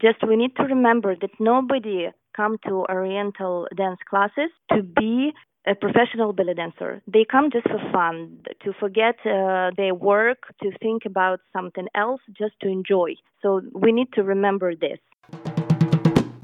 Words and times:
Just 0.00 0.26
we 0.26 0.36
need 0.36 0.54
to 0.56 0.64
remember 0.64 1.14
that 1.20 1.30
nobody 1.38 2.08
come 2.36 2.56
to 2.66 2.84
Oriental 2.88 3.66
dance 3.76 4.00
classes 4.08 4.50
to 4.72 4.82
be 4.82 5.32
a 5.66 5.74
professional 5.74 6.32
belly 6.32 6.54
dancer. 6.54 7.02
They 7.06 7.24
come 7.28 7.50
just 7.50 7.66
for 7.68 7.80
fun, 7.92 8.38
to 8.62 8.72
forget 8.78 9.16
uh, 9.26 9.70
their 9.76 9.94
work, 9.94 10.38
to 10.62 10.70
think 10.78 11.04
about 11.04 11.40
something 11.52 11.88
else, 11.94 12.20
just 12.38 12.54
to 12.62 12.68
enjoy. 12.68 13.14
So 13.42 13.62
we 13.72 13.90
need 13.92 14.12
to 14.14 14.22
remember 14.22 14.74
this. 14.76 14.98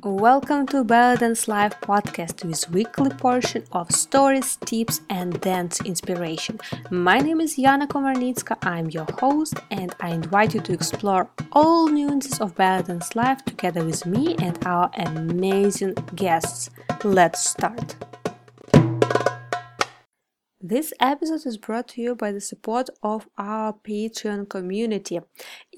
Welcome 0.05 0.67
to 0.67 0.83
Belly 0.83 1.17
Dance 1.17 1.47
Live 1.47 1.81
podcast 1.81 2.45
with 2.45 2.69
weekly 2.71 3.11
portion 3.11 3.63
of 3.71 3.89
stories, 3.93 4.57
tips 4.57 5.01
and 5.09 5.41
dance 5.41 5.81
inspiration. 5.83 6.59
My 6.91 7.21
name 7.21 7.41
is 7.41 7.57
Yana 7.57 7.87
Komarnitska, 7.87 8.57
I'm 8.63 8.91
your 8.91 9.07
host 9.21 9.55
and 9.71 9.95
I 10.01 10.09
invite 10.09 10.55
you 10.55 10.61
to 10.63 10.73
explore 10.73 11.31
all 11.53 11.87
nuances 11.87 12.41
of 12.41 12.57
Belly 12.57 12.83
Dance 12.83 13.15
Live 13.15 13.45
together 13.45 13.85
with 13.85 14.05
me 14.05 14.35
and 14.41 14.59
our 14.67 14.91
amazing 14.95 15.95
guests. 16.17 16.71
Let's 17.05 17.49
start. 17.49 17.95
This 20.65 20.93
episode 21.01 21.45
is 21.45 21.59
brought 21.59 21.89
to 21.89 22.01
you 22.01 22.15
by 22.15 22.31
the 22.31 22.41
support 22.41 22.89
of 23.03 23.29
our 23.37 23.73
Patreon 23.73 24.49
community. 24.49 25.19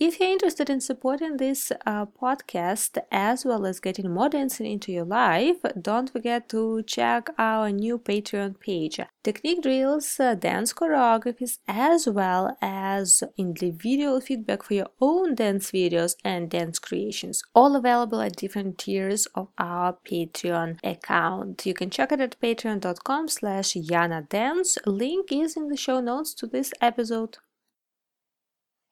If 0.01 0.19
you're 0.19 0.33
interested 0.33 0.69
in 0.69 0.81
supporting 0.81 1.37
this 1.37 1.71
uh, 1.87 2.07
podcast 2.07 2.99
as 3.13 3.45
well 3.45 3.65
as 3.65 3.79
getting 3.79 4.13
more 4.13 4.29
dancing 4.29 4.67
into 4.67 4.91
your 4.91 5.05
life, 5.05 5.59
don't 5.81 6.11
forget 6.11 6.49
to 6.49 6.83
check 6.83 7.29
our 7.39 7.71
new 7.71 8.01
Patreon 8.01 8.59
page. 8.59 8.99
Technique 9.23 9.63
drills, 9.63 10.19
uh, 10.19 10.35
dance 10.35 10.73
choreographies, 10.73 11.59
as 11.69 12.09
well 12.09 12.57
as 12.61 13.23
individual 13.37 14.21
feedback 14.21 14.65
for 14.65 14.75
your 14.75 14.91
own 15.01 15.37
dance 15.37 15.71
videos 15.71 16.17
and 16.25 16.51
dance 16.51 16.81
creations, 16.81 17.45
all 17.55 17.77
available 17.77 18.21
at 18.21 18.35
different 18.35 18.79
tiers 18.79 19.27
of 19.37 19.47
our 19.59 19.97
Patreon 20.05 20.81
account. 20.83 21.65
You 21.65 21.73
can 21.73 21.91
check 21.91 22.11
it 22.11 22.21
at 22.21 22.41
patreon.com 22.41 23.29
slash 23.29 23.75
Yana 23.75 24.29
Dance 24.29 24.77
Link 24.87 25.31
is 25.31 25.57
in 25.57 25.69
the 25.69 25.77
show 25.77 26.01
notes 26.01 26.35
to 26.35 26.49
this 26.49 26.73
episode. 26.81 27.39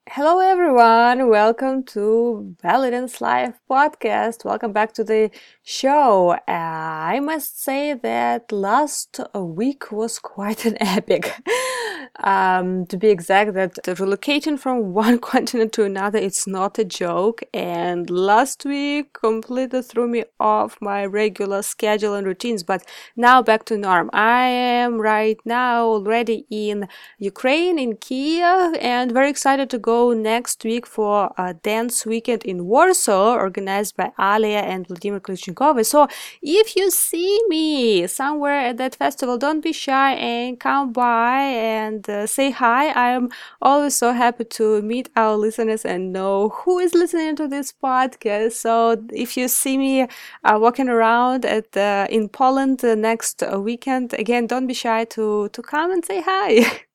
Hello 0.09 0.41
everyone, 0.41 1.29
welcome 1.29 1.85
to 1.85 2.57
Belly 2.61 2.91
Dance 2.91 3.21
Live 3.21 3.55
podcast. 3.71 4.45
Welcome 4.45 4.73
back 4.73 4.93
to 4.95 5.05
the 5.05 5.31
show. 5.63 6.33
Uh, 6.33 6.41
I 6.49 7.21
must 7.21 7.63
say 7.63 7.95
that 7.95 8.51
last 8.51 9.21
week 9.33 9.93
was 9.93 10.19
quite 10.19 10.65
an 10.67 10.77
epic. 10.81 11.33
um, 12.17 12.85
to 12.87 12.97
be 12.97 13.09
exact, 13.09 13.55
that 13.55 13.75
relocating 13.85 14.59
from 14.59 14.93
one 14.93 15.19
continent 15.19 15.73
to 15.75 15.85
another 15.85 16.19
it's 16.19 16.47
not 16.49 16.79
a 16.81 16.85
joke. 16.85 17.43
And 17.55 18.11
last 18.11 18.65
week 18.65 19.13
completely 19.15 19.83
threw 19.83 20.09
me 20.09 20.25
off 20.41 20.79
my 20.81 21.07
regular 21.07 21.63
schedule 21.63 22.15
and 22.15 22.27
routines. 22.27 22.65
But 22.65 22.85
now 23.17 23.41
back 23.41 23.65
to 23.67 23.79
norm. 23.79 24.11
I 24.13 24.47
am 24.47 25.01
right 25.01 25.39
now 25.45 25.85
already 25.87 26.45
in 26.51 26.89
Ukraine, 27.19 27.79
in 27.79 27.97
Kiev, 27.97 28.75
and 28.81 29.13
very 29.13 29.31
excited 29.31 29.71
to 29.71 29.79
go 29.79 29.92
go 29.93 30.13
next 30.13 30.59
week 30.65 30.87
for 30.97 31.17
a 31.47 31.49
dance 31.71 31.97
weekend 32.13 32.43
in 32.53 32.59
Warsaw 32.73 33.27
organized 33.47 33.95
by 34.01 34.09
Alia 34.33 34.63
and 34.73 34.87
Vladimir 34.89 35.21
Klitschnikov. 35.21 35.75
So 35.93 36.01
if 36.41 36.67
you 36.77 36.87
see 36.91 37.33
me 37.55 37.67
somewhere 38.07 38.61
at 38.69 38.77
that 38.79 38.95
festival, 39.03 39.37
don't 39.45 39.63
be 39.69 39.73
shy 39.87 40.11
and 40.15 40.59
come 40.67 40.93
by 40.93 41.41
and 41.79 42.03
uh, 42.09 42.27
say 42.27 42.49
hi. 42.63 42.85
I 43.07 43.09
am 43.19 43.29
always 43.69 43.95
so 44.03 44.09
happy 44.13 44.45
to 44.59 44.67
meet 44.93 45.07
our 45.23 45.37
listeners 45.37 45.85
and 45.85 46.13
know 46.17 46.37
who 46.59 46.79
is 46.79 46.93
listening 47.03 47.37
to 47.37 47.47
this 47.49 47.69
podcast. 47.87 48.53
So 48.65 48.73
if 49.25 49.37
you 49.37 49.47
see 49.49 49.77
me 49.85 49.93
uh, 50.03 50.59
walking 50.65 50.89
around 50.89 51.45
at 51.45 51.77
uh, 51.77 52.07
in 52.17 52.29
Poland 52.29 52.83
next 53.09 53.43
uh, 53.43 53.61
weekend, 53.69 54.15
again, 54.23 54.47
don't 54.47 54.67
be 54.67 54.75
shy 54.85 55.05
to 55.17 55.49
to 55.55 55.61
come 55.73 55.89
and 55.95 56.03
say 56.05 56.21
hi. 56.31 56.51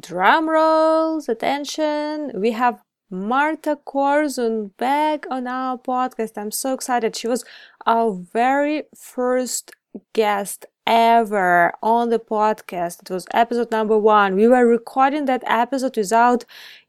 Drum 0.00 0.48
rolls, 0.48 1.28
attention. 1.28 2.32
We 2.34 2.52
have 2.52 2.82
Marta 3.08 3.78
Korzun 3.86 4.76
back 4.76 5.26
on 5.30 5.46
our 5.46 5.78
podcast. 5.78 6.32
I'm 6.36 6.50
so 6.50 6.74
excited. 6.74 7.14
She 7.14 7.28
was 7.28 7.44
our 7.86 8.12
very 8.32 8.82
first 8.96 9.72
guest 10.12 10.66
ever 10.86 11.72
on 11.82 12.10
the 12.10 12.18
podcast. 12.18 13.02
It 13.02 13.10
was 13.10 13.26
episode 13.32 13.70
number 13.70 13.98
one. 13.98 14.36
We 14.36 14.48
were 14.48 14.66
recording 14.66 15.26
that 15.26 15.42
episode 15.46 15.96
without 15.96 16.44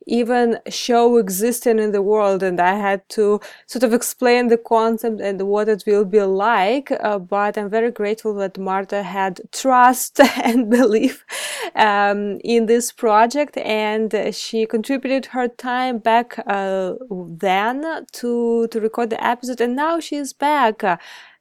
even 0.08 0.58
show 0.70 1.18
existing 1.18 1.80
in 1.80 1.92
the 1.92 2.02
world 2.02 2.42
and 2.42 2.60
i 2.60 2.76
had 2.76 3.08
to 3.10 3.40
sort 3.66 3.84
of 3.84 3.94
explain 3.94 4.48
the 4.48 4.58
concept 4.58 5.20
and 5.20 5.42
what 5.48 5.68
it 5.68 5.84
will 5.86 6.06
be 6.06 6.22
like 6.22 6.92
uh, 7.02 7.20
but 7.20 7.58
i'm 7.58 7.70
very 7.70 7.92
grateful 7.92 8.34
that 8.34 8.58
marta 8.58 9.04
had 9.04 9.40
trust 9.52 10.20
and 10.44 10.70
belief 10.70 11.26
um, 11.76 12.40
in 12.44 12.66
this 12.66 12.92
project 12.92 13.58
and 13.58 14.16
she 14.34 14.66
contributed 14.66 15.28
her 15.28 15.48
time 15.48 15.98
back 15.98 16.40
uh, 16.48 16.94
then 17.12 18.06
to 18.14 18.68
to 18.68 18.80
record 18.80 19.10
the 19.10 19.24
episode 19.24 19.60
and 19.62 19.76
now 19.76 20.00
she's 20.00 20.32
back 20.32 20.84
uh, 20.84 20.98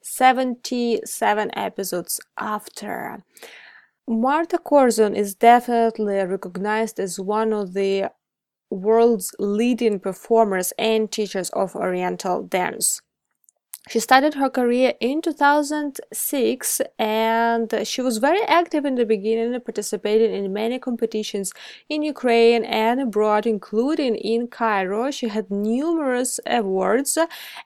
77 0.08 1.50
episodes 1.58 2.20
after 2.38 3.24
Marta 4.08 4.56
Korzun 4.56 5.16
is 5.16 5.34
definitely 5.34 6.14
recognized 6.14 7.00
as 7.00 7.18
one 7.18 7.52
of 7.52 7.74
the 7.74 8.12
world's 8.70 9.34
leading 9.40 9.98
performers 9.98 10.72
and 10.78 11.10
teachers 11.10 11.50
of 11.50 11.74
Oriental 11.74 12.44
dance. 12.44 13.00
She 13.88 14.00
started 14.00 14.34
her 14.34 14.50
career 14.50 14.94
in 14.98 15.22
2006 15.22 16.80
and 16.98 17.72
she 17.84 18.02
was 18.02 18.18
very 18.18 18.42
active 18.42 18.84
in 18.84 18.96
the 18.96 19.06
beginning, 19.06 19.60
participating 19.60 20.34
in 20.34 20.52
many 20.52 20.80
competitions 20.80 21.52
in 21.88 22.02
Ukraine 22.02 22.64
and 22.64 23.00
abroad, 23.00 23.46
including 23.46 24.16
in 24.16 24.48
Cairo. 24.48 25.12
She 25.12 25.28
had 25.28 25.52
numerous 25.52 26.40
awards 26.46 27.16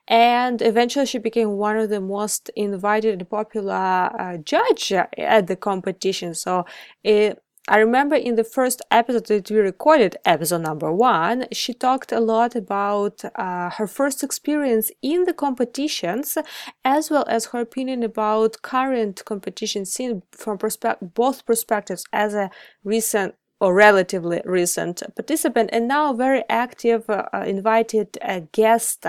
and 0.07 0.61
eventually 0.61 1.07
she 1.07 1.17
became 1.17 1.53
one 1.53 1.77
of 1.77 1.89
the 1.89 1.99
most 2.01 2.51
invited 2.55 3.13
and 3.19 3.27
popular 3.27 3.73
uh, 3.73 4.37
judge 4.37 4.91
at 4.91 5.47
the 5.47 5.55
competition. 5.55 6.35
So 6.35 6.65
it 7.03 7.41
I 7.67 7.77
remember 7.77 8.15
in 8.15 8.35
the 8.35 8.43
first 8.43 8.81
episode 8.89 9.27
that 9.27 9.51
we 9.51 9.57
recorded, 9.57 10.17
episode 10.25 10.63
number 10.63 10.91
one, 10.91 11.45
she 11.51 11.73
talked 11.73 12.11
a 12.11 12.19
lot 12.19 12.55
about 12.55 13.23
uh, 13.35 13.69
her 13.69 13.85
first 13.85 14.23
experience 14.23 14.89
in 15.03 15.25
the 15.25 15.33
competitions, 15.33 16.39
as 16.83 17.11
well 17.11 17.23
as 17.27 17.47
her 17.47 17.59
opinion 17.59 18.01
about 18.01 18.63
current 18.63 19.23
competition 19.25 19.85
scene 19.85 20.23
from 20.31 20.57
perspe- 20.57 21.13
both 21.13 21.45
perspectives 21.45 22.03
as 22.11 22.33
a 22.33 22.49
recent 22.83 23.35
or 23.59 23.75
relatively 23.75 24.41
recent 24.43 25.03
participant 25.15 25.69
and 25.71 25.87
now 25.87 26.13
very 26.13 26.43
active 26.49 27.07
uh, 27.09 27.27
invited 27.45 28.17
uh, 28.23 28.41
guest 28.51 29.05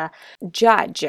judge. 0.51 1.07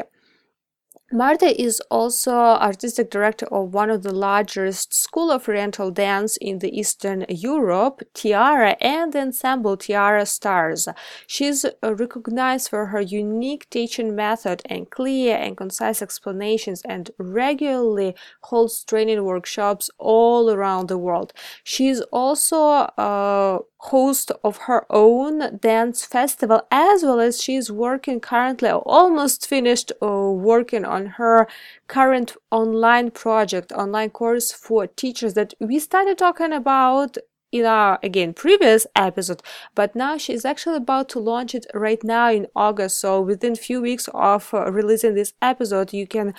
Marta 1.12 1.60
is 1.60 1.80
also 1.90 2.32
artistic 2.32 3.10
director 3.10 3.46
of 3.52 3.74
one 3.74 3.90
of 3.90 4.02
the 4.02 4.14
largest 4.14 4.94
school 4.94 5.30
of 5.30 5.46
oriental 5.46 5.90
dance 5.90 6.38
in 6.38 6.60
the 6.60 6.76
Eastern 6.76 7.26
Europe, 7.28 8.02
Tiara, 8.14 8.74
and 8.80 9.12
the 9.12 9.20
ensemble 9.20 9.76
Tiara 9.76 10.24
Stars. 10.24 10.88
She 11.26 11.44
is 11.44 11.66
uh, 11.82 11.94
recognized 11.94 12.70
for 12.70 12.86
her 12.86 13.02
unique 13.02 13.68
teaching 13.68 14.16
method 14.16 14.62
and 14.64 14.90
clear 14.90 15.36
and 15.36 15.58
concise 15.58 16.00
explanations 16.00 16.80
and 16.86 17.10
regularly 17.18 18.16
holds 18.44 18.82
training 18.82 19.22
workshops 19.24 19.90
all 19.98 20.50
around 20.50 20.88
the 20.88 20.98
world. 20.98 21.34
She 21.62 21.88
is 21.88 22.00
also 22.12 22.88
a 22.96 23.60
host 23.84 24.32
of 24.42 24.56
her 24.66 24.86
own 24.88 25.58
dance 25.58 26.04
festival 26.06 26.62
as 26.70 27.02
well 27.02 27.20
as 27.20 27.42
she 27.42 27.54
is 27.54 27.70
working 27.70 28.18
currently 28.18 28.70
almost 28.70 29.46
finished 29.46 29.92
uh, 30.02 30.30
working 30.30 30.84
on 30.84 31.06
her 31.18 31.46
current 31.86 32.34
online 32.50 33.10
project 33.10 33.72
online 33.72 34.10
course 34.10 34.52
for 34.52 34.86
teachers 34.86 35.34
that 35.34 35.52
we 35.60 35.78
started 35.78 36.16
talking 36.16 36.52
about 36.52 37.18
in 37.52 37.64
our 37.64 38.00
again 38.02 38.34
previous 38.34 38.86
episode. 38.96 39.40
But 39.74 39.94
now 39.94 40.18
she's 40.18 40.44
actually 40.44 40.76
about 40.76 41.08
to 41.10 41.20
launch 41.20 41.54
it 41.54 41.66
right 41.72 42.02
now 42.02 42.30
in 42.30 42.46
august. 42.56 42.98
So 42.98 43.20
within 43.20 43.54
few 43.54 43.80
weeks 43.80 44.08
of 44.12 44.52
uh, 44.52 44.72
releasing 44.72 45.14
this 45.14 45.34
episode 45.40 45.92
you 45.92 46.06
can 46.06 46.34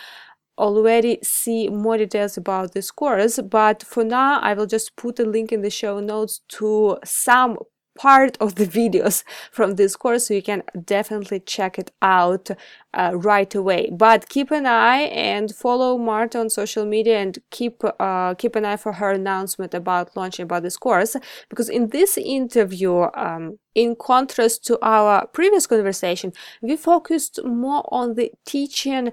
already 0.57 1.19
see 1.23 1.69
more 1.69 1.97
details 1.97 2.37
about 2.37 2.73
this 2.73 2.91
course 2.91 3.39
but 3.49 3.83
for 3.83 4.03
now 4.03 4.39
i 4.41 4.53
will 4.53 4.65
just 4.65 4.95
put 4.95 5.19
a 5.19 5.25
link 5.25 5.51
in 5.51 5.61
the 5.61 5.69
show 5.69 5.99
notes 5.99 6.41
to 6.47 6.97
some 7.03 7.57
part 7.97 8.37
of 8.39 8.55
the 8.55 8.65
videos 8.79 9.23
from 9.51 9.75
this 9.75 9.95
course 9.95 10.27
so 10.27 10.33
you 10.33 10.41
can 10.41 10.63
definitely 10.85 11.39
check 11.39 11.79
it 11.79 11.91
out 12.01 12.49
uh, 12.95 13.11
right 13.15 13.53
away. 13.53 13.89
But 13.91 14.29
keep 14.29 14.51
an 14.51 14.65
eye 14.65 15.03
and 15.03 15.53
follow 15.53 15.97
marta 15.97 16.39
on 16.39 16.49
social 16.49 16.85
media 16.85 17.19
and 17.19 17.37
keep 17.51 17.81
uh, 17.99 18.33
keep 18.35 18.55
an 18.55 18.65
eye 18.65 18.77
for 18.77 18.93
her 18.93 19.11
announcement 19.11 19.73
about 19.73 20.15
launching 20.15 20.43
about 20.43 20.63
this 20.63 20.77
course 20.77 21.15
because 21.49 21.69
in 21.69 21.89
this 21.89 22.17
interview 22.17 23.07
um, 23.15 23.59
in 23.73 23.95
contrast 23.95 24.65
to 24.65 24.79
our 24.81 25.27
previous 25.27 25.67
conversation 25.67 26.31
we 26.61 26.77
focused 26.77 27.39
more 27.43 27.83
on 27.91 28.15
the 28.15 28.31
teaching 28.45 29.11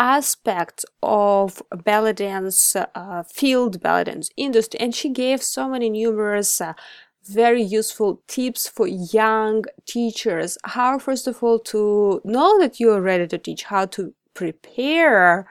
aspects 0.00 0.86
of 1.02 1.62
belly 1.84 2.14
dance 2.14 2.74
uh, 2.74 3.22
field 3.22 3.82
belly 3.82 4.04
dance 4.04 4.30
industry 4.38 4.80
and 4.80 4.94
she 4.94 5.10
gave 5.10 5.42
so 5.42 5.68
many 5.68 5.90
numerous 5.90 6.58
uh, 6.58 6.72
very 7.24 7.62
useful 7.62 8.22
tips 8.26 8.66
for 8.66 8.86
young 8.86 9.64
teachers. 9.86 10.56
How 10.64 10.98
first 10.98 11.26
of 11.26 11.42
all 11.42 11.58
to 11.60 12.20
know 12.24 12.58
that 12.58 12.80
you 12.80 12.90
are 12.92 13.00
ready 13.00 13.26
to 13.28 13.38
teach 13.38 13.64
how 13.64 13.86
to 13.86 14.14
prepare 14.34 15.46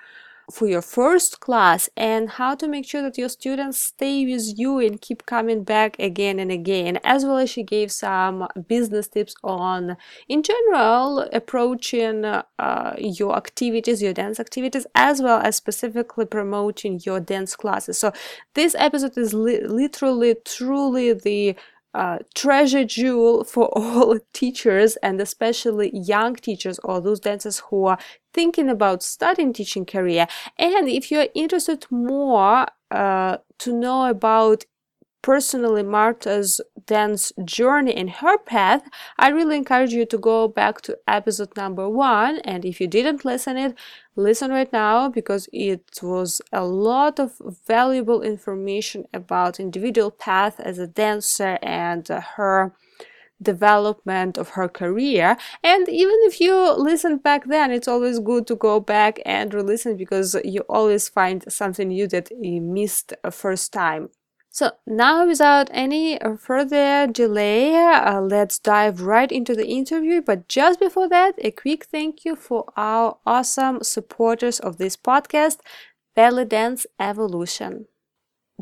for 0.51 0.67
your 0.67 0.81
first 0.81 1.39
class 1.39 1.89
and 1.95 2.29
how 2.29 2.55
to 2.55 2.67
make 2.67 2.85
sure 2.85 3.01
that 3.01 3.17
your 3.17 3.29
students 3.29 3.81
stay 3.81 4.25
with 4.25 4.57
you 4.57 4.79
and 4.79 5.01
keep 5.01 5.25
coming 5.25 5.63
back 5.63 5.97
again 5.99 6.39
and 6.39 6.51
again 6.51 6.99
as 7.03 7.25
well 7.25 7.37
as 7.37 7.49
she 7.49 7.63
gave 7.63 7.91
some 7.91 8.47
business 8.67 9.07
tips 9.07 9.35
on 9.43 9.95
in 10.27 10.41
general 10.43 11.19
approaching 11.33 12.25
uh, 12.25 12.95
your 12.97 13.35
activities 13.35 14.01
your 14.01 14.13
dance 14.13 14.39
activities 14.39 14.85
as 14.95 15.21
well 15.21 15.39
as 15.39 15.55
specifically 15.55 16.25
promoting 16.25 16.99
your 17.05 17.19
dance 17.19 17.55
classes. 17.55 17.97
So 17.97 18.11
this 18.53 18.75
episode 18.77 19.17
is 19.17 19.33
li- 19.33 19.65
literally 19.65 20.35
truly 20.45 21.13
the 21.13 21.55
uh, 21.93 22.19
treasure 22.35 22.85
jewel 22.85 23.43
for 23.43 23.65
all 23.77 24.19
teachers 24.33 24.95
and 24.97 25.19
especially 25.19 25.91
young 25.93 26.35
teachers 26.35 26.79
or 26.83 27.01
those 27.01 27.19
dancers 27.19 27.59
who 27.69 27.85
are 27.85 27.97
thinking 28.33 28.69
about 28.69 29.01
starting 29.01 29.51
teaching 29.51 29.85
career 29.85 30.27
and 30.57 30.87
if 30.87 31.09
you're 31.09 31.27
interested 31.33 31.85
more 31.89 32.67
uh, 32.91 33.37
to 33.57 33.73
know 33.73 34.07
about 34.07 34.65
personally 35.21 35.83
Marta's 35.83 36.61
dance 36.85 37.31
journey 37.43 37.93
and 37.93 38.09
her 38.09 38.37
path, 38.37 38.83
I 39.17 39.29
really 39.29 39.57
encourage 39.57 39.91
you 39.91 40.05
to 40.05 40.17
go 40.17 40.47
back 40.47 40.81
to 40.81 40.97
episode 41.07 41.55
number 41.57 41.89
one. 41.89 42.39
And 42.39 42.65
if 42.65 42.79
you 42.79 42.87
didn't 42.87 43.25
listen 43.25 43.57
it, 43.57 43.77
listen 44.19 44.51
right 44.51 44.71
now 44.71 45.09
because 45.09 45.47
it 45.53 45.99
was 46.01 46.41
a 46.51 46.63
lot 46.63 47.19
of 47.19 47.41
valuable 47.67 48.21
information 48.21 49.05
about 49.13 49.59
individual 49.59 50.11
path 50.11 50.59
as 50.59 50.77
a 50.77 50.87
dancer 50.87 51.57
and 51.61 52.11
uh, 52.11 52.21
her 52.35 52.73
development 53.41 54.37
of 54.37 54.49
her 54.49 54.67
career. 54.67 55.37
And 55.63 55.87
even 55.87 56.17
if 56.23 56.41
you 56.41 56.53
listened 56.73 57.23
back 57.23 57.45
then 57.47 57.71
it's 57.71 57.87
always 57.87 58.19
good 58.19 58.45
to 58.47 58.55
go 58.55 58.79
back 58.79 59.19
and 59.25 59.53
re-listen 59.53 59.95
because 59.95 60.35
you 60.43 60.61
always 60.69 61.07
find 61.07 61.45
something 61.51 61.87
new 61.87 62.07
that 62.07 62.29
you 62.31 62.61
missed 62.61 63.13
a 63.23 63.31
first 63.31 63.71
time 63.71 64.09
so 64.49 64.71
now 64.85 65.27
without 65.27 65.69
any 65.71 66.19
further 66.37 67.07
delay, 67.07 67.75
uh, 67.75 68.19
let's 68.21 68.59
dive 68.59 69.01
right 69.01 69.31
into 69.31 69.55
the 69.55 69.67
interview. 69.67 70.21
But 70.21 70.47
just 70.47 70.79
before 70.79 71.07
that, 71.09 71.35
a 71.37 71.51
quick 71.51 71.85
thank 71.85 72.25
you 72.25 72.35
for 72.35 72.65
our 72.75 73.17
awesome 73.25 73.83
supporters 73.83 74.59
of 74.59 74.77
this 74.77 74.97
podcast, 74.97 75.59
Belly 76.15 76.45
Dance 76.45 76.85
Evolution. 76.99 77.85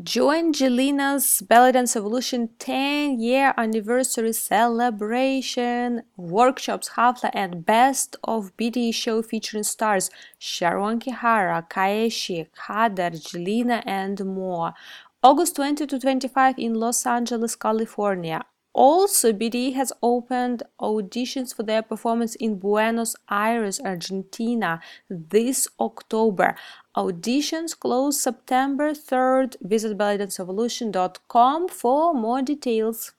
Join 0.00 0.52
Jillina's 0.52 1.42
Belly 1.42 1.72
Dance 1.72 1.96
Evolution 1.96 2.50
10 2.60 3.18
year 3.18 3.52
anniversary 3.56 4.32
celebration, 4.32 6.04
workshops, 6.16 6.90
hafla, 6.90 7.30
and 7.34 7.66
best 7.66 8.14
of 8.22 8.56
BDE 8.56 8.94
show 8.94 9.22
featuring 9.22 9.64
stars 9.64 10.08
Sharon 10.38 11.00
Kihara, 11.00 11.68
Kaeshi, 11.68 12.46
Hadar, 12.68 13.10
Jelina, 13.10 13.82
and 13.84 14.24
more. 14.24 14.72
August 15.20 15.56
20 15.56 15.84
to 15.88 15.98
25 15.98 16.58
in 16.58 16.74
Los 16.74 17.04
Angeles, 17.04 17.56
California. 17.56 18.44
Also, 18.72 19.32
BDE 19.32 19.74
has 19.74 19.92
opened 20.00 20.62
auditions 20.80 21.52
for 21.52 21.64
their 21.64 21.82
performance 21.82 22.36
in 22.36 22.60
Buenos 22.60 23.16
Aires, 23.28 23.80
Argentina 23.80 24.80
this 25.10 25.66
October. 25.80 26.54
Auditions 26.96 27.76
close 27.76 28.20
September 28.20 28.92
3rd. 28.92 29.56
Visit 29.60 29.98
bellydanceevolution.com 29.98 31.68
for 31.68 32.14
more 32.14 32.40
details. 32.40 33.12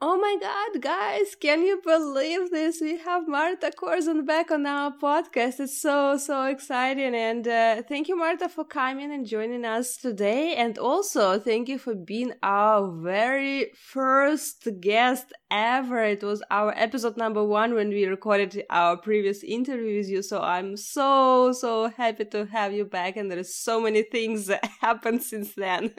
Oh 0.00 0.16
my 0.16 0.36
god, 0.40 0.80
guys, 0.80 1.34
can 1.34 1.62
you 1.62 1.80
believe 1.84 2.52
this? 2.52 2.80
We 2.80 2.98
have 2.98 3.26
Marta 3.26 3.72
Korzun 3.76 4.24
back 4.24 4.52
on 4.52 4.64
our 4.64 4.92
podcast. 4.92 5.58
It's 5.58 5.82
so, 5.82 6.16
so 6.16 6.44
exciting. 6.44 7.16
And 7.16 7.48
uh, 7.48 7.82
thank 7.82 8.06
you, 8.06 8.16
Marta, 8.16 8.48
for 8.48 8.64
coming 8.64 9.10
and 9.12 9.26
joining 9.26 9.64
us 9.64 9.96
today. 9.96 10.54
And 10.54 10.78
also, 10.78 11.40
thank 11.40 11.68
you 11.68 11.78
for 11.80 11.96
being 11.96 12.32
our 12.44 12.88
very 12.92 13.72
first 13.74 14.68
guest 14.80 15.32
ever. 15.50 16.04
It 16.04 16.22
was 16.22 16.44
our 16.48 16.72
episode 16.76 17.16
number 17.16 17.42
one 17.42 17.74
when 17.74 17.88
we 17.88 18.04
recorded 18.06 18.62
our 18.70 18.96
previous 18.96 19.42
interview 19.42 19.96
with 19.98 20.08
you. 20.08 20.22
So 20.22 20.40
I'm 20.40 20.76
so, 20.76 21.50
so 21.50 21.88
happy 21.88 22.24
to 22.26 22.46
have 22.46 22.72
you 22.72 22.84
back. 22.84 23.16
And 23.16 23.28
there's 23.32 23.52
so 23.52 23.80
many 23.80 24.04
things 24.04 24.46
that 24.46 24.64
happened 24.80 25.24
since 25.24 25.54
then. 25.56 25.90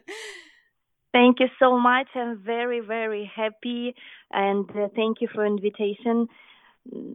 Thank 1.11 1.39
you 1.39 1.47
so 1.57 1.77
much. 1.79 2.07
I'm 2.15 2.41
very, 2.43 2.79
very 2.81 3.29
happy 3.35 3.95
and 4.31 4.69
uh, 4.71 4.87
thank 4.95 5.21
you 5.21 5.27
for 5.33 5.45
invitation. 5.45 6.27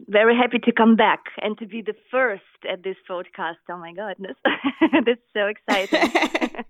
Very 0.09 0.37
happy 0.37 0.59
to 0.61 0.73
come 0.73 0.97
back 0.97 1.21
and 1.41 1.57
to 1.59 1.67
be 1.67 1.83
the 1.83 1.95
first 2.11 2.43
at 2.71 2.83
this 2.83 2.97
podcast. 3.09 3.63
Oh 3.69 3.79
my 3.79 3.93
goodness. 3.93 4.37
That's 5.07 5.21
so 5.33 5.47
exciting. 5.47 6.11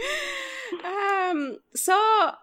um, 0.84 1.58
so 1.74 1.94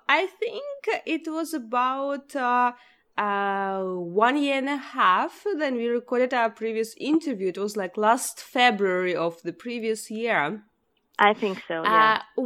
I 0.07 0.27
think 0.39 1.03
it 1.05 1.27
was 1.27 1.53
about 1.53 2.35
uh, 2.35 2.73
uh, 3.17 3.81
one 3.81 4.37
year 4.37 4.57
and 4.57 4.69
a 4.69 4.77
half. 4.77 5.43
Then 5.57 5.75
we 5.75 5.87
recorded 5.87 6.33
our 6.33 6.49
previous 6.49 6.95
interview. 6.97 7.49
It 7.49 7.57
was 7.57 7.75
like 7.75 7.97
last 7.97 8.39
February 8.39 9.15
of 9.15 9.41
the 9.41 9.53
previous 9.53 10.11
year. 10.11 10.63
I 11.19 11.33
think 11.33 11.61
so. 11.67 11.83
Yeah. 11.83 12.21
Uh, 12.37 12.41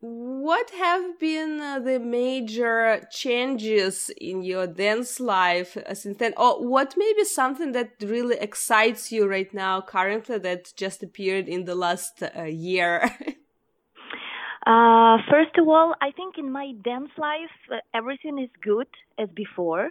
what 0.00 0.70
have 0.70 1.18
been 1.18 1.60
uh, 1.60 1.80
the 1.80 1.98
major 1.98 3.06
changes 3.10 4.10
in 4.20 4.42
your 4.42 4.66
dance 4.66 5.18
life 5.18 5.76
uh, 5.76 5.94
since 5.94 6.18
then? 6.18 6.34
Or 6.36 6.64
what 6.64 6.94
may 6.96 7.12
be 7.16 7.24
something 7.24 7.72
that 7.72 7.90
really 8.00 8.36
excites 8.38 9.10
you 9.10 9.26
right 9.26 9.52
now 9.52 9.80
currently 9.80 10.38
that 10.38 10.72
just 10.76 11.02
appeared 11.02 11.48
in 11.48 11.64
the 11.64 11.74
last 11.74 12.22
uh, 12.22 12.44
year? 12.44 13.10
Uh, 14.66 15.16
first 15.30 15.56
of 15.56 15.66
all 15.66 15.94
i 16.02 16.10
think 16.10 16.36
in 16.36 16.52
my 16.52 16.72
dance 16.84 17.08
life 17.16 17.56
uh, 17.72 17.76
everything 17.94 18.38
is 18.38 18.50
good 18.60 18.88
as 19.18 19.26
before 19.30 19.88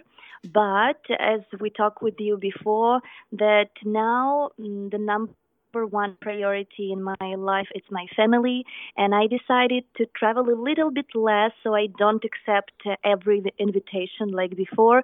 but 0.54 1.00
as 1.18 1.40
we 1.58 1.68
talked 1.68 2.00
with 2.00 2.14
you 2.20 2.36
before 2.36 3.00
that 3.32 3.70
now 3.84 4.50
mm, 4.60 4.88
the 4.92 4.98
number 4.98 5.32
number 5.78 5.86
one 5.86 6.16
priority 6.20 6.92
in 6.92 7.02
my 7.02 7.34
life 7.36 7.68
it's 7.74 7.86
my 7.90 8.06
family. 8.16 8.64
And 8.96 9.14
i 9.14 9.26
decided 9.26 9.84
to 9.96 10.06
travel 10.16 10.44
a 10.48 10.58
little 10.68 10.90
bit 10.90 11.06
less 11.14 11.52
so 11.62 11.74
i 11.74 11.86
don't 11.98 12.24
accept 12.24 12.72
every 13.04 13.42
invitation 13.58 14.30
like 14.32 14.56
before 14.56 15.02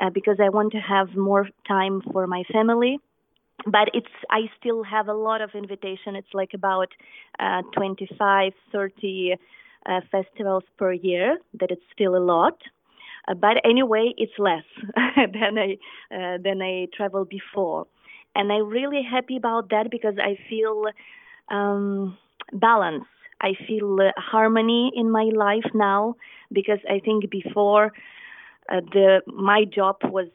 uh, 0.00 0.10
because 0.10 0.38
i 0.40 0.48
want 0.48 0.72
to 0.72 0.78
have 0.78 1.08
more 1.16 1.48
time 1.68 2.02
for 2.12 2.26
my 2.26 2.42
family. 2.52 2.98
But 3.66 3.88
it's 3.92 4.16
i 4.30 4.40
still 4.58 4.82
have 4.82 5.08
a 5.08 5.14
lot 5.28 5.40
of 5.40 5.50
invitation. 5.54 6.16
It's 6.16 6.34
like 6.34 6.52
about 6.54 6.88
uh, 7.38 7.62
25 7.76 8.52
30 8.72 9.34
uh, 9.86 10.00
festivals 10.10 10.64
per 10.78 10.92
year 10.92 11.38
that 11.60 11.70
it's 11.70 11.88
still 11.92 12.16
a 12.16 12.24
lot. 12.34 12.56
Uh, 13.28 13.34
but 13.34 13.56
anyway 13.64 14.12
it's 14.16 14.38
less 14.38 14.68
than 15.36 15.54
i 15.66 15.70
uh, 16.16 16.36
than 16.46 16.58
i 16.62 16.86
traveled 16.96 17.28
before 17.28 17.86
and 18.34 18.52
I'm 18.52 18.68
really 18.68 19.02
happy 19.02 19.36
about 19.36 19.70
that 19.70 19.90
because 19.90 20.14
I 20.18 20.36
feel 20.48 20.84
um, 21.50 22.16
balance. 22.52 23.04
I 23.40 23.52
feel 23.66 23.98
uh, 24.00 24.12
harmony 24.16 24.92
in 24.94 25.10
my 25.10 25.30
life 25.34 25.66
now 25.74 26.16
because 26.52 26.78
I 26.88 27.00
think 27.00 27.30
before 27.30 27.92
uh, 28.70 28.80
the 28.92 29.20
my 29.26 29.64
job 29.64 29.96
was 30.04 30.28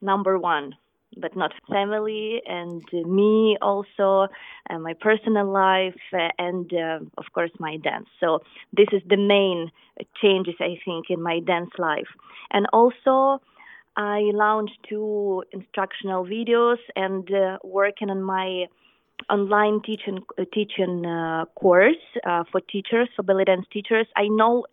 number 0.00 0.38
one, 0.38 0.74
but 1.16 1.36
not 1.36 1.52
family 1.70 2.40
and 2.46 2.82
me 3.06 3.56
also, 3.62 4.28
and 4.68 4.82
my 4.82 4.94
personal 5.00 5.50
life, 5.50 5.94
and 6.38 6.72
uh, 6.72 6.98
of 7.18 7.24
course 7.32 7.50
my 7.58 7.76
dance. 7.76 8.08
So 8.20 8.40
this 8.72 8.88
is 8.92 9.02
the 9.08 9.16
main 9.16 9.70
changes 10.20 10.54
I 10.60 10.78
think 10.84 11.06
in 11.10 11.22
my 11.22 11.40
dance 11.40 11.70
life, 11.78 12.08
and 12.50 12.66
also 12.72 13.40
I 13.98 14.30
launched 14.32 14.78
two 14.88 15.42
instructional 15.52 16.24
videos 16.24 16.76
and 16.94 17.28
uh, 17.34 17.58
working 17.64 18.10
on 18.10 18.22
my 18.22 18.66
online 19.28 19.82
teaching 19.84 20.20
uh, 20.38 20.44
teaching 20.54 21.04
uh, 21.04 21.46
course 21.56 21.96
uh, 22.24 22.44
for 22.50 22.60
teachers 22.60 23.08
for 23.16 23.24
belly 23.24 23.44
dance 23.44 23.66
teachers. 23.72 24.06
I 24.16 24.28
know 24.28 24.66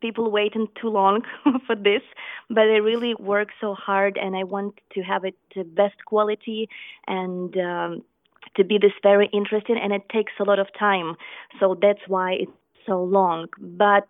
people 0.00 0.30
waiting 0.30 0.66
too 0.80 0.88
long 0.88 1.22
for 1.66 1.76
this, 1.76 2.02
but 2.50 2.64
I 2.64 2.78
really 2.78 3.14
work 3.14 3.50
so 3.60 3.74
hard 3.74 4.18
and 4.20 4.34
I 4.36 4.42
want 4.42 4.80
to 4.94 5.02
have 5.02 5.24
it 5.24 5.36
the 5.54 5.62
best 5.62 6.04
quality 6.04 6.68
and 7.06 7.56
um, 7.56 8.02
to 8.56 8.64
be 8.64 8.76
this 8.76 8.92
very 9.04 9.30
interesting 9.32 9.78
and 9.80 9.92
it 9.92 10.02
takes 10.08 10.32
a 10.40 10.44
lot 10.44 10.58
of 10.58 10.66
time. 10.76 11.14
So 11.60 11.78
that's 11.80 12.02
why 12.08 12.32
it's 12.32 12.52
so 12.86 13.02
long. 13.04 13.46
But 13.60 14.08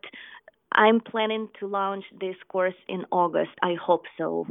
I'm 0.77 1.01
planning 1.01 1.49
to 1.59 1.67
launch 1.67 2.05
this 2.21 2.37
course 2.49 2.75
in 2.89 3.05
August. 3.11 3.53
I 3.63 3.75
hope 3.75 4.05
so. 4.19 4.47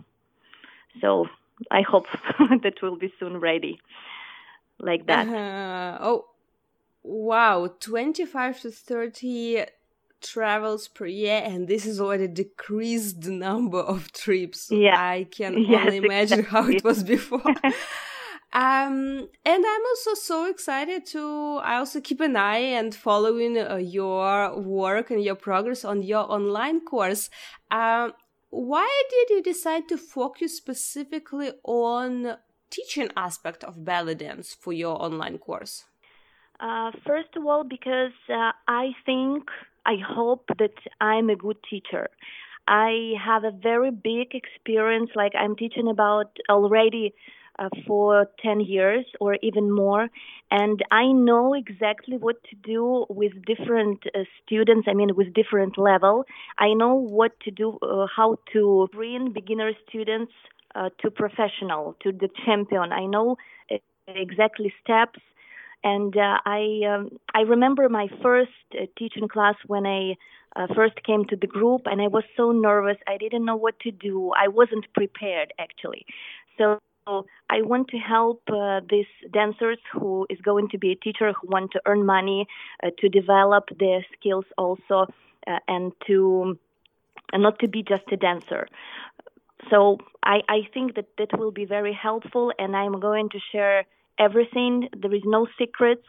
So 1.02 1.28
I 1.72 1.82
hope 1.82 2.08
that 2.64 2.74
we'll 2.82 2.98
be 2.98 3.14
soon 3.20 3.38
ready 3.40 3.80
like 4.80 5.06
that. 5.08 5.28
Uh, 5.28 5.98
oh, 6.02 6.26
wow. 7.04 7.68
25 7.80 8.62
to 8.62 8.72
30 8.72 9.66
travels 10.22 10.88
per 10.88 11.06
year 11.06 11.42
and 11.46 11.68
this 11.68 11.86
is 11.86 12.02
already 12.02 12.28
decreased 12.28 13.28
number 13.28 13.78
of 13.78 14.12
trips 14.12 14.72
yeah 14.72 15.00
i 15.00 15.24
can 15.30 15.56
yes, 15.70 15.82
only 15.84 15.98
imagine 15.98 16.40
exactly. 16.40 16.62
how 16.64 16.68
it 16.68 16.84
was 16.84 17.04
before 17.04 17.44
um 18.56 19.28
and 19.44 19.66
i'm 19.74 19.86
also 19.92 20.14
so 20.14 20.50
excited 20.50 21.06
to 21.06 21.60
i 21.62 21.76
also 21.76 22.00
keep 22.00 22.22
an 22.22 22.38
eye 22.38 22.66
and 22.80 22.96
following 22.96 23.58
uh, 23.58 23.76
your 23.76 24.58
work 24.58 25.12
and 25.12 25.22
your 25.22 25.36
progress 25.36 25.84
on 25.84 26.02
your 26.02 26.32
online 26.32 26.80
course 26.80 27.30
um 27.70 28.14
why 28.52 28.90
did 29.10 29.36
you 29.36 29.44
decide 29.44 29.90
to 29.90 29.98
focus 29.98 30.56
specifically 30.56 31.52
on 31.66 32.38
teaching 32.70 33.10
aspect 33.18 33.62
of 33.66 33.84
belly 33.84 34.16
dance 34.16 34.54
for 34.54 34.72
your 34.72 35.02
online 35.04 35.38
course 35.38 35.84
uh, 36.62 36.92
first 37.06 37.36
of 37.36 37.46
all 37.46 37.66
because 37.66 38.16
uh, 38.30 38.52
i 38.70 38.92
think 39.06 39.44
I 39.86 39.98
hope 39.98 40.46
that 40.58 40.74
I'm 41.00 41.30
a 41.30 41.36
good 41.36 41.58
teacher. 41.70 42.10
I 42.68 43.14
have 43.24 43.44
a 43.44 43.52
very 43.52 43.92
big 43.92 44.34
experience, 44.34 45.12
like 45.16 45.34
I'm 45.36 45.56
teaching 45.56 45.88
about 45.88 46.36
already 46.50 47.14
uh, 47.60 47.70
for 47.86 48.28
10 48.42 48.62
years 48.62 49.06
or 49.20 49.38
even 49.42 49.72
more. 49.72 50.08
And 50.52 50.84
I 50.92 51.12
know 51.12 51.54
exactly 51.54 52.18
what 52.18 52.44
to 52.50 52.56
do 52.56 53.06
with 53.10 53.34
different 53.46 54.04
uh, 54.14 54.24
students, 54.44 54.88
I 54.90 54.94
mean, 54.94 55.16
with 55.16 55.34
different 55.34 55.78
level. 55.78 56.26
I 56.60 56.74
know 56.74 56.94
what 56.94 57.40
to 57.42 57.52
do, 57.52 57.78
uh, 57.82 58.08
how 58.16 58.38
to 58.54 58.88
bring 58.92 59.32
beginner 59.32 59.72
students 59.88 60.32
uh, 60.76 60.90
to 61.02 61.10
professional, 61.12 61.96
to 62.04 62.12
the 62.12 62.30
champion. 62.46 62.92
I 62.92 63.06
know 63.06 63.38
uh, 63.72 63.78
exactly 64.08 64.74
steps 64.84 65.20
and 65.84 66.18
uh, 66.18 66.40
I 66.46 66.82
um, 66.90 67.10
I 67.36 67.42
remember 67.42 67.88
my 67.90 68.08
first 68.24 68.52
teaching 68.98 69.28
class 69.28 69.56
when 69.68 69.86
I 69.86 70.16
uh, 70.56 70.68
first 70.74 70.96
came 71.06 71.26
to 71.26 71.36
the 71.36 71.48
group, 71.48 71.82
and 71.86 72.02
I 72.02 72.08
was 72.08 72.24
so 72.36 72.52
nervous. 72.52 72.98
I 73.08 73.18
didn't 73.18 73.46
know 73.46 73.56
what 73.56 73.80
to 73.82 73.92
do. 73.92 74.32
I 74.32 74.48
wasn't 74.48 74.86
prepared 74.94 75.54
actually. 75.60 76.06
So 76.58 76.80
I 77.08 77.62
want 77.62 77.90
to 77.90 77.98
help 77.98 78.42
uh, 78.52 78.82
these 78.90 79.06
dancers 79.32 79.78
who 79.94 80.26
is 80.28 80.40
going 80.42 80.70
to 80.70 80.80
be 80.80 80.92
a 80.92 80.96
teacher 80.96 81.34
who 81.34 81.48
want 81.48 81.72
to 81.74 81.82
earn 81.86 82.04
money, 82.04 82.48
uh, 82.84 82.90
to 82.98 83.10
develop 83.10 83.66
their 83.80 84.04
skills 84.18 84.46
also, 84.58 85.06
uh, 85.46 85.60
and 85.68 85.92
to 86.08 86.58
and 87.32 87.44
not 87.44 87.60
to 87.60 87.68
be 87.68 87.84
just 87.84 88.04
a 88.12 88.18
dancer. 88.18 88.68
So 89.70 89.98
I, 90.24 90.42
I 90.50 90.62
think 90.74 90.96
that 90.96 91.06
that 91.20 91.38
will 91.38 91.52
be 91.52 91.66
very 91.66 91.94
helpful, 91.94 92.52
and 92.58 92.76
I'm 92.76 93.00
going 93.00 93.30
to 93.30 93.40
share 93.52 93.86
everything. 94.18 94.90
There 94.98 95.14
is 95.14 95.24
no 95.26 95.48
secrets. 95.60 96.08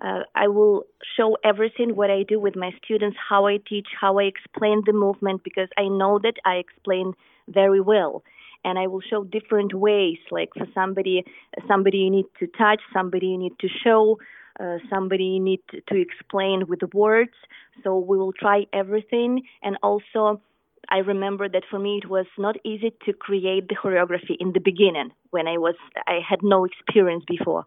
Uh, 0.00 0.20
I 0.34 0.46
will 0.46 0.84
show 1.16 1.38
everything 1.42 1.96
what 1.96 2.10
I 2.10 2.22
do 2.22 2.38
with 2.38 2.54
my 2.54 2.70
students, 2.84 3.16
how 3.28 3.46
I 3.46 3.58
teach, 3.68 3.88
how 4.00 4.18
I 4.18 4.24
explain 4.24 4.82
the 4.86 4.92
movement, 4.92 5.42
because 5.42 5.68
I 5.76 5.88
know 5.88 6.20
that 6.22 6.34
I 6.44 6.56
explain 6.56 7.14
very 7.48 7.80
well. 7.80 8.22
And 8.66 8.78
I 8.78 8.86
will 8.88 9.00
show 9.00 9.24
different 9.24 9.72
ways. 9.72 10.18
Like 10.30 10.50
for 10.58 10.66
somebody, 10.74 11.24
somebody 11.68 11.98
you 11.98 12.10
need 12.10 12.26
to 12.40 12.46
touch, 12.48 12.80
somebody 12.92 13.28
you 13.28 13.38
need 13.38 13.56
to 13.60 13.68
show, 13.84 14.18
uh, 14.58 14.78
somebody 14.90 15.24
you 15.24 15.40
need 15.40 15.60
to, 15.70 16.00
explain 16.00 16.66
with 16.66 16.82
words. 16.92 17.36
So 17.82 17.98
we 17.98 18.18
will 18.18 18.32
try 18.32 18.66
everything. 18.72 19.42
And 19.62 19.76
also, 19.82 20.40
I 20.88 20.98
remember 20.98 21.48
that 21.48 21.64
for 21.70 21.78
me 21.78 22.00
it 22.02 22.08
was 22.08 22.26
not 22.38 22.56
easy 22.64 22.92
to 23.06 23.12
create 23.12 23.68
the 23.68 23.76
choreography 23.76 24.36
in 24.38 24.52
the 24.52 24.60
beginning 24.60 25.10
when 25.30 25.46
I 25.48 25.58
was 25.58 25.74
I 26.06 26.18
had 26.28 26.40
no 26.42 26.64
experience 26.64 27.24
before. 27.26 27.64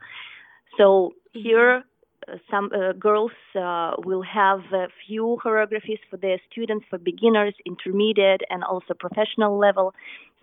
So 0.77 1.13
here 1.33 1.83
uh, 2.27 2.37
some 2.49 2.69
uh, 2.73 2.93
girls 2.93 3.31
uh, 3.55 3.93
will 4.05 4.23
have 4.23 4.61
a 4.73 4.87
few 5.05 5.37
choreographies 5.43 5.99
for 6.09 6.17
their 6.17 6.39
students 6.51 6.85
for 6.89 6.97
beginners, 6.97 7.53
intermediate, 7.65 8.41
and 8.49 8.63
also 8.63 8.93
professional 8.93 9.57
level. 9.57 9.93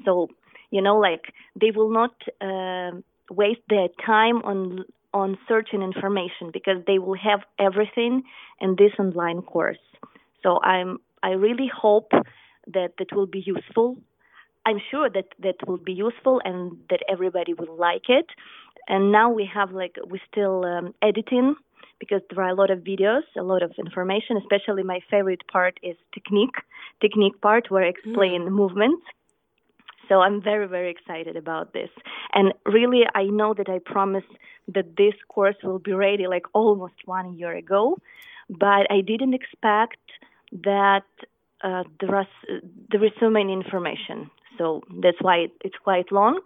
So 0.05 0.29
you 0.71 0.83
know, 0.83 0.99
like 0.99 1.33
they 1.61 1.71
will 1.71 1.91
not 1.91 2.15
uh, 2.41 2.93
waste 3.31 3.61
their 3.69 3.89
time 4.05 4.37
on 4.43 4.85
on 5.15 5.39
searching 5.49 5.83
information 5.83 6.51
because 6.53 6.79
they 6.87 6.99
will 6.99 7.17
have 7.17 7.41
everything 7.59 8.23
in 8.61 8.77
this 8.77 8.93
online 8.99 9.43
course. 9.43 9.79
So 10.43 10.61
I'm 10.63 10.99
I 11.23 11.31
really 11.31 11.71
hope 11.75 12.11
that 12.73 12.91
that 12.99 13.15
will 13.15 13.27
be 13.27 13.43
useful. 13.45 13.97
I'm 14.67 14.81
sure 14.91 15.09
that 15.11 15.29
that 15.43 15.57
will 15.67 15.79
be 15.79 15.93
useful 15.93 16.41
and 16.45 16.77
that 16.91 17.01
everybody 17.09 17.55
will 17.55 17.77
like 17.77 18.09
it. 18.09 18.27
And 18.89 19.13
now 19.13 19.31
we 19.31 19.49
have 19.53 19.71
like 19.73 19.97
we're 20.11 20.29
still 20.31 20.65
um, 20.65 20.95
editing 21.03 21.55
because 21.99 22.21
there 22.29 22.45
are 22.45 22.51
a 22.51 22.55
lot 22.55 22.71
of 22.71 22.81
videos, 22.81 23.23
a 23.37 23.43
lot 23.43 23.63
of 23.63 23.73
information. 23.79 24.37
Especially 24.37 24.83
my 24.83 25.01
favorite 25.11 25.43
part 25.51 25.79
is 25.83 25.97
technique, 26.13 26.57
technique 27.01 27.41
part 27.41 27.71
where 27.71 27.85
I 27.85 27.89
explain 27.89 28.43
mm. 28.43 28.51
movements. 28.51 29.03
So 30.09 30.21
I'm 30.21 30.43
very 30.43 30.67
very 30.67 30.91
excited 30.91 31.37
about 31.37 31.73
this. 31.73 31.91
And 32.33 32.53
really, 32.65 33.03
I 33.15 33.25
know 33.25 33.55
that 33.55 33.69
I 33.69 33.79
promised 33.79 34.33
that 34.75 34.97
this 34.97 35.15
course 35.29 35.57
will 35.63 35.79
be 35.79 35.93
ready 35.93 36.27
like 36.27 36.47
almost 36.53 36.95
one 37.05 37.39
year 37.39 37.55
ago, 37.55 37.99
but 38.49 38.91
I 38.91 39.01
didn't 39.01 39.35
expect 39.35 39.99
that 40.53 41.05
uh, 41.63 41.85
there, 42.01 42.15
are, 42.15 42.29
there 42.91 43.05
is 43.05 43.13
so 43.21 43.31
many 43.31 43.53
information. 43.53 44.31
So 44.59 44.83
that's 45.03 45.19
why 45.21 45.49
it's 45.65 45.77
quite 45.83 46.11
long, 46.13 46.41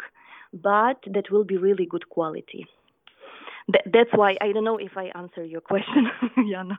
but 0.53 0.99
that 1.07 1.31
will 1.31 1.45
be 1.45 1.57
really 1.57 1.87
good 1.87 2.09
quality. 2.09 2.67
Th- 3.73 3.85
that's 3.93 4.11
why 4.15 4.37
I 4.41 4.53
don't 4.53 4.65
know 4.65 4.79
if 4.79 4.97
I 4.97 5.11
answer 5.15 5.45
your 5.45 5.61
question, 5.61 6.11
Yana. 6.39 6.79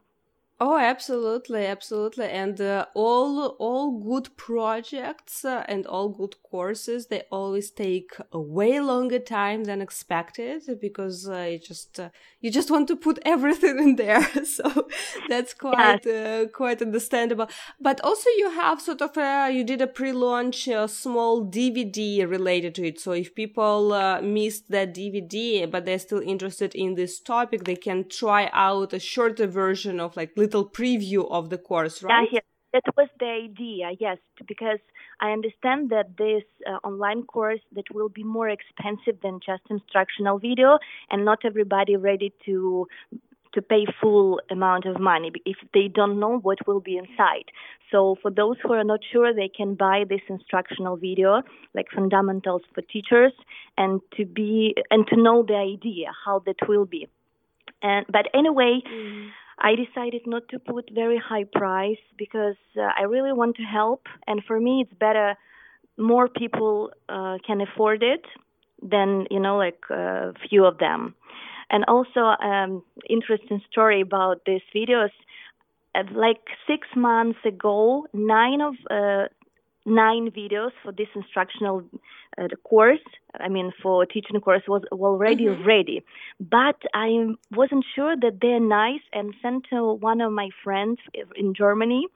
Oh, 0.63 0.77
absolutely, 0.77 1.65
absolutely, 1.65 2.25
and 2.25 2.61
uh, 2.61 2.85
all 2.93 3.55
all 3.57 3.97
good 3.99 4.29
projects 4.37 5.43
uh, 5.43 5.65
and 5.67 5.87
all 5.87 6.09
good 6.09 6.35
courses 6.43 7.07
they 7.07 7.23
always 7.31 7.71
take 7.71 8.11
a 8.31 8.39
way 8.39 8.79
longer 8.79 9.17
time 9.17 9.63
than 9.63 9.81
expected 9.81 10.61
because 10.79 11.27
uh, 11.27 11.47
you 11.51 11.57
just 11.57 11.99
uh, 11.99 12.09
you 12.41 12.51
just 12.51 12.69
want 12.69 12.87
to 12.89 12.95
put 12.95 13.17
everything 13.25 13.79
in 13.79 13.95
there, 13.95 14.21
so 14.45 14.87
that's 15.27 15.55
quite 15.55 16.05
uh, 16.05 16.45
quite 16.53 16.79
understandable. 16.83 17.47
But 17.79 17.99
also, 18.03 18.29
you 18.37 18.51
have 18.51 18.79
sort 18.79 19.01
of 19.01 19.17
a, 19.17 19.49
you 19.49 19.63
did 19.63 19.81
a 19.81 19.87
pre-launch 19.87 20.69
small 20.89 21.43
DVD 21.43 22.29
related 22.29 22.75
to 22.75 22.85
it, 22.85 22.99
so 22.99 23.13
if 23.13 23.33
people 23.33 23.93
uh, 23.93 24.21
missed 24.21 24.69
that 24.69 24.93
DVD 24.93 25.65
but 25.71 25.85
they're 25.85 25.97
still 25.97 26.21
interested 26.21 26.75
in 26.75 26.93
this 26.93 27.19
topic, 27.19 27.63
they 27.63 27.75
can 27.75 28.07
try 28.07 28.47
out 28.53 28.93
a 28.93 28.99
shorter 28.99 29.47
version 29.47 29.99
of 29.99 30.15
like 30.15 30.35
little 30.51 30.69
preview 30.69 31.29
of 31.29 31.49
the 31.49 31.57
course, 31.57 32.03
right? 32.03 32.27
Yeah, 32.31 32.39
that 32.73 32.83
was 32.97 33.09
the 33.19 33.25
idea, 33.25 33.91
yes, 33.99 34.17
because 34.47 34.79
I 35.19 35.31
understand 35.31 35.89
that 35.89 36.17
this 36.17 36.43
uh, 36.67 36.77
online 36.87 37.23
course 37.23 37.59
that 37.75 37.85
will 37.93 38.09
be 38.09 38.23
more 38.23 38.49
expensive 38.49 39.21
than 39.21 39.39
just 39.45 39.63
instructional 39.69 40.39
video, 40.39 40.79
and 41.09 41.25
not 41.25 41.39
everybody 41.45 41.95
ready 41.95 42.33
to 42.45 42.87
to 43.53 43.61
pay 43.61 43.85
full 43.99 44.39
amount 44.49 44.85
of 44.85 44.97
money 44.97 45.29
if 45.45 45.57
they 45.73 45.89
don't 45.89 46.17
know 46.21 46.39
what 46.39 46.65
will 46.65 46.79
be 46.79 46.95
inside. 46.95 47.47
So 47.91 48.15
for 48.21 48.31
those 48.31 48.55
who 48.63 48.71
are 48.71 48.85
not 48.85 49.01
sure, 49.11 49.33
they 49.33 49.49
can 49.49 49.75
buy 49.75 50.05
this 50.07 50.21
instructional 50.29 50.95
video, 50.95 51.41
like 51.73 51.87
fundamentals 51.93 52.61
for 52.73 52.81
teachers, 52.81 53.33
and 53.77 53.99
to 54.15 54.23
be 54.25 54.73
and 54.89 55.05
to 55.07 55.17
know 55.17 55.43
the 55.45 55.55
idea 55.55 56.13
how 56.25 56.39
that 56.45 56.55
will 56.69 56.85
be. 56.85 57.09
And 57.81 58.05
but 58.09 58.27
anyway. 58.33 58.81
Mm 58.87 59.31
I 59.61 59.75
decided 59.75 60.23
not 60.25 60.47
to 60.49 60.59
put 60.59 60.89
very 60.93 61.17
high 61.19 61.45
price 61.45 62.03
because 62.17 62.55
uh, 62.75 62.89
I 62.97 63.03
really 63.03 63.31
want 63.31 63.55
to 63.57 63.63
help, 63.63 64.07
and 64.27 64.41
for 64.45 64.59
me, 64.59 64.81
it's 64.83 64.99
better 64.99 65.35
more 65.97 66.27
people 66.27 66.91
uh, 67.09 67.37
can 67.45 67.61
afford 67.61 68.01
it 68.01 68.25
than 68.81 69.27
you 69.29 69.39
know 69.39 69.57
like 69.57 69.79
a 69.89 69.93
uh, 69.93 70.31
few 70.49 70.65
of 70.65 70.79
them. 70.79 71.15
And 71.69 71.85
also, 71.87 72.21
um, 72.43 72.83
interesting 73.09 73.61
story 73.71 74.01
about 74.01 74.41
these 74.45 74.61
videos. 74.75 75.11
Uh, 75.93 76.03
like 76.13 76.41
six 76.67 76.87
months 76.95 77.39
ago, 77.45 78.07
nine 78.13 78.61
of 78.61 78.73
uh, 78.89 79.27
nine 79.85 80.31
videos 80.31 80.71
for 80.83 80.91
this 80.91 81.07
instructional 81.15 81.83
uh, 82.37 82.47
course. 82.63 82.99
I 83.39 83.47
mean, 83.49 83.71
for 83.81 84.05
teaching 84.05 84.39
course 84.39 84.63
was 84.67 84.83
already 84.91 85.45
mm-hmm. 85.45 85.67
ready, 85.67 86.03
but 86.39 86.79
I 86.93 87.27
wasn't 87.51 87.85
sure 87.95 88.15
that 88.15 88.39
they're 88.41 88.59
nice 88.59 89.01
and 89.13 89.33
sent 89.41 89.65
to 89.71 89.93
one 89.93 90.21
of 90.21 90.31
my 90.31 90.49
friends 90.63 90.99
in 91.35 91.53
Germany. 91.53 92.07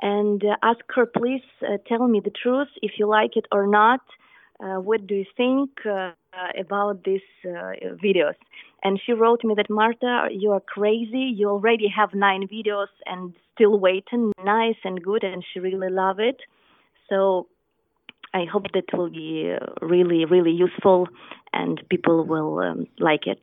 and 0.00 0.44
uh, 0.44 0.56
ask 0.62 0.80
her, 0.94 1.06
please 1.06 1.42
uh, 1.62 1.78
tell 1.88 2.06
me 2.06 2.20
the 2.20 2.30
truth 2.30 2.68
if 2.82 2.92
you 2.98 3.06
like 3.06 3.36
it 3.36 3.46
or 3.52 3.66
not. 3.66 4.00
Uh, 4.62 4.76
what 4.80 5.06
do 5.06 5.14
you 5.14 5.24
think 5.36 5.70
uh, 5.86 6.12
about 6.58 7.04
these 7.04 7.20
videos? 7.44 8.34
And 8.82 9.00
she 9.04 9.12
wrote 9.12 9.42
me 9.44 9.54
that 9.56 9.70
Marta, 9.70 10.28
you 10.30 10.52
are 10.52 10.60
crazy. 10.60 11.32
You 11.34 11.48
already 11.48 11.88
have 11.88 12.10
nine 12.14 12.46
videos 12.46 12.88
and 13.06 13.34
still 13.54 13.78
waiting. 13.78 14.32
Nice 14.44 14.76
and 14.84 15.02
good, 15.02 15.24
and 15.24 15.44
she 15.52 15.60
really 15.60 15.88
love 15.88 16.20
it. 16.20 16.40
So 17.08 17.48
I 18.32 18.44
hope 18.44 18.64
that 18.74 18.92
will 18.92 19.10
be 19.10 19.54
really, 19.80 20.24
really 20.24 20.52
useful, 20.52 21.08
and 21.52 21.80
people 21.88 22.24
will 22.26 22.58
um, 22.60 22.86
like 22.98 23.26
it. 23.26 23.40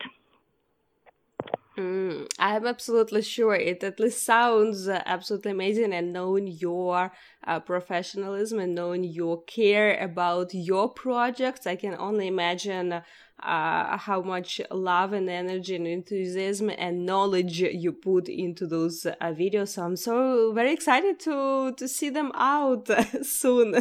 Mm, 1.77 2.27
I'm 2.37 2.67
absolutely 2.67 3.21
sure 3.21 3.55
it 3.55 3.81
at 3.83 3.99
least 3.99 4.23
sounds 4.25 4.89
uh, 4.89 5.01
absolutely 5.05 5.51
amazing 5.51 5.93
and 5.93 6.11
knowing 6.11 6.47
your 6.47 7.13
uh, 7.47 7.61
professionalism 7.61 8.59
and 8.59 8.75
knowing 8.75 9.05
your 9.05 9.41
care 9.45 9.97
about 9.97 10.53
your 10.53 10.89
projects, 10.89 11.65
I 11.65 11.77
can 11.77 11.95
only 11.95 12.27
imagine 12.27 13.01
uh, 13.43 13.97
how 13.97 14.21
much 14.21 14.61
love 14.71 15.13
and 15.13 15.29
energy 15.29 15.75
and 15.75 15.87
enthusiasm 15.87 16.69
and 16.77 17.05
knowledge 17.05 17.61
you 17.61 17.91
put 17.91 18.27
into 18.29 18.67
those 18.67 19.05
uh, 19.05 19.15
videos. 19.21 19.69
So 19.69 19.83
I'm 19.83 19.95
so 19.95 20.53
very 20.53 20.73
excited 20.73 21.19
to 21.21 21.73
to 21.77 21.87
see 21.87 22.09
them 22.09 22.31
out 22.35 22.89
soon. 23.23 23.75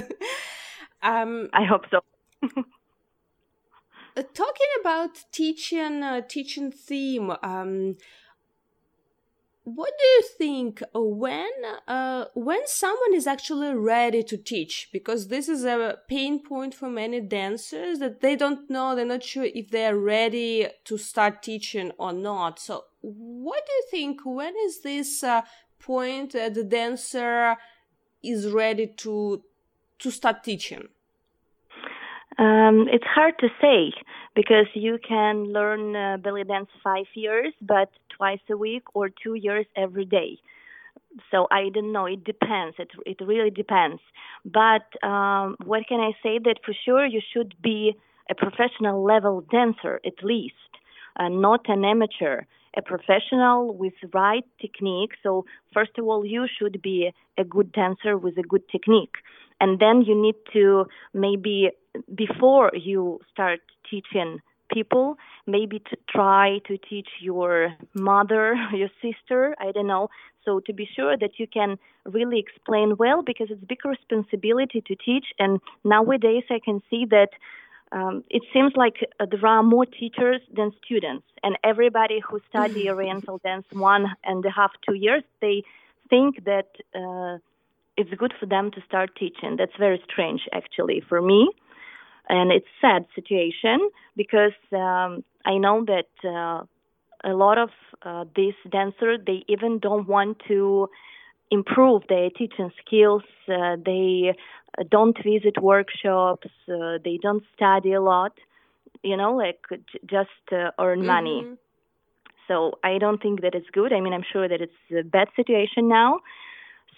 um, 1.03 1.49
I 1.53 1.65
hope 1.65 1.85
so. 1.91 2.01
Uh, 4.17 4.23
talking 4.35 4.67
about 4.81 5.25
teaching 5.31 6.03
uh, 6.03 6.21
teaching 6.23 6.73
theme 6.73 7.33
um, 7.43 7.97
what 9.65 9.93
do 9.99 10.07
you 10.07 10.23
think 10.39 10.83
when 10.95 11.51
uh, 11.87 12.25
when 12.35 12.61
someone 12.67 13.15
is 13.15 13.27
actually 13.27 13.75
ready 13.75 14.23
to 14.23 14.37
teach? 14.37 14.89
Because 14.93 15.29
this 15.29 15.49
is 15.49 15.65
a 15.65 15.99
pain 16.09 16.43
point 16.43 16.75
for 16.75 16.89
many 16.89 17.21
dancers 17.21 17.99
that 17.99 18.21
they 18.21 18.37
don't 18.37 18.71
know 18.71 18.95
they're 18.95 19.05
not 19.05 19.23
sure 19.23 19.45
if 19.45 19.71
they're 19.71 19.97
ready 19.97 20.69
to 20.85 20.97
start 20.97 21.43
teaching 21.43 21.93
or 21.99 22.13
not. 22.13 22.59
So 22.59 22.85
what 23.03 23.67
do 23.67 23.73
you 23.73 23.85
think 23.91 24.21
when 24.25 24.55
is 24.65 24.81
this 24.81 25.23
uh, 25.23 25.43
point 25.79 26.33
that 26.33 26.55
the 26.55 26.65
dancer 26.65 27.57
is 28.23 28.51
ready 28.51 28.87
to 28.99 29.43
to 29.99 30.11
start 30.11 30.43
teaching? 30.43 30.89
Um, 32.39 32.89
it's 32.91 33.05
hard 33.05 33.35
to 33.41 33.49
say 33.61 33.93
because 34.35 34.67
you 34.75 34.99
can 35.07 35.53
learn 35.53 35.97
uh, 35.97 36.17
belly 36.19 36.45
dance 36.45 36.69
five 36.83 37.07
years, 37.15 37.53
but 37.61 37.91
twice 38.17 38.41
a 38.51 38.57
week, 38.57 38.83
or 38.95 39.09
two 39.09 39.35
years 39.35 39.67
every 39.77 40.05
day. 40.05 40.39
So 41.31 41.49
I 41.51 41.71
don't 41.75 41.93
know. 41.93 42.07
It 42.07 42.25
depends. 42.25 42.77
It 42.79 42.91
it 43.05 43.19
really 43.25 43.51
depends. 43.51 44.01
But 44.45 44.87
um, 45.07 45.57
what 45.65 45.87
can 45.89 46.01
I 46.01 46.13
say? 46.23 46.39
That 46.39 46.57
for 46.65 46.75
sure 46.85 47.05
you 47.07 47.21
should 47.33 47.55
be 47.63 47.95
a 48.31 48.35
professional 48.35 49.03
level 49.03 49.45
dancer 49.51 50.01
at 50.07 50.23
least, 50.23 50.71
uh, 51.19 51.29
not 51.29 51.69
an 51.69 51.85
amateur. 51.85 52.43
A 52.77 52.83
professional 52.83 53.75
with 53.75 53.95
right 54.15 54.45
technique. 54.61 55.15
So 55.25 55.45
first 55.75 55.91
of 55.99 56.05
all, 56.07 56.25
you 56.25 56.47
should 56.57 56.81
be 56.81 57.11
a 57.37 57.43
good 57.43 57.73
dancer 57.73 58.17
with 58.17 58.39
a 58.39 58.45
good 58.45 58.63
technique 58.69 59.17
and 59.61 59.79
then 59.79 60.03
you 60.03 60.21
need 60.21 60.37
to 60.53 60.87
maybe 61.13 61.71
before 62.15 62.71
you 62.75 63.21
start 63.33 63.61
teaching 63.91 64.41
people. 64.73 65.17
Maybe 65.47 65.81
to 65.91 65.97
try 66.09 66.61
to 66.69 66.79
teach 66.79 67.09
your 67.21 67.75
mother 67.95 68.55
your 68.73 68.91
sister 69.03 69.55
i 69.59 69.73
don't 69.73 69.87
know. 69.87 70.09
So 70.45 70.61
to 70.67 70.73
be 70.73 70.89
sure 70.97 71.17
that 71.19 71.39
you 71.39 71.47
can 71.47 71.79
really 72.07 72.39
explain 72.39 72.97
well 72.97 73.23
because 73.23 73.49
it's 73.51 73.63
big 73.65 73.85
responsibility 73.85 74.83
to 74.87 74.95
teach. 74.95 75.27
And 75.39 75.61
nowadays 75.85 76.45
i 76.51 76.61
can 76.65 76.81
see 76.91 77.05
that 77.11 77.31
um, 77.93 78.23
it 78.31 78.43
seems 78.53 78.73
like 78.77 78.99
uh, 79.19 79.27
there 79.29 79.47
are 79.47 79.65
more 79.65 79.85
teachers 79.85 80.41
than 80.55 80.71
students. 80.85 81.27
And 81.43 81.59
everybody 81.65 82.21
who 82.27 82.41
study 82.49 82.89
oriental 82.95 83.39
dance 83.39 83.67
one 83.73 84.07
and 84.25 84.45
a 84.45 84.51
half 84.51 84.73
two 84.87 84.95
years 84.95 85.25
they 85.41 85.65
think 86.09 86.45
that 86.45 86.69
uh, 86.95 87.39
it's 87.97 88.13
good 88.19 88.33
for 88.39 88.47
them 88.47 88.71
to 88.73 88.81
start 88.87 89.11
teaching. 89.17 89.57
That's 89.59 89.77
very 89.79 90.01
strange, 90.11 90.43
actually, 90.53 91.03
for 91.09 91.21
me, 91.21 91.51
and 92.31 92.53
it's 92.53 92.67
sad 92.81 93.07
situation 93.15 93.91
because 94.17 94.59
um, 94.73 95.25
I 95.45 95.59
know 95.59 95.85
that 95.87 96.13
uh, 96.25 96.65
a 97.29 97.35
lot 97.35 97.59
of 97.59 97.71
uh, 98.03 98.25
these 98.35 98.55
dancers 98.71 99.19
they 99.27 99.45
even 99.49 99.81
don't 99.81 100.07
want 100.07 100.41
to 100.49 100.89
improve 101.51 102.03
their 102.09 102.31
teaching 102.31 102.71
skills. 102.85 103.25
Uh, 103.49 103.77
they 103.85 104.35
don't 104.91 105.17
visit 105.25 105.61
workshops. 105.61 106.49
Uh, 106.69 106.99
they 107.05 107.19
don't 107.21 107.43
study 107.55 107.93
a 107.93 108.01
lot. 108.01 108.33
You 109.03 109.17
know, 109.17 109.35
like 109.35 109.59
j- 109.71 109.99
just 110.07 110.45
uh, 110.53 110.71
earn 110.79 111.01
mm-hmm. 111.01 111.07
money. 111.07 111.47
So 112.47 112.79
I 112.85 112.99
don't 112.99 113.21
think 113.21 113.43
that 113.43 113.55
it's 113.55 113.71
good. 113.73 113.93
I 113.93 114.01
mean, 114.01 114.13
I'm 114.13 114.25
sure 114.33 114.49
that 114.49 114.61
it's 114.61 114.73
a 114.97 115.03
bad 115.03 115.29
situation 115.35 115.89
now. 115.89 116.21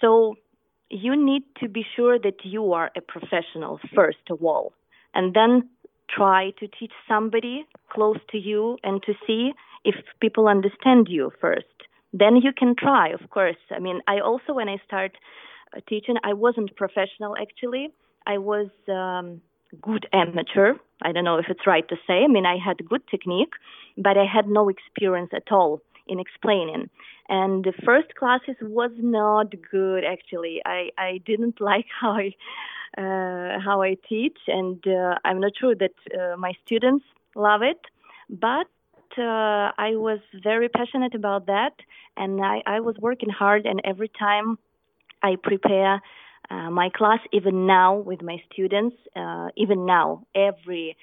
So 0.01 0.37
you 0.91 1.17
need 1.17 1.43
to 1.61 1.69
be 1.69 1.85
sure 1.97 2.19
that 2.19 2.45
you 2.45 2.73
are 2.75 2.91
a 2.95 3.01
professional 3.01 3.81
first 3.95 4.27
of 4.31 4.43
all, 4.45 4.75
and 5.15 5.35
then 5.35 5.69
try 6.09 6.51
to 6.59 6.69
teach 6.69 6.93
somebody 7.09 7.67
close 7.91 8.19
to 8.31 8.39
you 8.39 8.79
and 8.83 9.03
to 9.05 9.15
see 9.27 9.53
if 9.85 9.95
people 10.21 10.49
understand 10.49 11.09
you 11.09 11.33
first. 11.41 11.67
Then 12.13 12.37
you 12.37 12.53
can 12.57 12.75
try, 12.79 13.09
of 13.09 13.31
course. 13.31 13.57
I 13.71 13.79
mean, 13.79 14.01
I 14.07 14.21
also, 14.21 14.53
when 14.53 14.69
I 14.69 14.77
start 14.85 15.13
uh, 15.75 15.81
teaching, 15.89 16.17
I 16.23 16.35
wasn't 16.35 16.77
professional 16.77 17.37
actually. 17.41 17.89
I 18.27 18.39
was 18.39 18.69
um, 18.89 19.41
good 19.81 20.07
amateur. 20.13 20.75
I 21.03 21.13
don't 21.13 21.25
know 21.25 21.39
if 21.39 21.47
it's 21.49 21.67
right 21.67 21.89
to 21.89 21.97
say. 22.07 22.25
I 22.25 22.29
mean, 22.29 22.47
I 22.47 22.57
had 22.63 22.87
good 22.89 23.03
technique, 23.11 23.55
but 23.97 24.17
I 24.19 24.25
had 24.25 24.47
no 24.49 24.69
experience 24.69 25.31
at 25.35 25.51
all 25.51 25.81
in 26.07 26.21
explaining. 26.21 26.91
And 27.29 27.65
the 27.65 27.73
first 27.85 28.15
classes 28.15 28.57
was 28.61 28.91
not 28.99 29.55
good 29.71 30.05
actually. 30.05 30.61
I 30.67 30.91
I 30.99 31.21
didn't 31.25 31.61
like 31.71 31.87
how 32.01 32.13
I 32.13 32.35
how 32.97 33.83
I 33.83 33.97
teach, 34.09 34.39
and 34.49 34.85
uh, 34.87 35.15
I'm 35.25 35.41
not 35.41 35.53
sure 35.59 35.75
that 35.75 35.95
uh, 36.19 36.37
my 36.37 36.53
students 36.65 37.05
love 37.35 37.63
it, 37.63 37.81
but. 38.29 38.67
Uh, 39.19 39.71
I 39.77 39.97
was 39.97 40.21
very 40.43 40.71
passionate 40.71 41.15
about 41.15 41.45
that, 41.45 41.75
and 42.17 42.43
I, 42.43 42.63
I 42.65 42.81
was 42.81 42.97
working 42.99 43.29
hard. 43.29 43.67
And 43.67 43.79
every 43.85 44.09
time 44.09 44.59
I 45.23 45.37
prepare 45.37 46.01
uh, 46.51 46.71
my 46.71 46.89
class, 46.89 47.21
even 47.31 47.67
now 47.67 47.97
with 47.97 48.23
my 48.23 48.43
students, 48.51 48.97
uh, 49.15 49.49
even 49.57 49.85
now, 49.85 50.27
every 50.35 50.97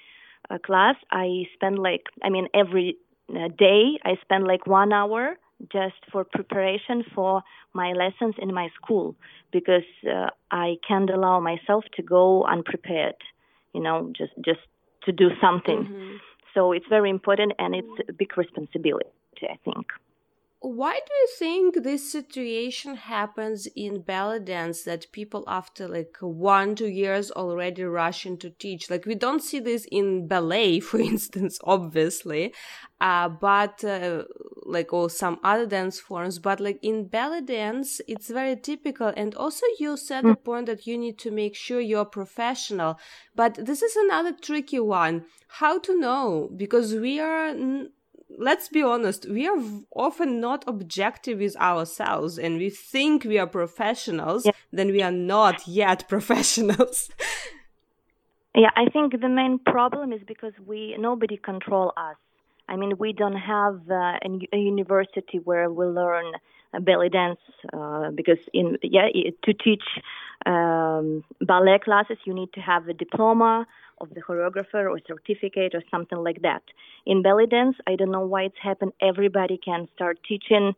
uh, 0.49 0.57
class, 0.57 0.95
I 1.11 1.43
spend 1.53 1.77
like, 1.77 2.05
I 2.23 2.29
mean, 2.29 2.47
every 2.55 2.97
day 3.29 3.99
I 4.03 4.17
spend 4.21 4.47
like 4.47 4.65
one 4.65 4.91
hour 4.91 5.37
just 5.71 5.95
for 6.11 6.23
preparation 6.23 7.03
for 7.13 7.41
my 7.73 7.91
lessons 7.93 8.35
in 8.39 8.53
my 8.53 8.69
school 8.75 9.15
because 9.51 9.83
uh, 10.09 10.27
I 10.51 10.77
can't 10.87 11.09
allow 11.09 11.39
myself 11.39 11.83
to 11.95 12.01
go 12.01 12.43
unprepared, 12.45 13.15
you 13.73 13.81
know, 13.81 14.11
just 14.15 14.33
just 14.43 14.61
to 15.03 15.11
do 15.11 15.29
something. 15.41 15.83
Mm-hmm. 15.83 16.15
So 16.53 16.71
it's 16.71 16.87
very 16.89 17.09
important 17.09 17.53
and 17.59 17.75
it's 17.75 18.09
a 18.09 18.13
big 18.13 18.37
responsibility, 18.37 19.09
I 19.43 19.57
think 19.63 19.85
why 20.61 20.93
do 20.93 21.13
you 21.13 21.27
think 21.37 21.83
this 21.83 22.11
situation 22.11 22.95
happens 22.95 23.65
in 23.77 24.01
belly 24.01 24.41
dance 24.41 24.83
that 24.83 25.09
people 25.13 25.45
after 25.47 25.87
like 25.87 26.17
one 26.19 26.75
two 26.75 26.87
years 26.87 27.31
already 27.31 27.83
rush 27.83 28.25
into 28.25 28.49
teach? 28.49 28.89
Like 28.89 29.05
we 29.05 29.15
don't 29.15 29.41
see 29.41 29.59
this 29.59 29.87
in 29.89 30.27
ballet 30.27 30.79
for 30.89 30.99
instance 30.99 31.59
obviously 31.63 32.53
uh, 32.99 33.29
but 33.29 33.81
uh, 33.85 34.25
like 34.65 34.91
or 34.91 35.09
some 35.09 35.39
other 35.45 35.65
dance 35.65 35.97
forms 35.97 36.39
but 36.39 36.59
like 36.59 36.79
in 36.81 37.07
belly 37.07 37.41
dance 37.41 38.01
it's 38.05 38.29
very 38.29 38.57
typical. 38.57 39.13
And 39.15 39.33
also 39.35 39.65
you 39.79 39.95
said 39.95 40.25
mm. 40.25 40.31
the 40.31 40.35
point 40.35 40.65
that 40.65 40.85
you 40.85 40.97
need 40.97 41.17
to 41.19 41.31
make 41.31 41.55
sure 41.55 41.79
you're 41.79 42.03
professional 42.03 42.99
but 43.33 43.53
this 43.65 43.81
is 43.81 43.95
another 43.95 44.33
tricky 44.33 44.79
one. 44.79 45.23
How 45.47 45.79
to 45.79 45.97
know? 45.97 46.49
Because 46.55 46.93
we 46.93 47.19
are 47.19 47.47
n- 47.47 47.91
let's 48.39 48.69
be 48.69 48.81
honest, 48.81 49.29
we 49.29 49.47
are 49.47 49.59
often 49.93 50.39
not 50.39 50.63
objective 50.65 51.39
with 51.39 51.55
ourselves 51.57 52.39
and 52.39 52.57
we 52.57 52.69
think 52.69 53.25
we 53.25 53.37
are 53.37 53.45
professionals, 53.47 54.45
yeah. 54.45 54.53
then 54.71 54.87
we 54.87 55.03
are 55.03 55.11
not 55.11 55.67
yet 55.67 56.07
professionals. 56.15 57.09
yeah, 58.55 58.71
I 58.75 58.85
think 58.89 59.19
the 59.19 59.29
main 59.29 59.59
problem 59.59 60.13
is 60.13 60.21
because 60.25 60.53
we 60.65 60.95
nobody 60.97 61.37
control 61.37 61.93
us. 61.97 62.15
I 62.67 62.75
mean, 62.75 62.97
we 62.97 63.13
don't 63.13 63.35
have 63.35 63.81
uh, 63.89 64.53
a 64.53 64.57
university 64.57 65.39
where 65.43 65.69
we 65.69 65.85
learn 65.85 66.31
belly 66.81 67.09
dance 67.09 67.39
uh, 67.73 68.11
because 68.11 68.37
in 68.53 68.77
yeah 68.83 69.07
to 69.43 69.53
teach 69.53 69.83
um, 70.45 71.23
ballet 71.41 71.79
classes 71.83 72.17
you 72.25 72.33
need 72.33 72.53
to 72.53 72.59
have 72.59 72.87
a 72.87 72.93
diploma 72.93 73.65
of 74.01 74.09
the 74.13 74.21
choreographer 74.21 74.89
or 74.89 74.99
certificate 75.07 75.75
or 75.75 75.83
something 75.91 76.17
like 76.19 76.41
that. 76.41 76.63
In 77.05 77.21
belly 77.21 77.47
dance, 77.47 77.75
I 77.87 77.95
don't 77.95 78.11
know 78.11 78.25
why 78.25 78.43
it's 78.43 78.61
happened. 78.61 78.93
Everybody 79.01 79.59
can 79.63 79.87
start 79.95 80.19
teaching 80.27 80.73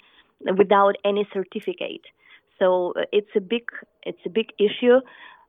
without 0.57 0.95
any 1.05 1.27
certificate. 1.34 2.05
So 2.60 2.93
uh, 2.97 3.03
it's 3.12 3.29
a 3.36 3.41
big 3.41 3.63
it's 4.03 4.23
a 4.25 4.29
big 4.29 4.47
issue. 4.60 4.99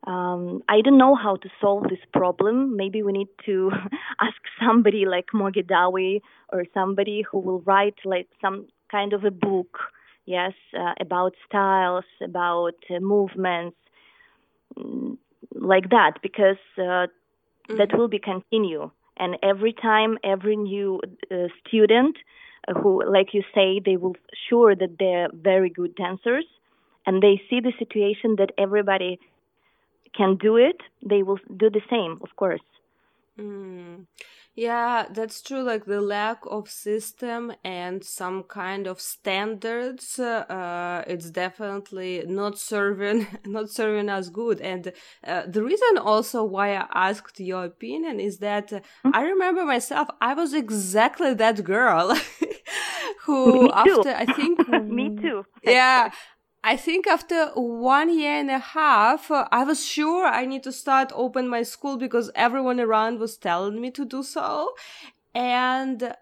Um, 0.06 0.62
I 0.68 0.80
don't 0.80 0.98
know 0.98 1.14
how 1.14 1.36
to 1.36 1.48
solve 1.60 1.84
this 1.84 2.04
problem. 2.12 2.76
Maybe 2.76 3.02
we 3.02 3.12
need 3.12 3.28
to 3.46 3.70
ask 4.20 4.40
somebody 4.64 5.04
like 5.06 5.26
Mogi 5.34 5.64
Dawi 5.64 6.20
or 6.52 6.64
somebody 6.74 7.22
who 7.30 7.38
will 7.38 7.60
write 7.60 7.94
like 8.04 8.28
some 8.40 8.66
kind 8.90 9.12
of 9.12 9.24
a 9.24 9.30
book, 9.30 9.78
yes, 10.26 10.52
uh, 10.78 10.94
about 11.00 11.34
styles, 11.46 12.04
about 12.22 12.74
uh, 12.90 12.98
movements, 13.00 13.76
mm, 14.76 15.16
like 15.54 15.90
that, 15.90 16.14
because 16.22 16.62
uh, 16.78 17.06
mm-hmm. 17.68 17.78
that 17.78 17.96
will 17.96 18.08
be 18.08 18.18
continue. 18.18 18.90
And 19.16 19.36
every 19.42 19.72
time, 19.72 20.18
every 20.24 20.56
new 20.56 21.00
uh, 21.30 21.48
student 21.60 22.16
uh, 22.66 22.74
who, 22.74 23.04
like 23.04 23.34
you 23.34 23.42
say, 23.54 23.80
they 23.84 23.96
will 23.96 24.16
sure 24.48 24.74
that 24.74 24.98
they're 24.98 25.28
very 25.32 25.70
good 25.70 25.94
dancers, 25.94 26.44
and 27.06 27.22
they 27.22 27.40
see 27.48 27.60
the 27.60 27.72
situation 27.78 28.36
that 28.36 28.50
everybody 28.56 29.18
can 30.16 30.36
do 30.36 30.56
it, 30.56 30.76
they 31.04 31.22
will 31.22 31.38
do 31.56 31.70
the 31.70 31.82
same, 31.90 32.18
of 32.22 32.34
course. 32.36 32.60
Mm. 33.38 34.06
Yeah, 34.54 35.06
that's 35.10 35.40
true. 35.40 35.62
Like 35.62 35.86
the 35.86 36.02
lack 36.02 36.40
of 36.46 36.68
system 36.68 37.52
and 37.64 38.04
some 38.04 38.42
kind 38.42 38.86
of 38.86 39.00
standards, 39.00 40.18
uh, 40.18 41.04
it's 41.06 41.30
definitely 41.30 42.24
not 42.26 42.58
serving, 42.58 43.26
not 43.46 43.70
serving 43.70 44.10
us 44.10 44.28
good. 44.28 44.60
And 44.60 44.92
uh, 45.26 45.44
the 45.46 45.62
reason 45.62 45.96
also 45.96 46.44
why 46.44 46.76
I 46.76 46.86
asked 47.08 47.40
your 47.40 47.64
opinion 47.64 48.20
is 48.20 48.38
that 48.38 48.68
mm-hmm. 48.68 49.10
I 49.14 49.22
remember 49.22 49.64
myself, 49.64 50.08
I 50.20 50.34
was 50.34 50.52
exactly 50.52 51.32
that 51.32 51.64
girl 51.64 52.14
who, 53.24 53.70
after 53.72 54.10
I 54.10 54.26
think, 54.26 54.68
me 54.68 55.16
too. 55.16 55.46
Yeah, 55.64 56.10
I 56.64 56.76
think 56.76 57.06
after 57.06 57.46
one 57.54 58.16
year 58.16 58.38
and 58.38 58.50
a 58.50 58.58
half, 58.58 59.30
uh, 59.30 59.48
I 59.50 59.64
was 59.64 59.84
sure 59.84 60.26
I 60.26 60.46
need 60.46 60.62
to 60.62 60.72
start 60.72 61.10
open 61.14 61.48
my 61.48 61.64
school 61.64 61.96
because 61.96 62.30
everyone 62.34 62.78
around 62.78 63.18
was 63.18 63.36
telling 63.36 63.80
me 63.80 63.90
to 63.90 64.04
do 64.04 64.22
so. 64.22 64.72
And 65.34 66.14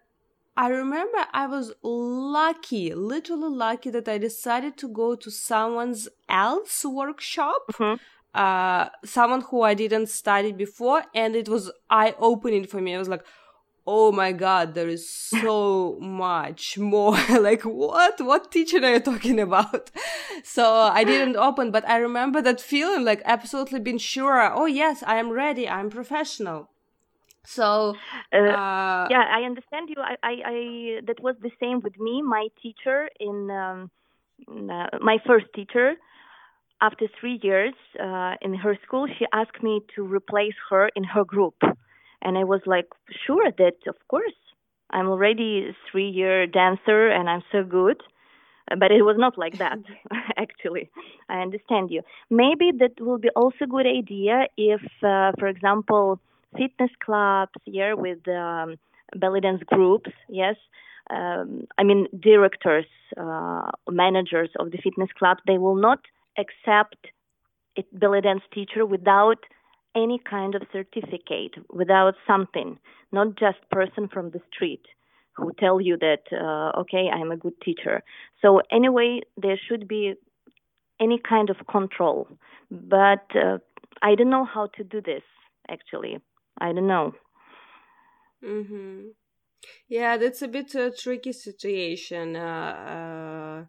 I 0.57 0.69
remember 0.69 1.19
I 1.33 1.47
was 1.47 1.73
lucky, 1.83 2.95
literally 2.95 3.55
lucky 3.55 3.91
that 3.91 4.09
I 4.09 4.17
decided 4.17 4.79
to 4.79 4.89
go 4.89 5.15
to 5.15 5.31
someone's 5.31 6.09
else 6.29 6.85
workshop. 6.85 7.63
Mm-hmm. 7.73 7.97
Uh, 8.33 8.89
someone 9.05 9.41
who 9.41 9.63
I 9.63 9.75
didn't 9.75 10.07
study 10.07 10.53
before, 10.53 11.03
and 11.15 11.35
it 11.35 11.49
was 11.49 11.73
eye 11.91 12.15
opening 12.19 12.65
for 12.65 12.81
me. 12.81 12.95
I 12.95 12.99
was 12.99 13.09
like, 13.09 13.25
oh 13.87 14.13
my 14.13 14.33
god 14.33 14.75
there 14.75 14.89
is 14.89 15.09
so 15.09 15.97
much 16.01 16.79
more. 16.79 17.17
Like 17.41 17.63
what? 17.63 18.21
What 18.21 18.53
teaching 18.53 18.85
are 18.85 18.93
you 18.95 19.01
talking 19.01 19.41
about? 19.41 19.91
So 20.43 20.65
i 21.01 21.05
didn't 21.05 21.37
open 21.37 21.71
but 21.71 21.87
i 21.87 21.97
remember 21.99 22.41
that 22.43 22.61
feeling 22.61 23.05
like 23.05 23.21
absolutely 23.25 23.79
being 23.79 23.99
sure 23.99 24.41
oh 24.61 24.65
yes 24.65 25.03
i 25.07 25.17
am 25.17 25.31
ready 25.31 25.69
i'm 25.69 25.91
professional. 25.91 26.71
So 27.45 27.95
uh, 28.33 28.39
uh, 28.39 29.07
yeah 29.11 29.25
i 29.39 29.43
understand 29.51 29.91
you. 29.91 29.97
I, 30.13 30.15
I, 30.23 30.35
I 30.55 30.57
that 31.07 31.21
was 31.23 31.37
the 31.43 31.51
same 31.61 31.81
with 31.81 31.99
me 31.99 32.23
my 32.23 32.49
teacher 32.63 33.09
in 33.19 33.51
um, 33.51 33.91
uh, 34.49 34.99
my 35.01 35.19
first 35.27 35.47
teacher. 35.55 35.95
After 36.83 37.07
three 37.21 37.39
years 37.43 37.75
uh, 38.03 38.35
in 38.41 38.55
her 38.55 38.75
school 38.85 39.07
she 39.19 39.27
asked 39.35 39.63
me 39.63 39.83
to 39.95 40.03
replace 40.03 40.59
her 40.71 40.89
in 40.97 41.05
her 41.05 41.25
group 41.25 41.57
and 42.23 42.39
I 42.39 42.45
was 42.45 42.61
like, 42.67 42.87
sure, 43.27 43.51
that 43.59 43.77
of 43.87 43.97
course, 44.09 44.35
I'm 44.91 45.09
already 45.09 45.69
a 45.71 45.77
three 45.91 46.09
year 46.09 46.47
dancer 46.47 47.09
and 47.09 47.29
I'm 47.29 47.43
so 47.53 47.63
good. 47.63 48.03
But 48.79 48.93
it 48.93 49.03
was 49.03 49.17
not 49.19 49.37
like 49.37 49.59
that, 49.59 49.79
actually. 50.37 50.91
I 51.29 51.41
understand 51.41 51.91
you. 51.91 52.03
Maybe 52.31 52.71
that 52.79 53.01
will 53.01 53.19
be 53.19 53.31
also 53.31 53.65
a 53.65 53.67
good 53.67 53.87
idea 53.87 54.47
if, 54.57 54.83
uh, 55.03 55.33
for 55.39 55.49
example, 55.49 56.21
fitness 56.57 56.91
clubs 57.05 57.53
here 57.65 57.97
with 57.97 58.27
um, 58.29 58.77
belly 59.17 59.41
dance 59.41 59.63
groups, 59.67 60.11
yes, 60.29 60.57
um, 61.11 61.67
I 61.79 61.83
mean 61.83 62.07
directors, 62.19 62.87
uh, 63.17 63.71
managers 63.89 64.51
of 64.59 64.71
the 64.71 64.79
fitness 64.79 65.09
club, 65.19 65.39
they 65.47 65.59
will 65.59 65.75
not 65.75 66.01
accept 66.39 67.09
a 67.77 67.85
belly 67.93 68.21
dance 68.21 68.43
teacher 68.53 68.87
without 68.87 69.39
any 69.97 70.21
kind 70.29 70.55
of 70.55 70.63
certificate 70.73 71.55
without 71.73 72.15
something, 72.27 72.79
not 73.13 73.37
just 73.37 73.59
person 73.71 74.09
from 74.09 74.31
the 74.31 74.41
street 74.53 74.83
who 75.37 75.53
tell 75.59 75.81
you 75.81 75.97
that 75.97 76.25
uh, 76.33 76.79
okay, 76.81 77.09
I'm 77.13 77.31
a 77.31 77.37
good 77.37 77.61
teacher. 77.63 78.03
So 78.43 78.61
anyway, 78.71 79.21
there 79.37 79.59
should 79.69 79.89
be 79.89 80.15
any 81.01 81.19
kind 81.19 81.51
of 81.51 81.57
control, 81.67 82.29
but 82.71 83.25
uh, 83.35 83.59
I 84.03 84.15
don't 84.15 84.31
know 84.31 84.45
how 84.45 84.67
to 84.77 84.85
do 84.85 85.01
this. 85.01 85.23
Actually, 85.69 86.19
I 86.61 86.73
don't 86.73 86.87
know. 86.87 87.13
Hmm. 88.45 89.09
Yeah, 89.89 90.17
that's 90.17 90.43
a 90.43 90.49
bit 90.49 90.75
a 90.75 90.91
tricky 90.91 91.33
situation. 91.33 92.37
Uh, 92.37 93.61
uh, 93.61 93.65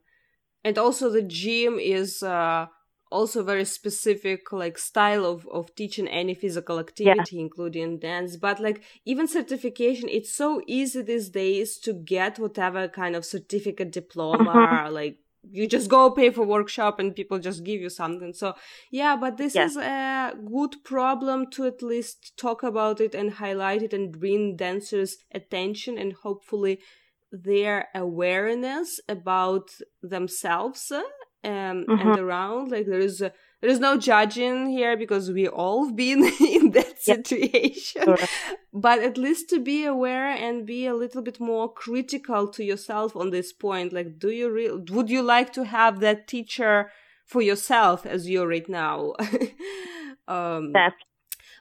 and 0.63 0.77
also, 0.77 1.09
the 1.09 1.21
gym 1.21 1.79
is 1.79 2.23
uh, 2.23 2.67
also 3.11 3.43
very 3.43 3.65
specific 3.65 4.51
like 4.51 4.77
style 4.77 5.25
of, 5.25 5.47
of 5.51 5.73
teaching 5.75 6.07
any 6.07 6.33
physical 6.33 6.79
activity 6.79 7.35
yeah. 7.35 7.41
including 7.41 7.99
dance 7.99 8.37
but 8.37 8.59
like 8.59 8.81
even 9.05 9.27
certification 9.27 10.07
it's 10.09 10.33
so 10.33 10.61
easy 10.65 11.01
these 11.01 11.29
days 11.29 11.77
to 11.77 11.93
get 11.93 12.39
whatever 12.39 12.87
kind 12.87 13.15
of 13.15 13.25
certificate 13.25 13.91
diploma 13.91 14.53
mm-hmm. 14.53 14.93
like 14.93 15.17
you 15.49 15.67
just 15.67 15.89
go 15.89 16.11
pay 16.11 16.29
for 16.29 16.45
workshop 16.45 16.99
and 16.99 17.15
people 17.15 17.39
just 17.39 17.63
give 17.63 17.81
you 17.81 17.89
something 17.89 18.33
so 18.33 18.53
yeah 18.91 19.15
but 19.15 19.37
this 19.37 19.55
yeah. 19.55 19.65
is 19.65 19.75
a 19.75 20.33
good 20.45 20.75
problem 20.83 21.49
to 21.49 21.65
at 21.65 21.81
least 21.81 22.37
talk 22.37 22.63
about 22.63 23.01
it 23.01 23.15
and 23.15 23.33
highlight 23.33 23.81
it 23.81 23.93
and 23.93 24.19
bring 24.19 24.55
dancers 24.55 25.17
attention 25.33 25.97
and 25.97 26.13
hopefully 26.23 26.79
their 27.31 27.87
awareness 27.95 28.99
about 29.07 29.71
themselves 30.03 30.91
um, 31.43 31.85
mm-hmm. 31.85 32.09
and 32.09 32.19
around. 32.19 32.71
Like 32.71 32.85
there 32.85 32.99
is 32.99 33.21
a, 33.21 33.31
there 33.61 33.69
is 33.69 33.79
no 33.79 33.97
judging 33.97 34.67
here 34.67 34.97
because 34.97 35.31
we 35.31 35.47
all 35.47 35.91
been 36.03 36.23
in 36.39 36.71
that 36.71 37.01
situation. 37.01 38.03
Sure. 38.03 38.17
But 38.73 38.99
at 38.99 39.17
least 39.17 39.49
to 39.49 39.59
be 39.59 39.85
aware 39.85 40.27
and 40.27 40.65
be 40.65 40.85
a 40.85 40.95
little 40.95 41.21
bit 41.21 41.39
more 41.39 41.71
critical 41.71 42.47
to 42.49 42.63
yourself 42.63 43.15
on 43.15 43.29
this 43.29 43.53
point. 43.53 43.93
Like, 43.93 44.19
do 44.19 44.29
you 44.29 44.51
real? 44.51 44.83
Would 44.89 45.09
you 45.09 45.21
like 45.21 45.53
to 45.53 45.65
have 45.65 45.99
that 45.99 46.27
teacher 46.27 46.91
for 47.25 47.41
yourself 47.41 48.05
as 48.05 48.29
you're 48.29 48.47
right 48.47 48.67
now? 48.69 49.13
um, 50.27 50.73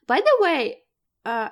by 0.06 0.20
the 0.20 0.36
way, 0.40 0.78
uh, 1.24 1.50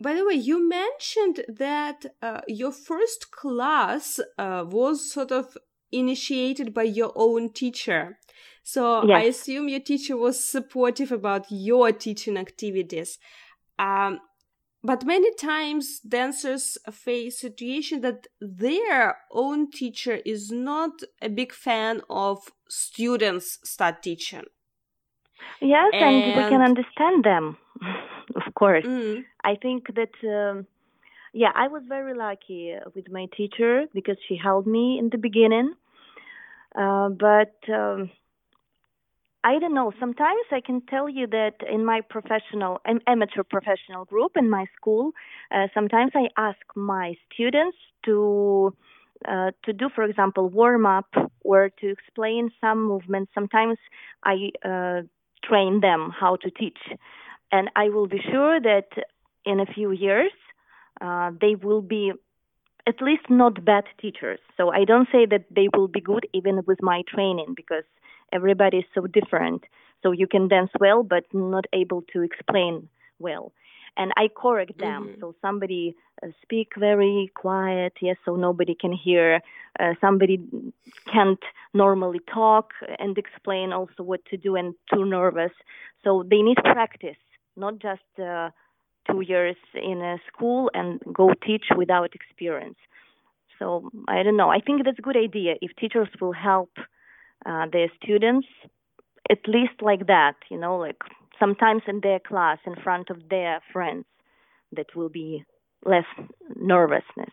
by 0.00 0.14
the 0.14 0.24
way, 0.24 0.34
you 0.34 0.66
mentioned 0.66 1.44
that 1.46 2.06
uh, 2.22 2.40
your 2.48 2.72
first 2.72 3.30
class 3.30 4.18
uh, 4.38 4.64
was 4.66 5.12
sort 5.12 5.30
of 5.30 5.58
initiated 5.92 6.72
by 6.74 6.84
your 6.84 7.12
own 7.14 7.52
teacher. 7.52 8.18
So 8.62 9.04
yes. 9.04 9.16
I 9.16 9.22
assume 9.22 9.68
your 9.68 9.80
teacher 9.80 10.16
was 10.16 10.42
supportive 10.42 11.12
about 11.12 11.46
your 11.50 11.92
teaching 11.92 12.36
activities. 12.36 13.18
Um, 13.78 14.20
but 14.82 15.04
many 15.04 15.34
times 15.34 16.00
dancers 16.00 16.78
face 16.90 17.38
situation 17.38 18.00
that 18.00 18.26
their 18.40 19.18
own 19.30 19.70
teacher 19.70 20.20
is 20.24 20.50
not 20.50 21.02
a 21.20 21.28
big 21.28 21.52
fan 21.52 22.00
of 22.08 22.38
students 22.68 23.58
start 23.62 24.02
teaching. 24.02 24.44
Yes, 25.60 25.90
and, 25.92 26.02
and 26.02 26.44
we 26.44 26.48
can 26.48 26.62
understand 26.62 27.24
them, 27.24 27.58
of 28.36 28.54
course. 28.54 28.84
Mm. 28.84 29.24
I 29.44 29.56
think 29.56 29.94
that, 29.94 30.12
um, 30.24 30.66
yeah, 31.32 31.52
I 31.54 31.68
was 31.68 31.82
very 31.88 32.14
lucky 32.14 32.74
with 32.94 33.10
my 33.10 33.26
teacher 33.36 33.84
because 33.94 34.16
she 34.28 34.36
helped 34.36 34.66
me 34.66 34.98
in 34.98 35.10
the 35.10 35.18
beginning. 35.18 35.74
Uh, 36.74 37.08
but 37.10 37.54
um, 37.72 38.10
I 39.42 39.58
don't 39.58 39.74
know. 39.74 39.92
Sometimes 39.98 40.42
I 40.52 40.60
can 40.60 40.82
tell 40.82 41.08
you 41.08 41.26
that 41.28 41.54
in 41.70 41.84
my 41.84 42.02
professional, 42.02 42.80
amateur 43.06 43.42
professional 43.42 44.04
group 44.04 44.32
in 44.36 44.50
my 44.50 44.66
school, 44.76 45.12
uh, 45.50 45.68
sometimes 45.72 46.12
I 46.14 46.28
ask 46.36 46.58
my 46.76 47.14
students 47.32 47.76
to 48.04 48.74
uh, 49.28 49.50
to 49.64 49.72
do, 49.72 49.90
for 49.94 50.04
example, 50.04 50.48
warm 50.48 50.86
up 50.86 51.08
or 51.40 51.70
to 51.80 51.88
explain 51.90 52.50
some 52.60 52.82
movements. 52.82 53.30
Sometimes 53.34 53.76
I 54.24 54.50
uh, 54.64 55.02
train 55.44 55.80
them 55.80 56.10
how 56.18 56.36
to 56.36 56.50
teach, 56.50 56.78
and 57.52 57.70
I 57.76 57.88
will 57.90 58.06
be 58.06 58.20
sure 58.30 58.60
that 58.60 58.88
in 59.44 59.60
a 59.60 59.66
few 59.66 59.90
years 59.90 60.32
uh, 61.00 61.30
they 61.40 61.54
will 61.54 61.82
be 61.82 62.12
at 62.86 63.00
least 63.00 63.28
not 63.28 63.64
bad 63.64 63.84
teachers. 64.00 64.40
So 64.56 64.70
I 64.70 64.84
don't 64.84 65.08
say 65.12 65.26
that 65.26 65.44
they 65.50 65.68
will 65.74 65.88
be 65.88 66.00
good 66.00 66.26
even 66.32 66.62
with 66.66 66.82
my 66.82 67.02
training 67.08 67.54
because 67.54 67.84
everybody 68.32 68.78
is 68.78 68.84
so 68.94 69.06
different. 69.06 69.64
So 70.02 70.12
you 70.12 70.26
can 70.26 70.48
dance 70.48 70.70
well, 70.80 71.02
but 71.02 71.24
not 71.32 71.64
able 71.72 72.02
to 72.12 72.22
explain 72.22 72.88
well. 73.18 73.52
and 73.96 74.12
I 74.16 74.28
correct 74.28 74.78
them. 74.78 75.02
Mhm. 75.02 75.20
So 75.20 75.34
somebody 75.42 75.84
uh, 76.22 76.28
speak 76.42 76.68
very 76.76 77.30
quiet, 77.34 77.92
yes, 78.00 78.16
so 78.24 78.36
nobody 78.36 78.74
can 78.74 78.92
hear. 78.92 79.40
Uh, 79.80 79.94
somebody 80.00 80.36
can't 81.12 81.42
normally 81.74 82.20
talk 82.32 82.72
and 82.98 83.18
explain 83.18 83.72
also 83.72 84.02
what 84.02 84.24
to 84.30 84.36
do 84.36 84.56
and 84.56 84.74
too 84.92 85.04
nervous. 85.04 85.52
So 86.04 86.22
they 86.30 86.40
need 86.42 86.58
practice, 86.58 87.20
not 87.56 87.78
just 87.78 88.08
uh, 88.18 88.50
two 89.08 89.20
years 89.20 89.56
in 89.74 90.00
a 90.02 90.16
school 90.28 90.70
and 90.74 91.00
go 91.12 91.32
teach 91.46 91.66
without 91.76 92.14
experience. 92.14 92.78
So 93.58 93.90
I 94.08 94.22
don't 94.22 94.36
know. 94.36 94.48
I 94.48 94.60
think 94.60 94.84
that's 94.84 94.98
a 94.98 95.02
good 95.02 95.16
idea 95.16 95.54
if 95.60 95.70
teachers 95.76 96.08
will 96.20 96.32
help 96.32 96.70
uh, 97.46 97.66
their 97.72 97.88
students, 98.02 98.48
at 99.30 99.38
least 99.46 99.82
like 99.82 100.06
that, 100.06 100.34
you 100.50 100.58
know, 100.58 100.76
like 100.76 100.96
sometimes 101.38 101.82
in 101.86 102.00
their 102.02 102.20
class 102.20 102.58
in 102.66 102.74
front 102.82 103.10
of 103.10 103.28
their 103.28 103.60
friends, 103.72 104.04
that 104.72 104.86
will 104.94 105.08
be 105.08 105.44
less 105.84 106.04
nervousness. 106.56 107.30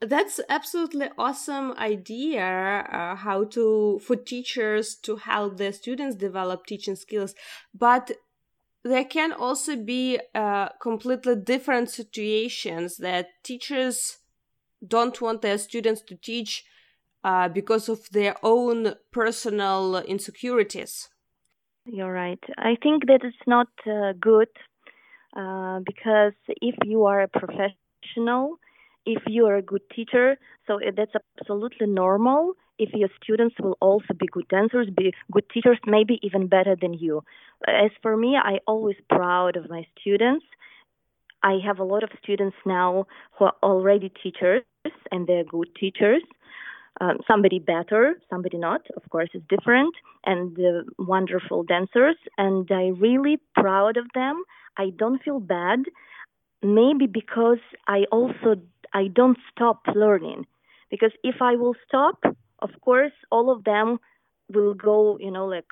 That's 0.00 0.40
absolutely 0.50 1.08
awesome 1.16 1.72
idea. 1.78 2.44
Uh, 2.44 3.16
how 3.16 3.44
to 3.44 3.98
for 4.04 4.16
teachers 4.16 4.94
to 4.96 5.16
help 5.16 5.56
their 5.56 5.72
students 5.72 6.16
develop 6.16 6.66
teaching 6.66 6.96
skills, 6.96 7.34
but 7.74 8.12
there 8.86 9.04
can 9.04 9.32
also 9.32 9.76
be 9.76 10.18
uh, 10.34 10.68
completely 10.80 11.36
different 11.36 11.90
situations 11.90 12.96
that 12.98 13.42
teachers 13.42 14.18
don't 14.86 15.20
want 15.20 15.42
their 15.42 15.58
students 15.58 16.02
to 16.02 16.16
teach 16.16 16.64
uh, 17.24 17.48
because 17.48 17.88
of 17.88 18.08
their 18.10 18.36
own 18.42 18.94
personal 19.12 19.96
insecurities. 19.98 21.08
You're 21.84 22.12
right. 22.12 22.42
I 22.58 22.76
think 22.82 23.06
that 23.06 23.20
it's 23.22 23.36
not 23.46 23.68
uh, 23.86 24.12
good 24.20 24.48
uh, 25.36 25.80
because 25.86 26.32
if 26.48 26.74
you 26.84 27.04
are 27.04 27.22
a 27.22 27.28
professional, 27.28 28.58
if 29.04 29.22
you 29.26 29.46
are 29.46 29.56
a 29.56 29.62
good 29.62 29.82
teacher, 29.94 30.36
so 30.66 30.80
that's 30.96 31.12
absolutely 31.40 31.86
normal. 31.86 32.54
If 32.78 32.90
your 32.92 33.08
students 33.22 33.56
will 33.58 33.76
also 33.80 34.12
be 34.18 34.26
good 34.26 34.48
dancers, 34.48 34.88
be 34.94 35.14
good 35.32 35.48
teachers, 35.52 35.78
maybe 35.86 36.18
even 36.22 36.46
better 36.46 36.76
than 36.80 36.94
you. 36.94 37.22
As 37.66 37.90
for 38.02 38.16
me, 38.16 38.36
I 38.36 38.58
always 38.66 38.96
proud 39.08 39.56
of 39.56 39.70
my 39.70 39.86
students. 39.98 40.44
I 41.42 41.58
have 41.64 41.78
a 41.78 41.84
lot 41.84 42.02
of 42.02 42.10
students 42.22 42.56
now 42.66 43.06
who 43.38 43.46
are 43.46 43.54
already 43.62 44.10
teachers 44.22 44.62
and 45.10 45.26
they're 45.26 45.44
good 45.44 45.68
teachers. 45.78 46.22
Um, 47.00 47.18
somebody 47.28 47.58
better, 47.58 48.14
somebody 48.30 48.56
not. 48.56 48.82
Of 48.96 49.08
course, 49.10 49.28
it's 49.34 49.44
different, 49.48 49.94
and 50.24 50.58
uh, 50.58 50.82
wonderful 50.98 51.62
dancers. 51.62 52.16
And 52.38 52.66
I 52.70 52.88
really 52.98 53.38
proud 53.54 53.98
of 53.98 54.06
them. 54.14 54.42
I 54.78 54.90
don't 54.96 55.22
feel 55.22 55.40
bad, 55.40 55.80
maybe 56.62 57.06
because 57.06 57.58
I 57.86 58.04
also 58.10 58.56
I 58.94 59.08
don't 59.08 59.36
stop 59.52 59.82
learning. 59.94 60.46
Because 60.90 61.12
if 61.22 61.42
I 61.42 61.56
will 61.56 61.74
stop, 61.86 62.24
of 62.60 62.70
course, 62.80 63.12
all 63.30 63.50
of 63.50 63.64
them 63.64 63.98
will 64.52 64.74
go, 64.74 65.18
you 65.20 65.30
know, 65.30 65.46
like 65.46 65.66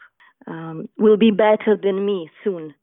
um, 0.47 0.88
will 0.99 1.16
be 1.16 1.31
better 1.31 1.77
than 1.81 2.05
me 2.05 2.31
soon. 2.42 2.75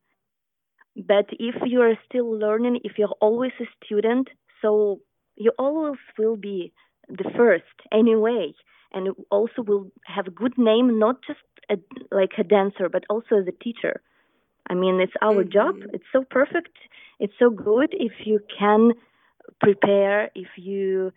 But 0.96 1.28
if 1.32 1.56
you 1.66 1.82
are 1.82 1.98
still 2.08 2.32
learning, 2.38 2.80
if 2.84 2.98
you're 2.98 3.16
always 3.22 3.52
a 3.60 3.66
student, 3.84 4.30
so 4.62 5.00
you 5.36 5.52
always 5.58 6.00
will 6.18 6.36
be 6.38 6.72
the 7.08 7.30
first 7.36 7.64
anyway, 7.92 8.54
and 8.94 9.10
also 9.32 9.62
will 9.62 9.92
have 10.06 10.28
a 10.28 10.32
good 10.32 10.58
name, 10.58 11.00
not 11.00 11.18
just 11.26 11.40
a, 11.70 11.78
like 12.12 12.32
a 12.38 12.44
dancer, 12.44 12.90
but 12.90 13.04
also 13.10 13.38
as 13.38 13.48
a 13.48 13.64
teacher. 13.64 14.02
I 14.70 14.74
mean, 14.76 15.00
it's 15.00 15.14
our 15.22 15.44
Mhm. 15.44 15.52
job. 15.52 15.76
It's 15.94 16.06
so 16.12 16.24
perfect. 16.24 16.76
It's 17.20 17.34
so 17.40 17.50
good 17.50 17.90
if 17.94 18.26
you 18.26 18.40
can 18.58 18.94
prepare, 19.60 20.30
if 20.36 20.48
you 20.58 21.12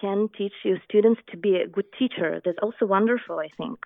can 0.00 0.28
teach 0.36 0.52
your 0.64 0.78
students 0.88 1.20
to 1.30 1.36
be 1.36 1.56
a 1.56 1.68
good 1.68 1.86
teacher. 1.98 2.40
That's 2.44 2.58
also 2.62 2.86
wonderful, 2.86 3.38
I 3.38 3.48
think. 3.56 3.78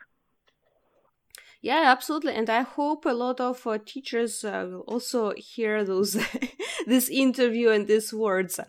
Yeah, 1.60 1.84
absolutely, 1.86 2.34
and 2.34 2.50
I 2.50 2.60
hope 2.60 3.06
a 3.06 3.14
lot 3.14 3.40
of 3.40 3.66
uh, 3.66 3.78
teachers 3.78 4.44
uh, 4.44 4.66
will 4.68 4.80
also 4.80 5.32
hear 5.34 5.82
those 5.82 6.12
this 6.86 7.08
interview 7.08 7.70
and 7.70 7.86
these 7.86 8.12
words. 8.12 8.60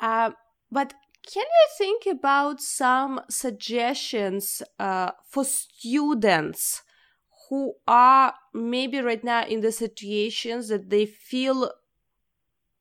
Uh, 0.00 0.32
but 0.70 0.94
can 1.32 1.44
you 1.44 1.66
think 1.78 2.06
about 2.06 2.60
some 2.60 3.20
suggestions 3.30 4.62
uh, 4.80 5.12
for 5.30 5.44
students 5.44 6.82
who 7.48 7.74
are 7.86 8.34
maybe 8.52 9.00
right 9.00 9.22
now 9.22 9.44
in 9.44 9.60
the 9.60 9.72
situations 9.72 10.68
that 10.68 10.90
they 10.90 11.06
feel 11.06 11.70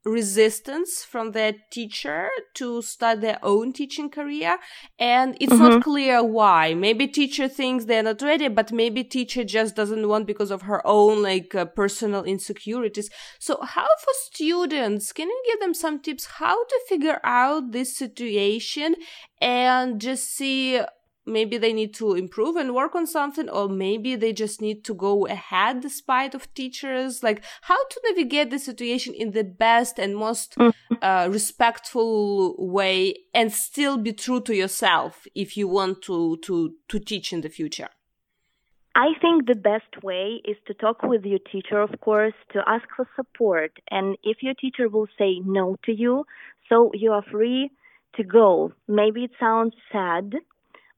resistance 0.05 1.03
from 1.03 1.31
their 1.31 1.53
teacher 1.71 2.29
to 2.53 2.81
start 2.81 3.21
their 3.21 3.39
own 3.41 3.71
teaching 3.71 4.09
career 4.09 4.57
and 4.99 5.37
it's 5.39 5.53
Mhm. 5.53 5.59
not 5.59 5.83
clear 5.83 6.21
why 6.21 6.73
maybe 6.73 7.07
teacher 7.07 7.47
thinks 7.47 7.85
they're 7.85 8.03
not 8.03 8.21
ready 8.21 8.47
but 8.49 8.71
maybe 8.71 9.03
teacher 9.03 9.43
just 9.43 9.75
doesn't 9.75 10.07
want 10.07 10.27
because 10.27 10.51
of 10.51 10.63
her 10.63 10.85
own 10.85 11.21
like 11.21 11.55
uh, 11.55 11.65
personal 11.65 12.23
insecurities 12.23 13.09
so 13.39 13.53
how 13.61 13.87
for 14.03 14.13
students 14.29 15.13
can 15.13 15.27
you 15.29 15.43
give 15.49 15.59
them 15.61 15.73
some 15.73 15.99
tips 15.99 16.25
how 16.39 16.57
to 16.65 16.77
figure 16.89 17.19
out 17.23 17.71
this 17.71 17.95
situation 17.97 18.95
and 19.41 20.01
just 20.01 20.25
see 20.35 20.81
maybe 21.25 21.57
they 21.57 21.73
need 21.73 21.93
to 21.95 22.13
improve 22.13 22.55
and 22.55 22.73
work 22.75 22.95
on 22.95 23.07
something 23.07 23.49
or 23.49 23.69
maybe 23.69 24.15
they 24.15 24.33
just 24.33 24.61
need 24.61 24.83
to 24.85 24.93
go 24.93 25.25
ahead 25.27 25.81
despite 25.81 26.35
of 26.35 26.53
teachers 26.53 27.23
like 27.23 27.43
how 27.61 27.77
to 27.87 28.01
navigate 28.09 28.49
the 28.49 28.59
situation 28.59 29.13
in 29.13 29.31
the 29.31 29.43
best 29.43 29.99
and 29.99 30.15
most 30.15 30.55
Mhm. 30.57 30.73
uh, 31.01 31.27
respectful 31.31 32.55
way 32.57 33.15
and 33.33 33.51
still 33.51 33.97
be 33.97 34.13
true 34.13 34.41
to 34.41 34.55
yourself 34.55 35.25
if 35.35 35.57
you 35.57 35.67
want 35.67 36.01
to 36.01 36.37
to 36.37 36.75
to 36.87 36.99
teach 36.99 37.33
in 37.33 37.41
the 37.41 37.49
future 37.49 37.89
I 38.95 39.13
think 39.21 39.47
the 39.47 39.55
best 39.55 40.03
way 40.03 40.39
is 40.45 40.57
to 40.67 40.73
talk 40.75 41.01
with 41.01 41.25
your 41.25 41.39
teacher, 41.39 41.79
of 41.81 41.99
course, 41.99 42.35
to 42.51 42.61
ask 42.67 42.85
for 42.95 43.07
support. 43.15 43.71
And 43.89 44.17
if 44.23 44.43
your 44.43 44.53
teacher 44.53 44.87
will 44.87 45.07
say 45.17 45.39
no 45.43 45.77
to 45.85 45.91
you, 45.91 46.25
so 46.69 46.91
you 46.93 47.11
are 47.11 47.23
free 47.23 47.71
to 48.17 48.23
go. 48.23 48.71
Maybe 48.87 49.23
it 49.23 49.31
sounds 49.39 49.73
sad, 49.91 50.35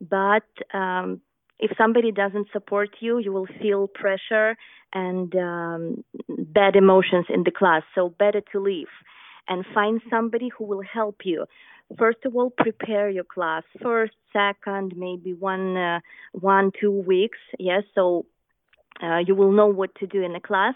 but 0.01 0.47
um, 0.73 1.21
if 1.59 1.71
somebody 1.77 2.11
doesn't 2.11 2.47
support 2.51 2.89
you, 2.99 3.17
you 3.19 3.31
will 3.31 3.47
feel 3.61 3.87
pressure 3.87 4.57
and 4.93 5.33
um, 5.35 6.03
bad 6.27 6.75
emotions 6.75 7.25
in 7.29 7.43
the 7.43 7.51
class. 7.51 7.83
So 7.93 8.09
better 8.09 8.41
to 8.51 8.59
leave 8.59 8.89
and 9.47 9.65
find 9.73 10.01
somebody 10.09 10.49
who 10.57 10.65
will 10.65 10.81
help 10.81 11.21
you. 11.23 11.45
First 11.97 12.19
of 12.25 12.35
all, 12.35 12.49
prepare 12.49 13.09
your 13.09 13.23
class. 13.23 13.63
First, 13.81 14.13
second, 14.33 14.93
maybe 14.97 15.33
one, 15.33 15.77
uh, 15.77 15.99
one, 16.33 16.71
two 16.79 16.91
weeks. 16.91 17.37
Yes, 17.59 17.83
so 17.93 18.25
uh, 19.01 19.19
you 19.25 19.35
will 19.35 19.51
know 19.51 19.67
what 19.67 19.93
to 19.95 20.07
do 20.07 20.23
in 20.23 20.33
the 20.33 20.39
class. 20.39 20.73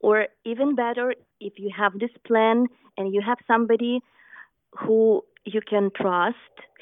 Or 0.00 0.26
even 0.44 0.74
better, 0.74 1.14
if 1.40 1.54
you 1.56 1.70
have 1.76 1.98
this 1.98 2.10
plan 2.26 2.66
and 2.96 3.14
you 3.14 3.22
have 3.24 3.38
somebody 3.46 4.00
who 4.72 5.24
you 5.44 5.60
can 5.66 5.90
trust, 5.96 6.36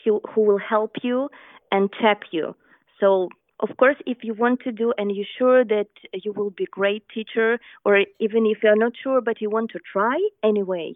who, 0.04 0.20
who 0.34 0.42
will 0.42 0.58
help 0.58 0.96
you 1.02 1.28
and 1.70 1.90
check 2.00 2.22
you. 2.30 2.54
So, 3.00 3.28
of 3.60 3.76
course, 3.76 3.96
if 4.06 4.18
you 4.22 4.34
want 4.34 4.60
to 4.60 4.72
do 4.72 4.92
and 4.96 5.14
you're 5.14 5.26
sure 5.38 5.64
that 5.64 5.88
you 6.12 6.32
will 6.32 6.50
be 6.50 6.66
great 6.70 7.04
teacher, 7.12 7.58
or 7.84 7.98
even 8.20 8.46
if 8.46 8.58
you're 8.62 8.76
not 8.76 8.92
sure 9.02 9.20
but 9.20 9.40
you 9.40 9.50
want 9.50 9.70
to 9.72 9.80
try 9.92 10.16
anyway, 10.44 10.94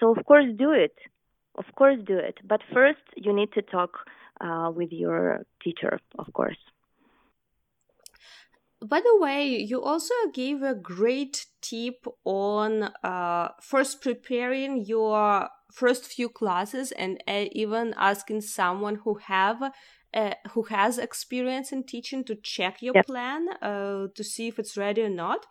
so 0.00 0.14
of 0.16 0.24
course 0.24 0.46
do 0.56 0.72
it. 0.72 0.94
Of 1.56 1.66
course 1.76 1.98
do 2.06 2.16
it. 2.16 2.38
But 2.46 2.60
first, 2.72 3.02
you 3.16 3.32
need 3.34 3.52
to 3.52 3.62
talk 3.62 3.90
uh, 4.40 4.70
with 4.74 4.92
your 4.92 5.44
teacher, 5.62 5.98
of 6.18 6.32
course. 6.32 6.56
by 8.84 9.00
the 9.00 9.16
way 9.18 9.46
you 9.46 9.82
also 9.82 10.14
gave 10.32 10.62
a 10.62 10.74
great 10.74 11.46
tip 11.60 12.06
on 12.24 12.84
uh, 13.02 13.48
first 13.60 14.00
preparing 14.00 14.84
your 14.84 15.48
first 15.72 16.06
few 16.06 16.28
classes 16.28 16.92
and 16.92 17.22
uh, 17.26 17.44
even 17.52 17.92
asking 17.96 18.40
someone 18.40 18.96
who 19.04 19.14
have 19.14 19.72
uh, 20.14 20.34
who 20.52 20.62
has 20.64 20.98
experience 20.98 21.72
in 21.72 21.84
teaching 21.84 22.24
to 22.24 22.34
check 22.34 22.82
your 22.82 22.94
Yep. 22.94 23.06
plan 23.06 23.48
uh, 23.62 24.06
to 24.14 24.24
see 24.24 24.48
if 24.48 24.58
it's 24.58 24.76
ready 24.76 25.02
or 25.02 25.08
not 25.10 25.46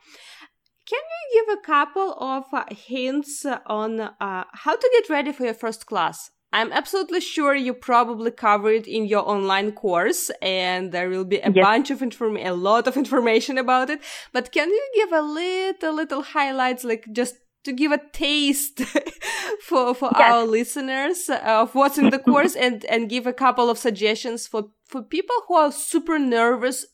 can 0.90 1.00
you 1.16 1.42
give 1.46 1.58
a 1.58 1.62
couple 1.62 2.14
of 2.14 2.46
uh, 2.54 2.64
hints 2.72 3.46
on 3.66 4.00
uh, 4.00 4.44
how 4.54 4.76
to 4.76 4.90
get 4.94 5.10
ready 5.10 5.32
for 5.32 5.44
your 5.46 5.54
first 5.54 5.86
class 5.86 6.32
i'm 6.54 6.72
absolutely 6.72 7.20
sure 7.20 7.54
you 7.56 7.74
probably 7.74 8.32
cover 8.32 8.72
it 8.72 8.88
in 8.88 9.06
your 9.06 9.28
online 9.30 9.72
course 9.72 10.32
and 10.42 10.92
there 10.92 11.10
will 11.10 11.26
be 11.26 11.40
a 11.40 11.52
Yes. 11.52 11.64
bunch 11.64 11.92
of 11.92 12.02
inform 12.02 12.38
a 12.38 12.52
lot 12.52 12.88
of 12.88 12.98
information 13.04 13.58
about 13.58 13.90
it 13.90 14.00
but 14.34 14.52
can 14.52 14.70
you 14.70 14.84
give 14.96 15.12
a 15.12 15.22
little 15.22 15.94
little 15.94 16.22
highlights 16.24 16.84
like 16.84 17.06
just 17.12 17.36
to 17.68 17.74
give 17.82 17.92
a 17.92 18.02
taste 18.12 18.78
for 19.68 19.94
for 20.00 20.10
Yes. 20.18 20.34
our 20.34 20.44
listeners 20.58 21.20
of 21.58 21.76
what's 21.76 21.98
in 21.98 22.10
the 22.10 22.20
course 22.32 22.56
and 22.66 22.86
and 22.94 23.10
give 23.10 23.28
a 23.28 23.34
couple 23.46 23.70
of 23.70 23.78
suggestions 23.78 24.48
for 24.52 24.62
for 24.92 25.02
people 25.16 25.36
who 25.48 25.56
are 25.64 25.72
super 25.72 26.18
nervous 26.20 26.86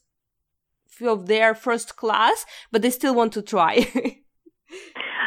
of 1.01 1.27
their 1.27 1.55
first 1.55 1.95
class 2.01 2.45
but 2.71 2.81
they 2.81 2.89
still 2.91 3.15
want 3.15 3.33
to 3.33 3.41
try 3.41 3.73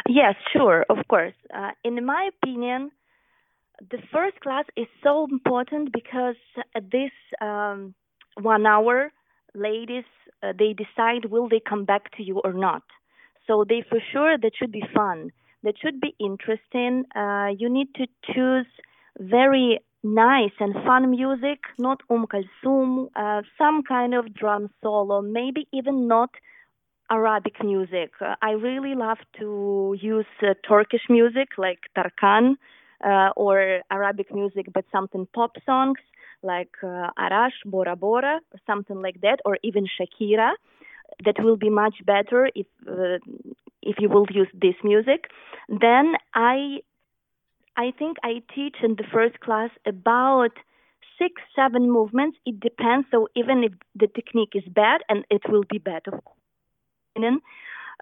Yes, 0.09 0.35
sure, 0.53 0.85
of 0.89 0.99
course. 1.09 1.33
Uh, 1.53 1.71
in 1.83 2.05
my 2.05 2.29
opinion, 2.35 2.91
the 3.91 3.97
first 4.13 4.39
class 4.39 4.65
is 4.77 4.87
so 5.03 5.27
important 5.29 5.91
because 5.91 6.39
at 6.75 6.89
this 6.91 7.11
um, 7.41 7.93
one 8.41 8.65
hour, 8.65 9.11
ladies 9.53 10.05
uh, 10.43 10.53
they 10.57 10.71
decide 10.73 11.25
will 11.29 11.49
they 11.49 11.61
come 11.71 11.83
back 11.85 12.03
to 12.15 12.23
you 12.23 12.39
or 12.43 12.53
not. 12.53 12.83
So 13.47 13.63
they 13.67 13.83
for 13.89 13.99
sure 14.11 14.37
that 14.37 14.51
should 14.57 14.71
be 14.71 14.83
fun. 14.93 15.31
That 15.63 15.75
should 15.81 15.99
be 15.99 16.15
interesting. 16.19 17.05
Uh, 17.15 17.47
you 17.57 17.69
need 17.69 17.93
to 17.95 18.05
choose 18.33 18.67
very 19.19 19.79
nice 20.03 20.51
and 20.59 20.73
fun 20.85 21.09
music, 21.09 21.59
not 21.79 22.01
Um 22.09 22.27
Kalsum, 22.27 23.07
uh, 23.15 23.41
some 23.57 23.81
kind 23.83 24.13
of 24.13 24.33
drum 24.33 24.69
solo, 24.81 25.21
maybe 25.21 25.67
even 25.73 26.07
not 26.07 26.29
Arabic 27.09 27.63
music. 27.63 28.11
Uh, 28.21 28.35
I 28.41 28.51
really 28.51 28.95
love 28.95 29.17
to 29.39 29.95
use 29.99 30.25
uh, 30.43 30.53
Turkish 30.67 31.05
music 31.09 31.49
like 31.57 31.79
Tarkan 31.97 32.55
uh, 33.03 33.29
or 33.35 33.81
Arabic 33.89 34.33
music, 34.33 34.67
but 34.73 34.85
something 34.91 35.27
pop 35.33 35.51
songs 35.65 35.99
like 36.43 36.71
uh, 36.83 37.09
Arash, 37.17 37.57
Boro 37.65 37.95
Boro, 37.95 38.35
or 38.53 38.59
something 38.65 39.01
like 39.01 39.21
that, 39.21 39.39
or 39.45 39.57
even 39.63 39.87
Shakira. 39.87 40.51
That 41.25 41.43
will 41.43 41.57
be 41.57 41.69
much 41.69 41.95
better 42.05 42.49
if 42.55 42.67
uh, 42.87 43.19
if 43.81 43.95
you 43.99 44.09
will 44.09 44.27
use 44.29 44.49
this 44.53 44.75
music. 44.83 45.25
Then 45.69 46.15
I 46.33 46.79
I 47.75 47.91
think 47.97 48.17
I 48.23 48.41
teach 48.53 48.77
in 48.83 48.95
the 48.95 49.05
first 49.11 49.39
class 49.39 49.71
about 49.85 50.51
six, 51.17 51.41
seven 51.55 51.91
movements. 51.91 52.37
It 52.45 52.59
depends. 52.59 53.07
So 53.11 53.27
even 53.35 53.63
if 53.63 53.73
the 53.95 54.07
technique 54.07 54.53
is 54.53 54.63
bad, 54.67 55.01
and 55.09 55.25
it 55.29 55.41
will 55.49 55.63
be 55.69 55.79
bad, 55.79 56.03
of 56.07 56.23
course 56.23 56.37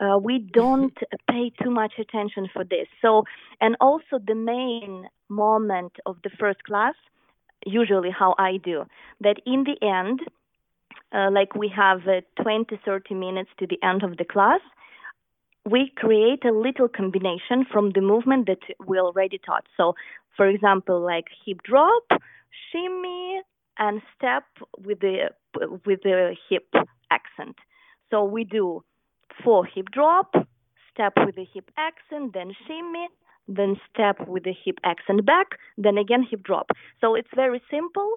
uh, 0.01 0.17
we 0.17 0.39
don't 0.39 0.97
pay 1.29 1.51
too 1.61 1.71
much 1.71 1.93
attention 1.99 2.49
for 2.51 2.63
this. 2.63 2.87
So, 3.01 3.23
and 3.61 3.75
also 3.79 4.19
the 4.25 4.35
main 4.35 5.07
moment 5.29 5.93
of 6.05 6.17
the 6.23 6.29
first 6.39 6.63
class, 6.63 6.95
usually 7.65 8.11
how 8.11 8.35
I 8.37 8.57
do, 8.57 8.85
that 9.21 9.37
in 9.45 9.63
the 9.63 9.77
end, 9.85 10.19
uh, 11.15 11.30
like 11.32 11.56
we 11.56 11.71
have 11.75 12.01
uh, 12.08 12.21
20, 12.41 12.80
30 12.84 13.13
minutes 13.13 13.49
to 13.60 13.67
the 13.67 13.82
end 13.82 14.04
of 14.04 14.17
the 14.17 14.25
class, 14.25 14.60
we 15.65 15.91
create 15.95 16.43
a 16.45 16.51
little 16.51 16.88
combination 16.88 17.65
from 17.71 17.91
the 17.91 18.01
movement 18.01 18.47
that 18.47 18.60
we 18.86 18.99
already 18.99 19.39
taught. 19.39 19.65
So, 19.78 19.95
for 20.36 20.47
example, 20.47 20.99
like 20.99 21.25
hip 21.45 21.63
drop, 21.63 22.04
shimmy, 22.71 23.41
and 23.78 24.01
step 24.15 24.43
with 24.78 24.99
the 24.99 25.30
with 25.86 26.01
the 26.04 26.36
hip 26.49 26.73
accent. 27.12 27.56
So 28.12 28.23
we 28.23 28.43
do 28.43 28.84
four 29.43 29.65
hip 29.65 29.88
drop, 29.91 30.34
step 30.93 31.13
with 31.25 31.36
the 31.36 31.45
hip 31.54 31.71
accent, 31.78 32.34
then 32.34 32.54
shimmy, 32.67 33.08
then 33.47 33.75
step 33.91 34.28
with 34.28 34.43
the 34.43 34.54
hip 34.63 34.78
accent 34.84 35.25
back, 35.25 35.47
then 35.78 35.97
again 35.97 36.25
hip 36.30 36.43
drop. 36.43 36.71
So 37.01 37.15
it's 37.15 37.30
very 37.36 37.62
simple, 37.71 38.15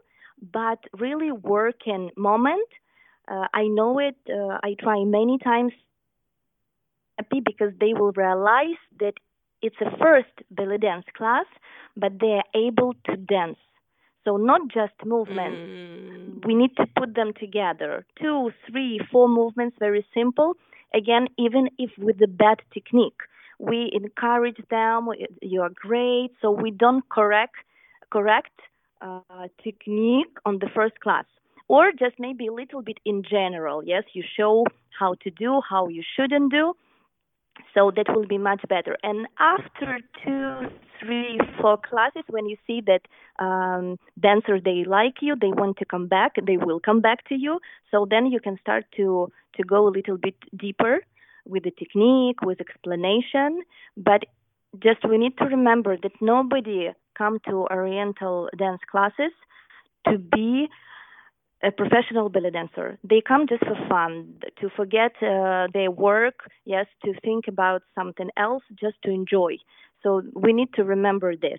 but 0.53 0.79
really 0.99 1.33
working 1.33 2.11
moment. 2.17 2.69
Uh, 3.31 3.47
I 3.53 3.67
know 3.67 3.99
it. 3.99 4.17
Uh, 4.29 4.59
I 4.63 4.75
try 4.81 5.05
many 5.05 5.39
times. 5.39 5.73
Happy 7.19 7.41
because 7.45 7.73
they 7.81 7.95
will 7.95 8.13
realize 8.13 8.79
that 9.01 9.15
it's 9.61 9.77
a 9.81 9.97
first 9.99 10.31
belly 10.51 10.79
dance 10.79 11.05
class, 11.17 11.47
but 11.97 12.21
they 12.21 12.41
are 12.41 12.45
able 12.55 12.95
to 13.07 13.17
dance. 13.17 13.59
So 14.25 14.37
not 14.37 14.63
just 14.69 14.93
movements. 15.05 15.59
Mm. 15.59 16.47
We 16.47 16.55
need 16.55 16.77
to 16.77 16.87
put 16.97 17.15
them 17.15 17.33
together. 17.39 18.07
Two, 18.21 18.53
three, 18.71 19.01
four 19.11 19.29
movements, 19.29 19.77
very 19.81 20.07
simple 20.15 20.55
Again, 20.95 21.29
even 21.39 21.69
if 21.79 21.91
with 21.99 22.19
the 22.19 22.27
bad 22.27 22.61
technique, 22.73 23.21
we 23.59 23.91
encourage 23.93 24.61
them. 24.71 25.09
You 25.43 25.63
are 25.63 25.71
great. 25.71 26.31
So 26.41 26.51
we 26.51 26.71
don't 26.71 27.07
correct 27.09 27.57
correct 28.11 28.59
uh, 29.03 29.49
technique 29.63 30.35
on 30.47 30.59
the 30.61 30.69
first 30.75 30.99
class, 31.01 31.27
or 31.69 31.93
just 31.93 32.17
maybe 32.19 32.47
a 32.47 32.53
little 32.53 32.83
bit 32.83 32.99
in 33.05 33.23
general. 33.23 33.85
Yes, 33.85 34.05
you 34.15 34.25
show 34.37 34.65
how 34.99 35.15
to 35.23 35.31
do, 35.31 35.61
how 35.69 35.89
you 35.89 36.03
shouldn't 36.17 36.51
do. 36.51 36.75
So 37.75 37.93
that 37.95 38.07
will 38.15 38.27
be 38.27 38.39
much 38.39 38.63
better. 38.69 38.97
And 39.03 39.27
after 39.39 39.99
two, 40.25 40.69
three, 41.01 41.39
four 41.61 41.77
classes, 41.77 42.23
when 42.29 42.47
you 42.47 42.57
see 42.67 42.83
that 42.87 43.03
um, 43.45 43.99
dancer 44.19 44.61
they 44.61 44.85
like 44.85 45.17
you, 45.21 45.35
they 45.41 45.49
want 45.49 45.77
to 45.79 45.85
come 45.85 46.07
back, 46.07 46.37
they 46.45 46.57
will 46.57 46.81
come 46.81 47.01
back 47.01 47.29
to 47.29 47.35
you. 47.35 47.61
So 47.91 48.07
then 48.09 48.27
you 48.27 48.41
can 48.41 48.59
start 48.61 48.85
to 48.97 49.31
to 49.57 49.65
go 49.65 49.89
a 49.89 49.91
little 49.91 50.17
bit 50.17 50.37
deeper 50.57 51.01
with 51.45 51.65
the 51.65 51.73
technique, 51.73 52.41
with 52.43 52.61
explanation. 52.61 53.63
But 53.97 54.25
just 54.83 55.05
we 55.09 55.19
need 55.19 55.37
to 55.39 55.45
remember 55.45 55.97
that 56.03 56.13
nobody 56.21 56.91
come 57.17 57.39
to 57.49 57.67
Oriental 57.71 58.49
dance 58.57 58.81
classes 58.91 59.33
to 60.07 60.19
be 60.19 60.69
a 61.63 61.71
professional 61.71 62.29
belly 62.29 62.51
dancer. 62.51 62.99
They 63.03 63.21
come 63.21 63.47
just 63.49 63.65
for 63.65 63.77
fun, 63.89 64.35
to 64.61 64.69
forget 64.77 65.13
uh, 65.23 65.67
their 65.73 65.91
work, 65.91 66.51
yes, 66.65 66.87
to 67.05 67.13
think 67.21 67.49
about 67.49 67.83
something 67.95 68.31
else, 68.37 68.63
just 68.79 68.97
to 69.05 69.11
enjoy. 69.11 69.57
So 70.03 70.23
we 70.35 70.53
need 70.53 70.73
to 70.75 70.85
remember 70.85 71.35
this. 71.35 71.59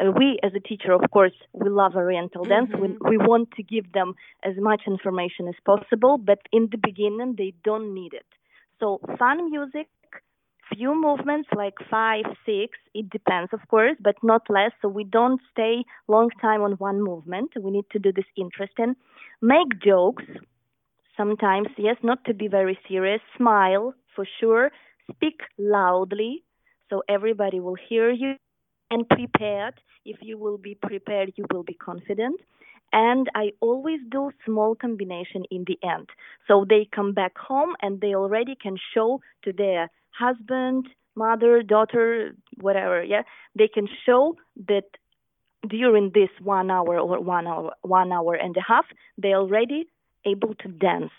Uh, 0.00 0.10
we, 0.10 0.38
as 0.42 0.52
a 0.54 0.60
teacher, 0.60 0.92
of 0.92 1.10
course, 1.10 1.32
we 1.52 1.68
love 1.68 1.94
Oriental 1.96 2.44
dance. 2.44 2.70
Mm-hmm. 2.70 3.08
We, 3.08 3.16
we 3.16 3.26
want 3.26 3.50
to 3.52 3.62
give 3.62 3.92
them 3.92 4.14
as 4.44 4.54
much 4.56 4.82
information 4.86 5.48
as 5.48 5.54
possible, 5.64 6.18
but 6.18 6.40
in 6.52 6.68
the 6.70 6.78
beginning, 6.78 7.34
they 7.36 7.54
don't 7.64 7.94
need 7.94 8.12
it. 8.12 8.26
So 8.80 9.00
fun 9.18 9.50
music 9.50 9.88
few 10.72 10.94
movements 10.94 11.48
like 11.54 11.74
five 11.90 12.24
six 12.46 12.78
it 12.94 13.08
depends 13.10 13.52
of 13.52 13.60
course 13.68 13.96
but 14.00 14.16
not 14.22 14.42
less 14.48 14.72
so 14.80 14.88
we 14.88 15.04
don't 15.04 15.40
stay 15.52 15.84
long 16.08 16.30
time 16.40 16.62
on 16.62 16.72
one 16.72 17.02
movement 17.02 17.50
we 17.60 17.70
need 17.70 17.84
to 17.92 17.98
do 17.98 18.12
this 18.12 18.24
interesting 18.36 18.94
make 19.40 19.80
jokes 19.82 20.24
sometimes 21.16 21.68
yes 21.76 21.96
not 22.02 22.24
to 22.24 22.34
be 22.34 22.48
very 22.48 22.78
serious 22.88 23.20
smile 23.36 23.94
for 24.14 24.26
sure 24.40 24.70
speak 25.12 25.40
loudly 25.58 26.44
so 26.90 27.02
everybody 27.08 27.60
will 27.60 27.76
hear 27.88 28.10
you 28.10 28.34
and 28.90 29.08
prepared 29.08 29.74
if 30.04 30.16
you 30.22 30.38
will 30.38 30.58
be 30.58 30.74
prepared 30.74 31.32
you 31.36 31.44
will 31.52 31.62
be 31.62 31.74
confident 31.74 32.40
and 32.94 33.28
I 33.34 33.50
always 33.60 33.98
do 34.08 34.30
small 34.46 34.76
combination 34.76 35.44
in 35.50 35.64
the 35.66 35.76
end. 35.82 36.08
So 36.46 36.64
they 36.68 36.88
come 36.94 37.12
back 37.12 37.36
home 37.36 37.74
and 37.82 38.00
they 38.00 38.14
already 38.14 38.54
can 38.54 38.76
show 38.94 39.20
to 39.42 39.52
their 39.52 39.90
husband, 40.10 40.88
mother, 41.16 41.62
daughter, 41.62 42.32
whatever, 42.60 43.02
yeah, 43.02 43.22
they 43.58 43.66
can 43.66 43.88
show 44.06 44.36
that 44.68 44.84
during 45.68 46.10
this 46.14 46.30
one 46.42 46.70
hour 46.70 46.98
or 46.98 47.20
one 47.20 47.46
hour, 47.46 47.72
one 47.82 48.12
hour 48.12 48.34
and 48.34 48.56
a 48.56 48.62
half, 48.66 48.86
they 49.18 49.34
already 49.34 49.86
able 50.24 50.54
to 50.56 50.68
dance 50.68 51.12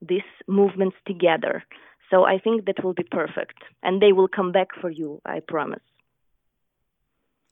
these 0.00 0.22
movements 0.46 0.96
together. 1.06 1.64
So 2.10 2.24
I 2.24 2.38
think 2.38 2.64
that 2.66 2.82
will 2.82 2.94
be 2.94 3.04
perfect, 3.04 3.58
and 3.82 4.00
they 4.00 4.12
will 4.12 4.28
come 4.28 4.52
back 4.52 4.68
for 4.80 4.90
you. 4.90 5.20
I 5.26 5.40
promise. 5.40 5.80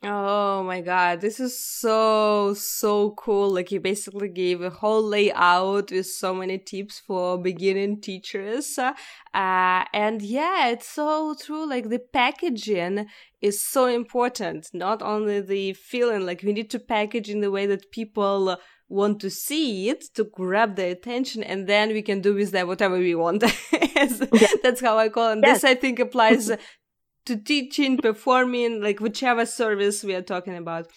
Oh 0.03 0.63
my 0.63 0.83
god, 0.83 1.23
this 1.23 1.41
is 1.41 1.59
so 1.59 2.55
so 2.55 3.13
cool. 3.13 3.51
Like 3.51 3.73
you 3.73 3.81
basically 3.81 4.29
gave 4.29 4.61
a 4.61 4.71
whole 4.71 5.03
layout 5.03 5.91
with 5.91 6.07
so 6.07 6.35
many 6.35 6.59
tips 6.59 7.01
for 7.01 7.39
beginning 7.39 8.03
teachers. 8.03 8.79
Uh, 8.79 8.93
and 9.33 10.21
yeah, 10.21 10.69
it's 10.69 10.89
so 10.89 11.35
true. 11.35 11.67
Like 11.69 11.89
the 11.89 11.99
packaging 11.99 13.07
is 13.41 13.63
so 13.63 13.87
important. 13.87 14.69
Not 14.75 15.03
only 15.03 15.41
the 15.41 15.73
feeling, 15.73 16.27
like 16.27 16.43
we 16.43 16.53
need 16.53 16.71
to 16.71 16.79
package 16.79 17.31
in 17.31 17.41
the 17.41 17.51
way 17.51 17.65
that 17.67 17.91
people 17.91 18.59
want 18.89 19.21
to 19.21 19.31
see 19.31 19.89
it 19.89 20.05
to 20.15 20.25
grab 20.25 20.77
their 20.77 20.93
attention 20.93 21.43
and 21.43 21.67
then 21.67 21.89
we 21.89 22.03
can 22.03 22.21
do 22.21 22.35
with 22.35 22.53
that 22.53 22.67
whatever 22.67 22.99
we 22.99 23.15
want. 23.15 23.41
That's 24.63 24.81
how 24.81 24.99
I 24.99 25.09
call 25.09 25.33
it. 25.33 25.41
Yes. 25.43 25.63
This 25.63 25.65
I 25.65 25.75
think 25.75 25.99
applies 25.99 26.51
to 27.27 27.37
teaching, 27.37 27.99
performing, 27.99 28.83
like 28.83 29.01
whichever 29.01 29.47
service 29.47 30.03
we 30.03 30.15
are 30.15 30.23
talking 30.23 30.57
about. 30.57 30.89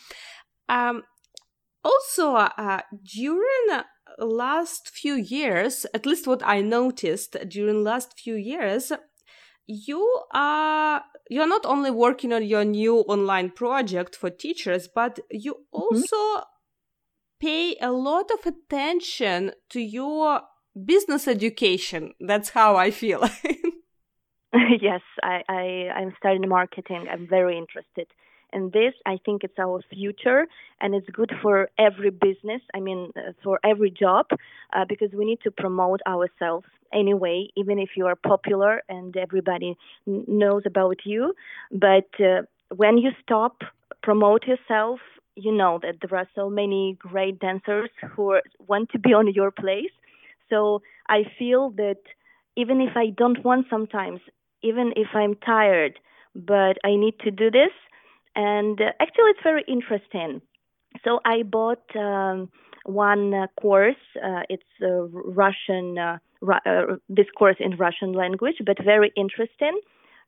Um, 0.67 1.03
also, 1.83 2.35
uh, 2.35 2.81
during 3.03 3.81
last 4.17 4.89
few 4.89 5.15
years, 5.15 5.85
at 5.93 6.05
least 6.05 6.27
what 6.27 6.41
I 6.45 6.61
noticed 6.61 7.35
during 7.47 7.83
last 7.83 8.19
few 8.19 8.35
years, 8.35 8.91
you 9.65 10.21
are 10.33 11.03
you're 11.29 11.47
not 11.47 11.65
only 11.65 11.91
working 11.91 12.33
on 12.33 12.43
your 12.43 12.65
new 12.65 12.97
online 13.01 13.51
project 13.51 14.15
for 14.15 14.29
teachers, 14.29 14.89
but 14.93 15.19
you 15.29 15.53
mm-hmm. 15.53 15.77
also 15.77 16.15
mm-hmm. 16.15 16.43
pay 17.39 17.75
a 17.79 17.91
lot 17.91 18.31
of 18.31 18.45
attention 18.45 19.51
to 19.69 19.79
your 19.79 20.41
business 20.85 21.27
education. 21.27 22.13
That's 22.19 22.49
how 22.49 22.75
I 22.77 22.89
feel. 22.89 23.29
yes, 24.81 25.01
I, 25.23 25.43
I, 25.47 25.63
I'm 25.95 26.13
studying 26.17 26.47
marketing. 26.47 27.07
I'm 27.11 27.27
very 27.27 27.57
interested 27.57 28.07
in 28.51 28.71
this. 28.73 28.93
I 29.05 29.17
think 29.23 29.43
it's 29.43 29.59
our 29.59 29.81
future 29.93 30.47
and 30.81 30.95
it's 30.95 31.07
good 31.11 31.31
for 31.41 31.69
every 31.77 32.09
business. 32.09 32.61
I 32.73 32.79
mean, 32.79 33.11
uh, 33.15 33.33
for 33.43 33.59
every 33.63 33.91
job, 33.91 34.25
uh, 34.73 34.85
because 34.87 35.11
we 35.13 35.25
need 35.25 35.39
to 35.43 35.51
promote 35.51 35.99
ourselves 36.07 36.65
anyway, 36.91 37.47
even 37.55 37.77
if 37.77 37.89
you 37.95 38.07
are 38.07 38.15
popular 38.15 38.81
and 38.89 39.15
everybody 39.15 39.77
n- 40.07 40.25
knows 40.27 40.63
about 40.65 40.97
you. 41.05 41.35
But 41.71 42.09
uh, 42.19 42.41
when 42.75 42.97
you 42.97 43.11
stop, 43.21 43.61
promote 44.01 44.45
yourself, 44.47 44.99
you 45.35 45.51
know 45.51 45.79
that 45.83 45.95
there 46.01 46.19
are 46.19 46.27
so 46.33 46.49
many 46.49 46.97
great 46.99 47.39
dancers 47.39 47.89
who 48.15 48.39
want 48.67 48.89
to 48.91 48.99
be 48.99 49.13
on 49.13 49.31
your 49.31 49.51
place. 49.51 49.91
So 50.49 50.81
I 51.07 51.23
feel 51.37 51.69
that 51.71 51.97
even 52.61 52.81
if 52.81 52.95
I 52.95 53.07
don't 53.21 53.43
want 53.43 53.67
sometimes, 53.69 54.19
even 54.61 54.93
if 54.95 55.09
I'm 55.13 55.35
tired, 55.35 55.99
but 56.35 56.75
I 56.83 56.95
need 57.03 57.15
to 57.25 57.31
do 57.31 57.49
this. 57.49 57.75
And 58.35 58.79
uh, 58.79 58.91
actually, 58.99 59.31
it's 59.33 59.43
very 59.43 59.63
interesting. 59.67 60.41
So 61.03 61.19
I 61.25 61.43
bought 61.43 61.87
um, 61.95 62.49
one 62.85 63.33
uh, 63.33 63.47
course. 63.59 64.03
Uh, 64.15 64.43
it's 64.49 64.73
Russian. 65.43 65.97
Uh, 65.97 66.17
uh, 66.65 66.95
this 67.09 67.25
course 67.37 67.57
in 67.59 67.75
Russian 67.75 68.13
language, 68.13 68.55
but 68.65 68.77
very 68.83 69.11
interesting. 69.17 69.79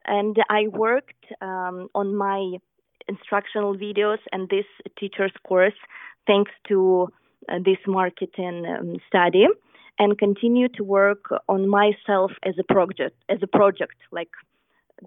And 0.06 0.36
I 0.50 0.68
worked 0.68 1.26
um, 1.42 1.88
on 1.96 2.16
my 2.16 2.58
instructional 3.08 3.76
videos 3.76 4.18
and 4.32 4.50
this 4.50 4.66
teacher's 5.00 5.32
course 5.48 5.80
thanks 6.28 6.52
to 6.68 7.08
uh, 7.50 7.60
this 7.64 7.78
marketing 7.88 8.66
um, 8.66 8.98
study 9.08 9.48
and 10.00 10.18
continue 10.18 10.68
to 10.70 10.84
work 10.84 11.26
on 11.48 11.68
myself 11.68 12.32
as 12.44 12.56
a 12.60 12.64
project 12.64 13.16
as 13.30 13.40
a 13.42 13.48
project 13.48 13.96
like 14.12 14.30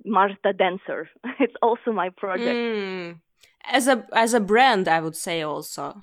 Marta 0.05 0.53
Dancer. 0.53 1.09
it's 1.41 1.55
also 1.62 1.93
my 1.93 2.11
project. 2.11 2.49
Mm. 2.49 3.20
As 3.64 3.89
a 3.89 4.07
as 4.12 4.35
a 4.35 4.41
brand, 4.41 4.89
I 4.89 5.01
would 5.01 5.16
say 5.16 5.43
also. 5.43 6.01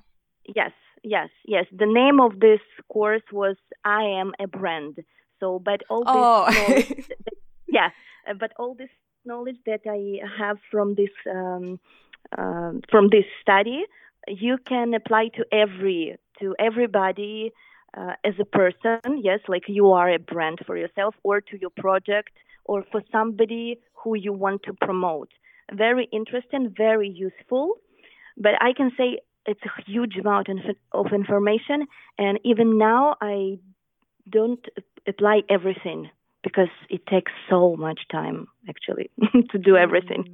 Yes, 0.55 0.71
yes, 1.03 1.29
yes. 1.45 1.65
The 1.71 1.85
name 1.85 2.19
of 2.19 2.39
this 2.39 2.61
course 2.91 3.23
was 3.31 3.55
I 3.85 4.03
am 4.03 4.33
a 4.39 4.47
brand. 4.47 4.97
So, 5.39 5.59
but 5.59 5.81
all 5.89 6.03
this 6.03 6.13
oh. 6.15 6.47
knowledge, 6.51 7.09
yeah, 7.67 7.89
but 8.39 8.51
all 8.57 8.75
this 8.75 8.89
knowledge 9.25 9.57
that 9.65 9.81
I 9.87 10.19
have 10.37 10.57
from 10.69 10.95
this 10.95 11.09
um, 11.29 11.79
uh, 12.37 12.73
from 12.89 13.09
this 13.11 13.25
study, 13.41 13.83
you 14.27 14.57
can 14.67 14.93
apply 14.93 15.29
to 15.35 15.45
every 15.51 16.17
to 16.39 16.55
everybody 16.59 17.51
uh, 17.97 18.13
as 18.23 18.33
a 18.39 18.45
person. 18.45 18.99
Yes, 19.21 19.39
like 19.47 19.63
you 19.67 19.91
are 19.91 20.09
a 20.09 20.19
brand 20.19 20.59
for 20.65 20.77
yourself, 20.77 21.15
or 21.23 21.41
to 21.41 21.59
your 21.59 21.71
project, 21.71 22.31
or 22.65 22.83
for 22.91 23.01
somebody 23.11 23.79
who 23.93 24.15
you 24.15 24.33
want 24.33 24.63
to 24.63 24.73
promote. 24.73 25.29
Very 25.73 26.07
interesting, 26.11 26.73
very 26.75 27.09
useful. 27.09 27.75
But 28.37 28.53
I 28.61 28.73
can 28.73 28.91
say 28.97 29.19
it's 29.45 29.61
a 29.65 29.91
huge 29.91 30.15
amount 30.17 30.47
of 30.93 31.07
information, 31.13 31.87
and 32.17 32.39
even 32.43 32.77
now 32.77 33.15
I 33.21 33.59
don't 34.29 34.63
apply 35.07 35.41
everything 35.49 36.09
because 36.43 36.69
it 36.89 37.05
takes 37.07 37.31
so 37.49 37.75
much 37.75 38.01
time 38.11 38.47
actually 38.67 39.09
to 39.51 39.57
do 39.57 39.75
everything. 39.75 40.23
Mm. 40.23 40.33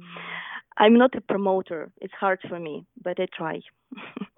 I'm 0.78 0.94
not 0.94 1.14
a 1.16 1.20
promoter. 1.20 1.90
It's 2.00 2.14
hard 2.14 2.38
for 2.48 2.58
me, 2.58 2.86
but 3.02 3.18
I 3.18 3.26
try. 3.36 3.60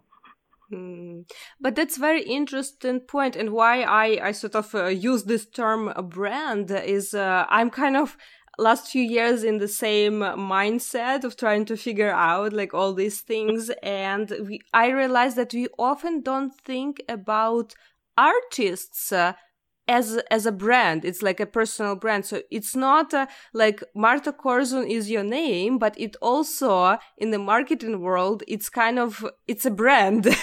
mm. 0.73 1.25
But 1.61 1.75
that's 1.77 1.97
very 1.97 2.23
interesting 2.23 3.01
point, 3.01 3.37
and 3.37 3.51
why 3.51 3.83
I 3.83 4.29
I 4.29 4.33
sort 4.33 4.55
of 4.55 4.75
uh, 4.75 4.87
use 4.87 5.25
this 5.25 5.47
term 5.47 5.93
brand 6.09 6.71
is 6.71 7.15
uh, 7.15 7.47
I'm 7.49 7.71
kind 7.71 7.97
of 7.97 8.17
last 8.59 8.91
few 8.91 9.03
years 9.03 9.43
in 9.43 9.59
the 9.59 9.69
same 9.69 10.21
mindset 10.21 11.25
of 11.25 11.37
trying 11.37 11.65
to 11.65 11.77
figure 11.77 12.13
out 12.13 12.53
like 12.53 12.75
all 12.75 12.93
these 12.93 13.21
things 13.23 13.71
and 13.83 14.33
we, 14.47 14.61
i 14.75 14.91
realized 14.91 15.37
that 15.37 15.55
we 15.55 15.67
often 15.79 16.21
don't 16.21 16.53
think 16.65 17.03
about 17.09 17.75
artists 18.19 19.13
uh, 19.13 19.33
as 19.91 20.07
as 20.31 20.47
a 20.47 20.53
brand 20.53 21.05
it's 21.05 21.23
like 21.29 21.41
a 21.41 21.47
personal 21.59 21.97
brand. 21.97 22.25
So 22.25 22.37
it's 22.51 22.75
not 22.77 23.13
uh, 23.13 23.27
like 23.53 23.83
marta 23.95 24.33
korzun 24.33 24.89
is 24.89 25.11
your 25.11 25.25
name 25.25 25.79
but 25.79 25.95
it 25.99 26.15
also 26.23 26.99
in 27.19 27.31
the 27.35 27.43
marketing 27.53 28.01
world 28.01 28.43
it's 28.47 28.69
kind 28.83 28.99
of 28.99 29.11
it's 29.47 29.67
a 29.67 29.75
brand. 29.83 30.23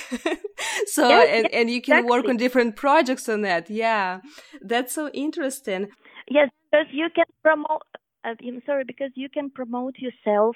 So 0.87 1.03
and, 1.09 1.47
and 1.53 1.69
you 1.69 1.81
can 1.81 1.97
exactly. 1.97 2.11
work 2.11 2.27
on 2.29 2.37
different 2.37 2.75
projects 2.75 3.29
on 3.29 3.41
that. 3.41 3.69
Yeah. 3.69 4.21
That's 4.61 4.93
so 4.93 5.09
interesting. 5.09 5.89
Yes 6.29 6.49
because 6.71 6.87
you 6.91 7.07
can 7.13 7.25
promote 7.43 7.83
uh, 8.25 8.35
i'm 8.47 8.61
sorry 8.65 8.83
because 8.83 9.11
you 9.15 9.29
can 9.29 9.49
promote 9.49 9.95
yourself 9.99 10.55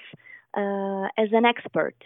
uh, 0.56 1.06
as 1.22 1.28
an 1.32 1.44
expert. 1.44 1.96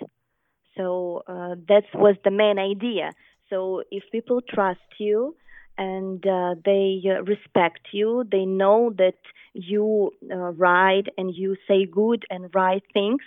So 0.77 1.23
uh, 1.27 1.55
that 1.69 1.85
was 1.95 2.17
the 2.25 2.31
main 2.31 2.59
idea. 2.59 3.13
So 3.51 3.83
if 3.91 4.05
people 4.13 4.41
trust 4.43 4.81
you 4.99 5.37
and 5.79 6.27
uh, 6.27 6.55
they 6.65 7.03
uh, 7.07 7.23
respect 7.23 7.89
you. 7.93 8.25
They 8.31 8.45
know 8.45 8.93
that 8.99 9.19
you 9.55 10.13
uh, 10.31 10.53
write 10.53 11.07
and 11.17 11.35
you 11.35 11.57
say 11.69 11.87
good 11.87 12.25
and 12.31 12.51
right 12.55 12.83
things. 12.93 13.23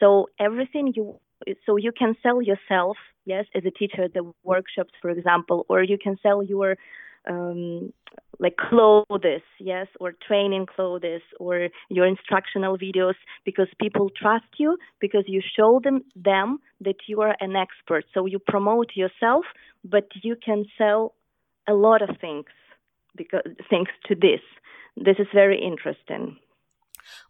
So 0.00 0.28
everything 0.38 0.92
you 0.94 1.20
so 1.66 1.76
you 1.76 1.92
can 1.92 2.16
sell 2.22 2.40
yourself, 2.40 2.96
yes, 3.26 3.44
as 3.54 3.64
a 3.66 3.70
teacher 3.70 4.04
at 4.04 4.14
the 4.14 4.32
workshops, 4.44 4.92
for 5.00 5.10
example, 5.10 5.66
or 5.68 5.82
you 5.82 5.98
can 5.98 6.16
sell 6.22 6.42
your 6.42 6.76
um, 7.28 7.92
like 8.38 8.56
clothes, 8.56 9.42
yes, 9.58 9.86
or 10.00 10.12
training 10.26 10.66
clothes, 10.66 11.22
or 11.38 11.68
your 11.88 12.06
instructional 12.06 12.76
videos, 12.78 13.14
because 13.44 13.68
people 13.80 14.10
trust 14.10 14.44
you 14.58 14.76
because 15.00 15.24
you 15.26 15.40
show 15.56 15.80
them 15.82 16.04
them 16.16 16.58
that 16.80 16.96
you 17.06 17.20
are 17.20 17.36
an 17.40 17.56
expert. 17.56 18.04
So 18.12 18.26
you 18.26 18.38
promote 18.38 18.90
yourself, 18.94 19.44
but 19.84 20.08
you 20.22 20.36
can 20.36 20.64
sell 20.76 21.14
a 21.68 21.74
lot 21.74 22.02
of 22.02 22.16
things 22.20 22.46
because 23.16 23.42
thanks 23.70 23.92
to 24.06 24.14
this. 24.14 24.40
This 24.96 25.16
is 25.18 25.26
very 25.32 25.60
interesting. 25.60 26.36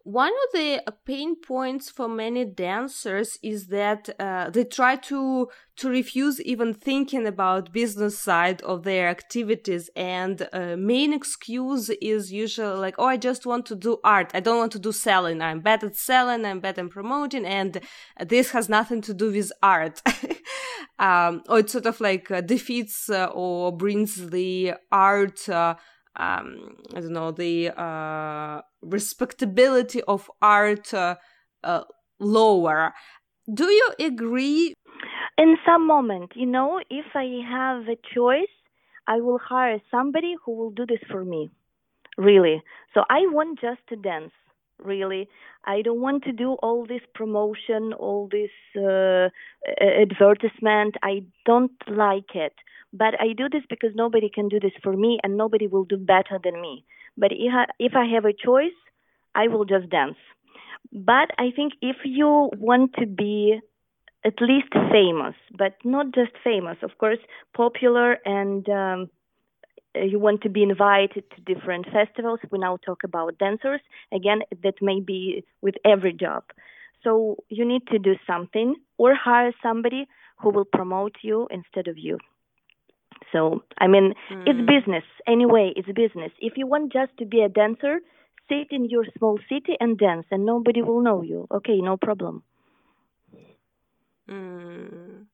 One 0.05 0.33
of 0.33 0.53
the 0.53 0.83
pain 1.05 1.35
points 1.35 1.91
for 1.91 2.09
many 2.09 2.45
dancers 2.45 3.39
is 3.43 3.69
that 3.69 4.09
uh, 4.21 4.51
they 4.51 4.65
try 4.65 4.97
to 4.97 5.49
to 5.77 5.89
refuse 5.89 6.41
even 6.43 6.73
thinking 6.73 7.27
about 7.27 7.73
business 7.73 8.17
side 8.17 8.63
of 8.63 8.85
their 8.85 9.09
activities, 9.09 9.91
and 9.97 10.49
uh, 10.53 10.77
main 10.77 11.13
excuse 11.13 11.91
is 12.01 12.31
usually 12.31 12.79
like, 12.79 12.95
"Oh, 12.99 13.07
I 13.07 13.17
just 13.17 13.47
want 13.47 13.67
to 13.67 13.75
do 13.75 13.99
art. 14.05 14.31
I 14.35 14.41
don't 14.41 14.59
want 14.59 14.73
to 14.73 14.79
do 14.79 14.93
selling. 14.93 15.43
I'm 15.43 15.61
bad 15.61 15.83
at 15.83 15.97
selling. 15.97 16.45
I'm 16.45 16.61
bad 16.61 16.79
at 16.79 16.91
promoting, 16.91 17.45
and 17.45 17.81
this 18.21 18.51
has 18.53 18.69
nothing 18.69 19.01
to 19.03 19.15
do 19.15 19.33
with 19.33 19.51
art." 19.63 20.01
um, 20.99 21.43
or 21.49 21.59
it 21.61 21.71
sort 21.71 21.87
of 21.87 22.01
like 22.01 22.31
uh, 22.31 22.41
defeats 22.41 23.11
uh, 23.11 23.27
or 23.27 23.77
brings 23.77 24.31
the 24.31 24.75
art 24.93 25.49
uh, 25.49 25.75
um, 26.17 26.77
I 26.95 27.01
don't 27.01 27.13
know, 27.13 27.33
the 27.33 27.71
uh, 27.81 28.63
respectability 28.83 30.03
of 30.03 30.31
art 30.41 30.95
uh, 30.95 31.17
uh, 31.63 31.83
lower. 32.21 32.95
Do 33.53 33.65
you 33.65 33.91
agree? 34.01 34.75
In 35.37 35.57
some 35.67 35.87
moment, 35.87 36.33
you 36.37 36.47
know, 36.47 36.81
if 36.91 37.07
I 37.15 37.41
have 37.49 37.89
a 37.89 37.99
choice, 38.15 38.55
I 39.09 39.21
will 39.21 39.39
hire 39.39 39.81
somebody 39.91 40.37
who 40.45 40.53
will 40.53 40.71
do 40.71 40.87
this 40.87 41.01
for 41.11 41.25
me. 41.25 41.51
Really. 42.17 42.63
So 42.95 43.03
I 43.11 43.27
want 43.27 43.61
just 43.61 43.81
to 43.89 43.97
dance. 43.97 44.31
Really, 44.83 45.29
I 45.65 45.83
don't 45.83 46.01
want 46.01 46.25
to 46.25 46.33
do 46.33 46.55
all 46.55 46.85
this 46.87 47.01
promotion, 47.15 47.93
all 47.93 48.29
this 48.31 48.51
uh, 48.77 49.29
advertisement. 49.81 50.97
I 51.03 51.23
don't 51.47 51.73
like 51.89 52.35
it. 52.35 52.55
But 52.93 53.15
I 53.21 53.33
do 53.37 53.49
this 53.49 53.63
because 53.69 53.91
nobody 53.95 54.31
can 54.33 54.49
do 54.49 54.61
this 54.61 54.73
for 54.83 54.93
me 54.93 55.19
and 55.23 55.37
nobody 55.37 55.67
will 55.67 55.85
do 55.85 55.97
better 55.97 56.39
than 56.43 56.61
me. 56.61 56.85
But 57.17 57.33
if 57.33 57.53
I, 57.53 57.65
if 57.79 57.93
I 57.97 58.05
have 58.07 58.25
a 58.25 58.33
choice, 58.33 58.79
I 59.35 59.49
will 59.49 59.65
just 59.65 59.91
dance. 59.91 60.17
But 60.93 61.31
I 61.39 61.51
think 61.55 61.73
if 61.81 61.97
you 62.05 62.51
want 62.59 62.95
to 62.99 63.07
be 63.07 63.61
at 64.25 64.41
least 64.41 64.73
famous, 64.91 65.35
but 65.57 65.75
not 65.85 66.15
just 66.15 66.33
famous, 66.43 66.79
of 66.83 66.97
course, 66.99 67.19
popular 67.55 68.19
and 68.25 68.69
um, 68.69 69.11
you 69.95 70.19
want 70.19 70.43
to 70.43 70.49
be 70.49 70.63
invited 70.63 71.25
to 71.31 71.55
different 71.55 71.87
festivals. 71.93 72.41
We 72.51 72.59
now 72.59 72.79
talk 72.85 73.05
about 73.05 73.39
dancers. 73.39 73.81
Again, 74.13 74.41
that 74.63 74.75
may 74.81 75.01
be 75.01 75.45
with 75.63 75.75
every 75.85 76.13
job. 76.13 76.45
So 77.03 77.37
you 77.49 77.65
need 77.65 77.87
to 77.89 77.99
do 77.99 78.15
something 78.27 78.77
or 78.99 79.15
hire 79.15 79.53
somebody 79.63 80.07
who 80.41 80.51
will 80.51 80.65
promote 80.65 81.17
you 81.23 81.49
instead 81.51 81.87
of 81.87 81.99
you. 81.99 82.19
So, 83.33 83.63
I 83.79 83.87
mean, 83.87 84.15
mm. 84.33 84.43
it's 84.47 84.61
business. 84.61 85.05
Anyway, 85.27 85.73
it's 85.77 85.89
business. 85.89 86.33
If 86.41 86.55
you 86.57 86.67
want 86.67 86.93
just 86.93 87.17
to 87.19 87.25
be 87.25 87.41
a 87.41 87.49
dancer, 87.49 88.01
sit 88.49 88.69
in 88.71 88.89
your 88.89 89.05
small 89.17 89.39
city 89.49 89.77
and 89.81 89.99
dance, 89.99 90.27
and 90.31 90.45
nobody 90.45 90.83
will 90.83 91.01
know 91.01 91.23
you. 91.23 91.47
Okay, 91.51 91.81
no 91.81 91.97
problem. 91.97 92.43
Mm. 94.29 95.27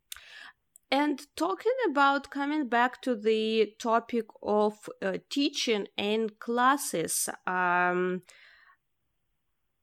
And 0.91 1.21
talking 1.37 1.73
about 1.89 2.31
coming 2.31 2.69
back 2.69 3.01
to 3.03 3.15
the 3.15 3.75
topic 3.79 4.27
of 4.43 4.75
uh, 5.01 5.19
teaching 5.31 5.87
and 5.97 6.37
classes, 6.41 7.29
um, 7.47 8.23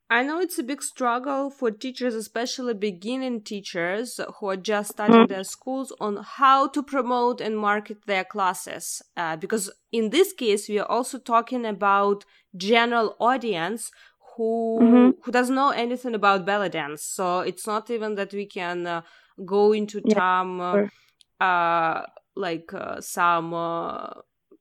I 0.09 0.23
know 0.23 0.39
it's 0.39 0.57
a 0.57 0.63
big 0.63 0.81
struggle 0.81 1.49
for 1.49 1.69
teachers, 1.69 2.15
especially 2.15 2.73
beginning 2.73 3.43
teachers 3.43 4.19
who 4.39 4.49
are 4.49 4.57
just 4.57 4.91
starting 4.91 5.15
mm-hmm. 5.15 5.33
their 5.33 5.43
schools, 5.43 5.93
on 5.99 6.23
how 6.23 6.67
to 6.69 6.81
promote 6.81 7.41
and 7.41 7.57
market 7.57 8.05
their 8.05 8.23
classes. 8.23 9.01
Uh, 9.17 9.35
because 9.35 9.69
in 9.91 10.09
this 10.09 10.31
case, 10.31 10.69
we 10.69 10.79
are 10.79 10.89
also 10.89 11.17
talking 11.17 11.65
about 11.65 12.23
general 12.55 13.15
audience 13.19 13.91
who 14.35 14.79
mm-hmm. 14.81 15.09
who 15.23 15.31
doesn't 15.31 15.55
know 15.55 15.71
anything 15.71 16.15
about 16.15 16.45
belly 16.45 16.69
dance. 16.69 17.03
So 17.03 17.39
it's 17.39 17.67
not 17.67 17.89
even 17.89 18.15
that 18.15 18.33
we 18.33 18.45
can 18.45 18.87
uh, 18.87 19.01
go 19.45 19.73
into 19.73 20.01
yeah, 20.05 20.15
some 20.15 20.59
sure. 20.59 20.91
uh, 21.39 22.01
like 22.35 22.73
uh, 22.73 23.01
some 23.01 23.53
uh, 23.53 24.09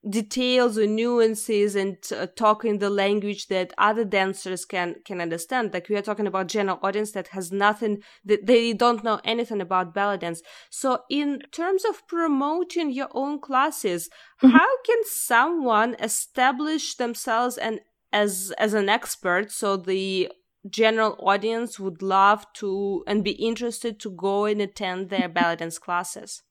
details 0.08 0.78
or 0.78 0.86
nuances 0.86 1.74
and 1.74 1.96
uh, 2.14 2.26
talking 2.36 2.78
the 2.78 2.90
language 2.90 3.48
that 3.48 3.72
other 3.76 4.04
dancers 4.04 4.64
can 4.64 4.94
can 5.04 5.20
understand 5.20 5.72
like 5.72 5.88
we 5.88 5.96
are 5.96 6.02
talking 6.02 6.26
about 6.26 6.46
general 6.46 6.78
audience 6.82 7.12
that 7.12 7.28
has 7.28 7.50
nothing 7.50 7.98
that 8.24 8.46
they 8.46 8.72
don't 8.72 9.02
know 9.02 9.20
anything 9.24 9.60
about 9.60 9.92
belly 9.92 10.18
dance 10.18 10.42
so 10.70 11.00
in 11.10 11.40
terms 11.50 11.84
of 11.84 12.06
promoting 12.06 12.92
your 12.92 13.08
own 13.12 13.40
classes 13.40 14.08
mm-hmm. 14.42 14.54
how 14.54 14.82
can 14.84 14.98
someone 15.04 15.96
establish 15.98 16.94
themselves 16.96 17.58
and 17.58 17.80
as 18.12 18.52
as 18.58 18.74
an 18.74 18.88
expert 18.88 19.50
so 19.50 19.76
the 19.76 20.30
general 20.70 21.16
audience 21.20 21.78
would 21.78 22.02
love 22.02 22.46
to 22.54 23.04
and 23.06 23.22
be 23.24 23.32
interested 23.32 24.00
to 24.00 24.10
go 24.10 24.44
and 24.44 24.60
attend 24.60 25.10
their 25.10 25.28
belly 25.28 25.56
dance 25.56 25.78
classes 25.78 26.42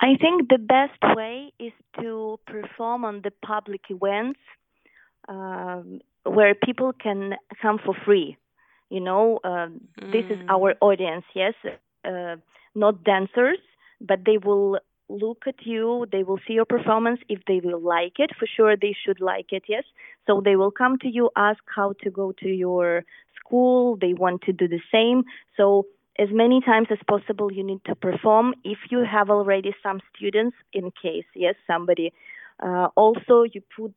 I 0.00 0.16
think 0.18 0.48
the 0.48 0.58
best 0.58 0.98
way 1.16 1.52
is 1.58 1.72
to 2.00 2.40
perform 2.46 3.04
on 3.04 3.20
the 3.22 3.32
public 3.44 3.82
events 3.90 4.40
um, 5.28 6.00
where 6.24 6.54
people 6.54 6.92
can 6.92 7.34
come 7.60 7.78
for 7.84 7.94
free. 8.06 8.36
You 8.88 9.00
know, 9.00 9.40
uh, 9.44 9.68
mm. 9.68 10.12
this 10.12 10.24
is 10.30 10.38
our 10.48 10.74
mm. 10.74 10.78
audience, 10.80 11.24
yes, 11.34 11.54
uh, 12.04 12.36
not 12.74 13.04
dancers, 13.04 13.58
but 14.00 14.20
they 14.24 14.38
will 14.38 14.78
look 15.10 15.42
at 15.46 15.66
you, 15.66 16.06
they 16.12 16.22
will 16.22 16.38
see 16.46 16.54
your 16.54 16.64
performance. 16.64 17.20
If 17.28 17.40
they 17.46 17.60
will 17.62 17.80
like 17.80 18.14
it, 18.18 18.30
for 18.38 18.46
sure 18.46 18.76
they 18.76 18.94
should 19.04 19.20
like 19.20 19.52
it, 19.52 19.64
yes. 19.68 19.84
So 20.26 20.40
they 20.44 20.56
will 20.56 20.70
come 20.70 20.98
to 20.98 21.08
you, 21.08 21.30
ask 21.36 21.60
how 21.74 21.94
to 22.02 22.10
go 22.10 22.32
to 22.40 22.48
your 22.48 23.04
school, 23.38 23.96
they 24.00 24.14
want 24.14 24.42
to 24.42 24.52
do 24.52 24.68
the 24.68 24.80
same. 24.92 25.24
So 25.56 25.86
as 26.18 26.28
many 26.30 26.60
times 26.60 26.88
as 26.90 26.98
possible 27.08 27.52
you 27.52 27.64
need 27.64 27.80
to 27.86 27.94
perform 27.94 28.54
if 28.64 28.78
you 28.90 29.04
have 29.10 29.30
already 29.30 29.74
some 29.82 30.00
students 30.14 30.56
in 30.72 30.90
case 31.02 31.24
yes 31.34 31.54
somebody 31.66 32.12
uh, 32.62 32.88
also 32.96 33.44
you 33.54 33.62
put 33.74 33.94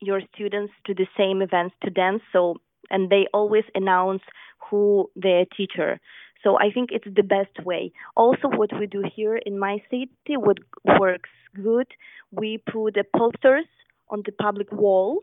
your 0.00 0.20
students 0.34 0.72
to 0.86 0.94
the 0.94 1.06
same 1.16 1.42
events 1.42 1.74
to 1.82 1.90
dance 1.90 2.22
so 2.32 2.56
and 2.90 3.10
they 3.10 3.26
always 3.34 3.64
announce 3.74 4.22
who 4.70 5.10
their 5.16 5.44
teacher 5.56 6.00
so 6.46 6.56
i 6.60 6.70
think 6.70 6.90
it's 6.92 7.10
the 7.16 7.28
best 7.36 7.56
way 7.64 7.90
also 8.16 8.46
what 8.60 8.70
we 8.78 8.86
do 8.86 9.02
here 9.16 9.36
in 9.36 9.58
my 9.58 9.82
city 9.90 10.36
what 10.36 10.58
works 11.00 11.30
good 11.64 11.88
we 12.30 12.50
put 12.72 12.94
the 12.94 13.04
posters 13.16 13.66
on 14.10 14.22
the 14.24 14.32
public 14.32 14.70
wall 14.70 15.22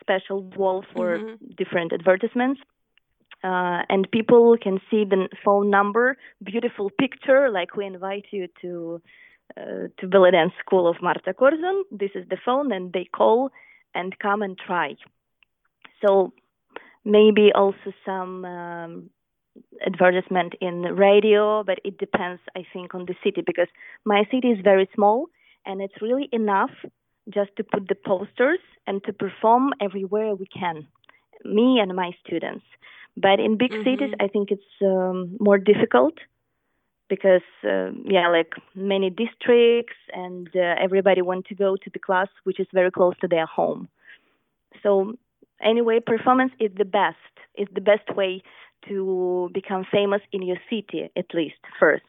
special 0.00 0.40
wall 0.56 0.82
for 0.94 1.18
mm-hmm. 1.18 1.46
different 1.58 1.92
advertisements 1.92 2.60
uh, 3.44 3.82
and 3.88 4.10
people 4.10 4.56
can 4.60 4.80
see 4.90 5.04
the 5.04 5.28
phone 5.44 5.70
number, 5.70 6.16
beautiful 6.42 6.90
picture, 6.90 7.48
like 7.50 7.76
we 7.76 7.86
invite 7.86 8.26
you 8.32 8.48
to 8.60 9.00
uh, 9.56 9.86
to 9.98 10.08
Belly 10.08 10.32
Dance 10.32 10.52
School 10.58 10.88
of 10.88 10.96
Marta 11.00 11.32
Korzun. 11.32 11.82
This 11.92 12.10
is 12.16 12.28
the 12.28 12.36
phone, 12.44 12.72
and 12.72 12.92
they 12.92 13.04
call 13.04 13.50
and 13.94 14.18
come 14.18 14.42
and 14.42 14.58
try. 14.58 14.96
So 16.04 16.32
maybe 17.04 17.52
also 17.54 17.92
some 18.04 18.44
um, 18.44 19.10
advertisement 19.86 20.54
in 20.60 20.82
radio, 20.82 21.62
but 21.62 21.78
it 21.84 21.98
depends, 21.98 22.40
I 22.56 22.64
think, 22.72 22.94
on 22.94 23.06
the 23.06 23.14
city 23.24 23.42
because 23.44 23.68
my 24.04 24.24
city 24.30 24.48
is 24.48 24.58
very 24.62 24.88
small, 24.94 25.26
and 25.66 25.80
it's 25.80 26.00
really 26.00 26.28
enough 26.32 26.70
just 27.28 27.50
to 27.56 27.64
put 27.64 27.88
the 27.88 27.94
posters 27.94 28.60
and 28.86 29.02
to 29.04 29.12
perform 29.12 29.72
everywhere 29.80 30.34
we 30.34 30.46
can, 30.46 30.86
me 31.44 31.78
and 31.80 31.94
my 31.94 32.12
students. 32.24 32.64
But 33.16 33.40
in 33.40 33.58
big 33.58 33.72
mm-hmm. 33.72 33.84
cities, 33.84 34.14
I 34.20 34.28
think 34.28 34.50
it's 34.50 34.62
um, 34.82 35.36
more 35.40 35.58
difficult 35.58 36.14
because 37.08 37.42
uh, 37.64 37.90
yeah, 38.04 38.28
like 38.28 38.52
many 38.74 39.10
districts 39.10 39.96
and 40.12 40.48
uh, 40.54 40.74
everybody 40.80 41.22
want 41.22 41.46
to 41.46 41.54
go 41.54 41.76
to 41.76 41.90
the 41.90 41.98
class 41.98 42.28
which 42.44 42.60
is 42.60 42.66
very 42.72 42.90
close 42.90 43.14
to 43.20 43.28
their 43.28 43.46
home. 43.46 43.88
So 44.82 45.14
anyway, 45.60 46.00
performance 46.04 46.52
is 46.60 46.70
the 46.76 46.84
best. 46.84 47.16
Is 47.56 47.66
the 47.74 47.80
best 47.80 48.14
way 48.14 48.42
to 48.86 49.50
become 49.52 49.84
famous 49.90 50.22
in 50.32 50.42
your 50.42 50.58
city 50.70 51.10
at 51.16 51.26
least 51.34 51.60
first. 51.78 52.04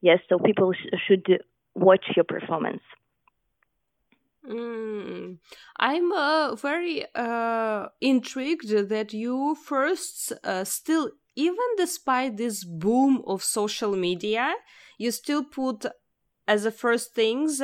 Yes, 0.00 0.20
so 0.28 0.38
people 0.38 0.72
sh- 0.72 0.96
should 1.06 1.42
watch 1.74 2.04
your 2.14 2.24
performance. 2.24 2.82
Mm. 4.48 5.38
I'm 5.78 6.12
uh, 6.12 6.54
very 6.56 7.04
uh, 7.14 7.88
intrigued 8.00 8.68
that 8.68 9.12
you 9.12 9.54
first 9.54 10.32
uh, 10.44 10.64
still, 10.64 11.12
even 11.34 11.64
despite 11.76 12.36
this 12.36 12.62
boom 12.64 13.22
of 13.26 13.42
social 13.42 13.96
media, 13.96 14.52
you 14.98 15.10
still 15.10 15.44
put 15.44 15.86
as 16.46 16.64
the 16.64 16.70
first 16.70 17.14
things 17.14 17.62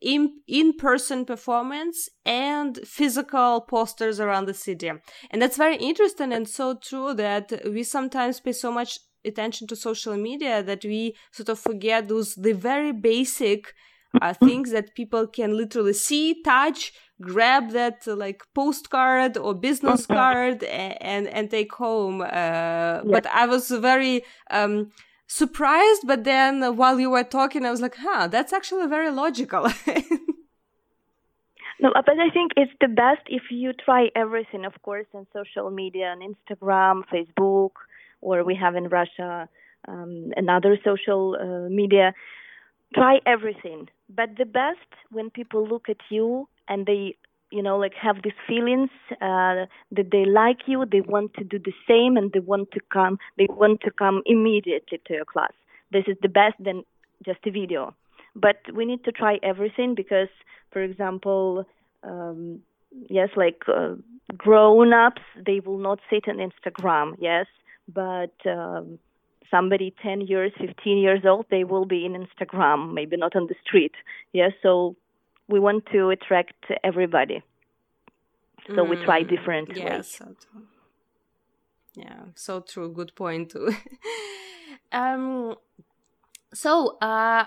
in 0.00 0.40
in 0.46 0.72
person 0.74 1.24
performance 1.24 2.08
and 2.24 2.78
physical 2.84 3.60
posters 3.60 4.18
around 4.20 4.46
the 4.46 4.54
city, 4.54 4.90
and 5.30 5.42
that's 5.42 5.56
very 5.56 5.76
interesting 5.76 6.32
and 6.32 6.48
so 6.48 6.74
true 6.74 7.14
that 7.14 7.52
we 7.66 7.82
sometimes 7.82 8.40
pay 8.40 8.52
so 8.52 8.72
much 8.72 8.98
attention 9.24 9.66
to 9.66 9.76
social 9.76 10.16
media 10.16 10.62
that 10.62 10.84
we 10.84 11.14
sort 11.32 11.48
of 11.48 11.58
forget 11.58 12.08
those 12.08 12.34
the 12.36 12.52
very 12.52 12.92
basic 12.92 13.74
uh, 14.20 14.32
things 14.32 14.70
that 14.70 14.94
people 14.94 15.26
can 15.26 15.56
literally 15.56 15.92
see, 15.92 16.42
touch, 16.42 16.92
grab 17.20 17.70
that 17.70 18.02
uh, 18.06 18.16
like 18.16 18.42
postcard 18.54 19.36
or 19.36 19.54
business 19.54 20.06
card 20.06 20.64
and, 20.64 21.02
and, 21.02 21.28
and 21.28 21.50
take 21.50 21.72
home. 21.72 22.20
Uh, 22.20 22.24
yeah. 22.24 23.02
But 23.04 23.26
I 23.26 23.46
was 23.46 23.70
very 23.70 24.24
um, 24.50 24.90
surprised. 25.30 26.02
But 26.06 26.24
then 26.24 26.76
while 26.76 26.98
you 26.98 27.10
were 27.10 27.24
talking, 27.24 27.64
I 27.64 27.70
was 27.70 27.80
like, 27.80 27.96
huh, 27.96 28.26
that's 28.26 28.52
actually 28.52 28.86
very 28.86 29.10
logical. 29.10 29.66
No, 31.82 31.90
but 31.94 32.10
I 32.10 32.28
think 32.28 32.52
it's 32.58 32.72
the 32.78 32.88
best 32.88 33.22
if 33.28 33.44
you 33.50 33.72
try 33.72 34.10
everything, 34.14 34.66
of 34.66 34.74
course, 34.82 35.06
on 35.14 35.26
social 35.32 35.70
media, 35.70 36.08
on 36.08 36.20
Instagram, 36.20 37.04
Facebook, 37.10 37.70
or 38.20 38.44
we 38.44 38.54
have 38.54 38.76
in 38.76 38.88
Russia 38.88 39.48
um, 39.88 40.32
another 40.36 40.78
social 40.84 41.36
uh, 41.40 41.68
media 41.70 42.12
try 42.94 43.20
everything 43.24 43.88
but 44.14 44.36
the 44.36 44.44
best 44.44 44.88
when 45.10 45.30
people 45.30 45.66
look 45.66 45.88
at 45.88 46.00
you 46.10 46.48
and 46.68 46.86
they 46.86 47.16
you 47.50 47.62
know 47.62 47.76
like 47.78 47.94
have 47.94 48.16
these 48.22 48.40
feelings 48.46 48.90
uh, 49.12 49.66
that 49.92 50.10
they 50.12 50.24
like 50.24 50.60
you 50.66 50.84
they 50.90 51.00
want 51.00 51.34
to 51.34 51.44
do 51.44 51.58
the 51.58 51.72
same 51.88 52.16
and 52.16 52.32
they 52.32 52.40
want 52.40 52.70
to 52.72 52.80
come 52.92 53.18
they 53.38 53.46
want 53.50 53.80
to 53.82 53.90
come 53.90 54.22
immediately 54.26 55.00
to 55.06 55.14
your 55.14 55.24
class. 55.24 55.52
This 55.92 56.04
is 56.06 56.16
the 56.22 56.28
best 56.28 56.56
than 56.60 56.84
just 57.24 57.40
a 57.46 57.50
video. 57.50 57.94
But 58.36 58.58
we 58.72 58.84
need 58.84 59.04
to 59.04 59.12
try 59.12 59.38
everything 59.42 59.94
because 59.94 60.28
for 60.72 60.82
example 60.82 61.66
um, 62.04 62.60
yes 63.08 63.28
like 63.36 63.62
uh, 63.68 63.94
grown 64.36 64.92
ups 64.92 65.22
they 65.46 65.60
will 65.60 65.78
not 65.78 65.98
sit 66.08 66.28
on 66.28 66.36
instagram 66.36 67.14
yes. 67.18 67.46
But 67.92 68.34
um, 68.46 68.98
somebody 69.50 69.94
10 70.02 70.22
years, 70.22 70.52
15 70.58 70.98
years 70.98 71.20
old, 71.24 71.46
they 71.50 71.64
will 71.64 71.84
be 71.84 72.04
in 72.04 72.12
Instagram, 72.14 72.94
maybe 72.94 73.16
not 73.16 73.34
on 73.36 73.46
the 73.48 73.54
street. 73.64 73.92
Yes, 74.32 74.52
so 74.62 74.96
we 75.50 75.60
want 75.60 75.86
to 75.92 76.10
attract 76.10 76.64
everybody. 76.84 77.42
So 78.68 78.84
mm, 78.84 78.90
we 78.90 78.96
try 79.04 79.22
mm, 79.22 79.28
different 79.28 79.76
yeah, 79.76 79.96
ways. 79.96 80.18
So 80.18 80.34
yeah, 81.94 82.22
so 82.34 82.60
true. 82.60 82.92
Good 82.92 83.14
point 83.14 83.50
too. 83.50 83.72
um, 84.92 85.56
so 86.54 86.98
uh, 86.98 87.46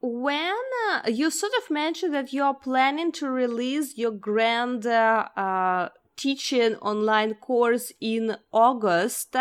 when 0.00 0.56
uh, 0.90 1.08
you 1.08 1.30
sort 1.30 1.52
of 1.58 1.70
mentioned 1.70 2.14
that 2.14 2.32
you're 2.32 2.54
planning 2.54 3.12
to 3.12 3.28
release 3.28 3.96
your 3.96 4.12
grand 4.12 4.86
uh, 4.86 5.28
uh, 5.36 5.88
teaching 6.16 6.76
online 6.76 7.34
course 7.34 7.92
in 8.00 8.36
August, 8.52 9.36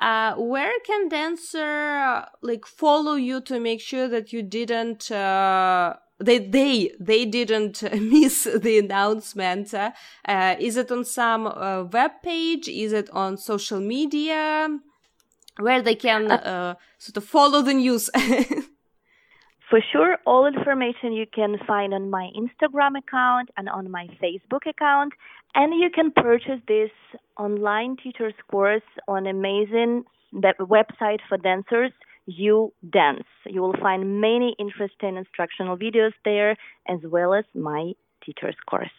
uh, 0.00 0.34
where 0.36 0.72
can 0.86 1.08
dancer 1.08 2.24
like 2.42 2.66
follow 2.66 3.14
you 3.14 3.40
to 3.42 3.60
make 3.60 3.80
sure 3.80 4.08
that 4.08 4.32
you 4.32 4.42
didn't 4.42 5.10
uh, 5.10 5.94
they 6.20 6.38
they 6.38 6.92
they 7.00 7.24
didn't 7.24 7.82
miss 8.00 8.44
the 8.44 8.78
announcement. 8.78 9.74
Uh, 9.74 9.90
is 10.58 10.76
it 10.76 10.90
on 10.92 11.04
some 11.04 11.46
uh, 11.46 11.84
web 11.84 12.22
page? 12.22 12.68
Is 12.68 12.92
it 12.92 13.08
on 13.10 13.36
social 13.36 13.80
media? 13.80 14.68
Where 15.58 15.82
they 15.82 15.94
can 15.94 16.30
uh, 16.30 16.34
uh, 16.34 16.74
sort 16.98 17.16
of 17.16 17.24
follow 17.24 17.62
the 17.62 17.74
news. 17.74 18.08
For 19.70 19.80
sure, 19.92 20.18
all 20.26 20.46
information 20.46 21.12
you 21.12 21.26
can 21.32 21.56
find 21.64 21.94
on 21.94 22.10
my 22.10 22.28
Instagram 22.36 22.98
account 22.98 23.50
and 23.56 23.68
on 23.68 23.88
my 23.90 24.08
Facebook 24.20 24.66
account. 24.66 25.12
And 25.54 25.72
you 25.80 25.90
can 25.94 26.10
purchase 26.10 26.60
this 26.66 26.90
online 27.38 27.96
teacher's 28.02 28.34
course 28.50 28.82
on 29.06 29.26
amazing 29.26 30.04
website 30.34 31.20
for 31.28 31.38
dancers, 31.38 31.92
You 32.38 32.72
Dance. 32.88 33.26
You 33.46 33.60
will 33.62 33.76
find 33.80 34.20
many 34.20 34.54
interesting 34.58 35.16
instructional 35.16 35.76
videos 35.76 36.12
there, 36.24 36.56
as 36.88 37.00
well 37.04 37.34
as 37.34 37.44
my 37.54 37.92
teacher's 38.24 38.56
course. 38.68 38.96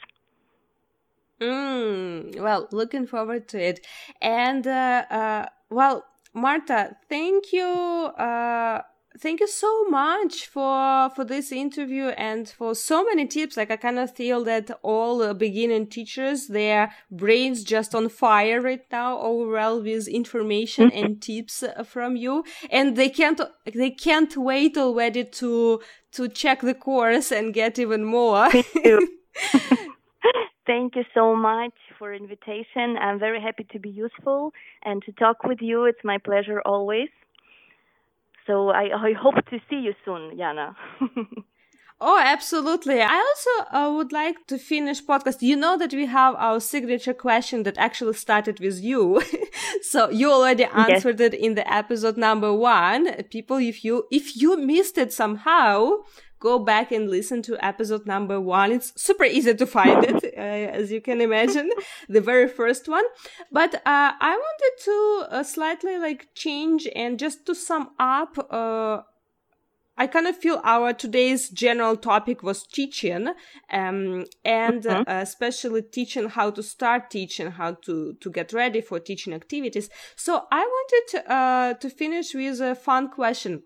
Mm, 1.40 2.40
well, 2.40 2.68
looking 2.72 3.08
forward 3.08 3.48
to 3.50 3.60
it. 3.60 3.86
And, 4.22 4.68
uh, 4.68 5.06
uh, 5.10 5.46
well, 5.70 6.06
Marta, 6.34 6.96
thank 7.10 7.52
you. 7.52 7.66
Uh, 7.66 8.82
thank 9.20 9.40
you 9.40 9.48
so 9.48 9.86
much 9.86 10.48
for 10.48 11.10
for 11.16 11.26
this 11.26 11.52
interview 11.52 12.06
and 12.18 12.50
for 12.50 12.74
so 12.74 13.04
many 13.04 13.28
tips 13.28 13.58
like 13.58 13.70
i 13.70 13.76
kind 13.76 14.00
of 14.00 14.14
feel 14.16 14.44
that 14.44 14.72
all 14.84 15.22
uh, 15.22 15.34
beginning 15.34 15.88
teachers 15.88 16.48
their 16.48 16.92
brains 17.10 17.64
just 17.64 17.94
on 17.94 18.08
fire 18.08 18.62
right 18.62 18.86
now 18.92 19.20
overall 19.20 19.82
with 19.82 20.08
information 20.08 20.92
and 20.92 21.22
tips 21.22 21.64
uh, 21.64 21.84
from 21.84 22.16
you 22.16 22.44
and 22.70 22.96
they 22.96 23.10
can't 23.10 23.42
they 23.74 23.92
can't 23.92 24.38
wait 24.38 24.78
already 24.78 25.24
to 25.24 25.82
to 26.12 26.28
check 26.28 26.62
the 26.62 26.74
course 26.74 27.32
and 27.32 27.54
get 27.54 27.78
even 27.78 28.04
more 28.04 28.50
Thank 30.68 30.96
you 30.96 31.04
so 31.14 31.36
much 31.36 31.74
for 31.98 32.14
invitation. 32.14 32.96
I'm 33.02 33.20
very 33.20 33.42
happy 33.42 33.66
to 33.72 33.80
be 33.80 33.90
useful 33.90 34.54
and 34.84 35.02
to 35.04 35.12
talk 35.14 35.44
with 35.44 35.58
you. 35.60 35.86
It's 35.86 36.04
my 36.04 36.18
pleasure 36.20 36.62
always. 36.62 37.10
So 38.48 38.70
I, 38.70 39.10
I 39.10 39.14
hope 39.14 39.36
to 39.36 39.60
see 39.70 39.78
you 39.78 39.94
soon, 40.06 40.38
Yana. 40.38 40.76
Oh, 42.04 42.20
absolutely. 42.20 43.00
I 43.00 43.16
also 43.16 43.78
uh, 43.78 43.94
would 43.96 44.12
like 44.12 44.48
to 44.48 44.58
finish 44.58 45.06
podcast. 45.06 45.44
You 45.44 45.56
know 45.56 45.78
that 45.78 45.94
we 45.94 46.08
have 46.08 46.34
our 46.40 46.60
signature 46.60 47.14
question 47.14 47.62
that 47.62 47.78
actually 47.78 48.16
started 48.16 48.60
with 48.60 48.82
you. 48.82 49.22
so 49.84 50.10
you 50.10 50.32
already 50.32 50.64
answered 50.64 51.20
yes. 51.20 51.34
it 51.34 51.36
in 51.36 51.54
the 51.54 51.72
episode 51.72 52.18
number 52.18 52.52
one. 52.52 53.22
People, 53.30 53.58
if 53.58 53.86
you, 53.86 54.08
if 54.10 54.36
you 54.36 54.58
missed 54.58 54.98
it 54.98 55.14
somehow, 55.14 55.98
go 56.42 56.60
back 56.60 56.92
and 56.92 57.10
listen 57.10 57.42
to 57.44 57.66
episode 57.66 58.06
number 58.06 58.42
one. 58.42 58.72
It's 58.72 58.92
super 59.02 59.24
easy 59.24 59.54
to 59.54 59.66
find 59.66 60.04
it, 60.04 60.24
uh, 60.38 60.78
as 60.80 60.92
you 60.92 61.00
can 61.00 61.22
imagine, 61.22 61.70
the 62.10 62.20
very 62.20 62.50
first 62.50 62.90
one. 62.90 63.06
But 63.52 63.76
uh, 63.76 64.12
I 64.20 64.36
wanted 64.46 64.74
to 64.86 65.36
uh, 65.38 65.44
slightly 65.44 65.98
like 65.98 66.28
change 66.36 66.88
and 66.94 67.18
just 67.18 67.46
to 67.46 67.56
sum 67.56 67.92
up. 68.00 68.36
Uh, 68.50 69.02
I 69.98 70.08
kind 70.08 70.26
of 70.26 70.36
feel 70.36 70.60
our 70.64 70.94
today's 70.94 71.50
general 71.50 71.96
topic 71.96 72.42
was 72.42 72.66
teaching, 72.66 73.28
um, 73.70 74.26
and 74.44 74.82
mm-hmm. 74.84 75.04
especially 75.08 75.84
teaching 75.84 76.30
how 76.30 76.50
to 76.50 76.64
start 76.64 77.12
teaching, 77.12 77.52
how 77.52 77.74
to 77.86 78.14
to 78.20 78.32
get 78.32 78.52
ready 78.52 78.82
for 78.82 79.00
teaching 79.00 79.34
activities. 79.34 79.90
So 80.16 80.46
I 80.52 80.62
wanted 80.62 81.04
to, 81.12 81.32
uh, 81.32 81.74
to 81.76 81.90
finish 81.90 82.34
with 82.34 82.62
a 82.62 82.74
fun 82.74 83.10
question 83.10 83.64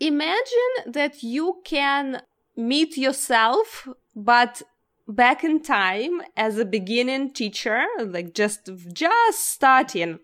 imagine 0.00 0.72
that 0.86 1.22
you 1.22 1.60
can 1.64 2.22
meet 2.56 2.96
yourself, 2.96 3.88
but 4.14 4.62
back 5.06 5.44
in 5.44 5.62
time 5.62 6.22
as 6.36 6.58
a 6.58 6.64
beginning 6.64 7.32
teacher, 7.32 7.84
like 7.98 8.34
just 8.34 8.70
just 8.92 9.48
starting. 9.48 10.18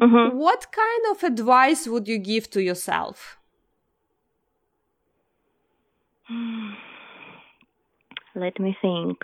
Mm-hmm. 0.00 0.36
What 0.36 0.72
kind 0.72 1.04
of 1.10 1.22
advice 1.22 1.86
would 1.86 2.08
you 2.08 2.18
give 2.18 2.50
to 2.50 2.62
yourself? 2.62 3.38
Let 8.34 8.58
me 8.58 8.76
think. 8.82 9.18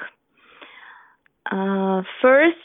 Uh, 1.50 2.02
first, 2.22 2.56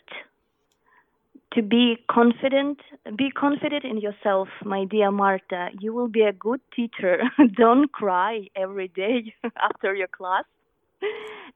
to 1.55 1.61
be 1.61 1.97
confident 2.11 2.79
be 3.17 3.31
confident 3.31 3.85
in 3.85 3.97
yourself 3.97 4.49
my 4.63 4.83
dear 4.85 5.09
marta. 5.09 5.69
You 5.79 5.93
will 5.93 6.09
be 6.09 6.21
a 6.21 6.33
good 6.33 6.59
teacher. 6.75 7.21
Don't 7.57 7.91
cry 7.91 8.47
every 8.55 8.89
day 8.89 9.33
after 9.61 9.95
your 9.95 10.07
class. 10.07 10.43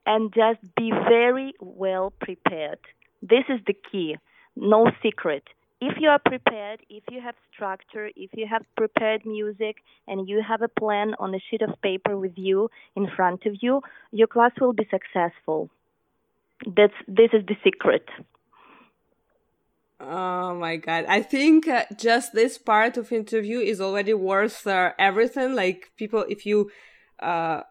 And 0.06 0.34
just 0.34 0.60
be 0.76 0.92
very 0.92 1.54
well 1.60 2.14
prepared. 2.22 2.80
This 3.22 3.44
is 3.50 3.60
the 3.68 3.76
key. 3.92 4.16
No 4.56 4.90
secret. 5.04 5.44
If 5.82 5.98
you 6.00 6.10
are 6.10 6.20
prepared 6.20 6.80
if 6.90 7.04
you 7.12 7.22
have 7.22 7.36
structure 7.54 8.10
if 8.16 8.32
you 8.34 8.48
have 8.50 8.64
prepared 8.78 9.26
music 9.26 9.78
and 10.08 10.28
you 10.30 10.42
have 10.48 10.62
a 10.62 10.68
plan 10.68 11.14
on 11.20 11.36
a 11.36 11.40
sheet 11.50 11.62
of 11.62 11.82
paper 11.82 12.18
with 12.18 12.38
you 12.38 12.70
in 12.96 13.08
front 13.16 13.46
of 13.46 13.54
you 13.62 13.82
your 14.12 14.28
class 14.28 14.52
will 14.62 14.74
be 14.74 14.88
successful. 14.90 15.70
That's 16.66 17.00
this 17.08 17.32
is 17.34 17.46
the 17.46 17.56
secret 17.64 18.06
Oh 20.00 20.56
my 20.56 20.78
god. 20.78 21.06
I 21.10 21.22
think 21.22 21.68
uh, 21.68 21.84
just 21.98 22.34
this 22.34 22.58
part 22.58 22.96
of 22.98 23.12
interview 23.12 23.60
is 23.60 23.82
already 23.82 24.14
worth 24.14 24.66
uh, 24.66 24.94
everything. 24.98 25.56
Like 25.56 25.92
people 25.98 26.26
if 26.30 26.46
you 26.46 26.72
uh 27.22 27.64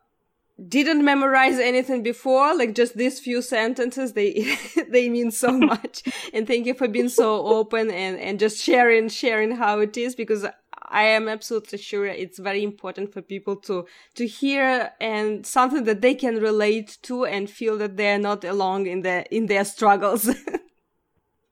didn't 0.68 1.04
memorize 1.04 1.58
anything 1.58 2.02
before, 2.02 2.56
like 2.56 2.74
just 2.74 2.96
these 2.96 3.20
few 3.20 3.42
sentences, 3.42 4.14
they 4.14 4.56
they 4.90 5.08
mean 5.08 5.30
so 5.32 5.52
much. 5.72 6.02
and 6.34 6.46
thank 6.46 6.66
you 6.66 6.74
for 6.74 6.88
being 6.88 7.08
so 7.10 7.46
open 7.46 7.90
and 7.90 8.18
and 8.20 8.38
just 8.40 8.62
sharing 8.62 9.08
sharing 9.08 9.52
how 9.56 9.80
it 9.80 9.96
is 9.96 10.14
because 10.16 10.46
I 10.90 11.04
am 11.04 11.28
absolutely 11.28 11.78
sure 11.78 12.06
it's 12.06 12.38
very 12.38 12.64
important 12.64 13.12
for 13.12 13.22
people 13.22 13.56
to 13.68 13.86
to 14.16 14.26
hear 14.26 14.92
and 15.00 15.46
something 15.46 15.84
that 15.84 16.02
they 16.02 16.14
can 16.14 16.36
relate 16.36 16.98
to 17.04 17.24
and 17.26 17.50
feel 17.50 17.78
that 17.78 17.96
they're 17.96 18.18
not 18.18 18.44
alone 18.44 18.86
in 18.86 19.02
the 19.02 19.24
in 19.34 19.46
their 19.46 19.64
struggles. 19.64 20.28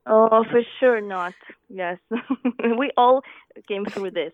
Oh, 0.09 0.45
for 0.49 0.61
sure 0.79 1.01
not. 1.01 1.33
Yes. 1.69 1.97
we 2.79 2.91
all 2.95 3.21
came 3.67 3.85
through 3.85 4.11
this. 4.11 4.33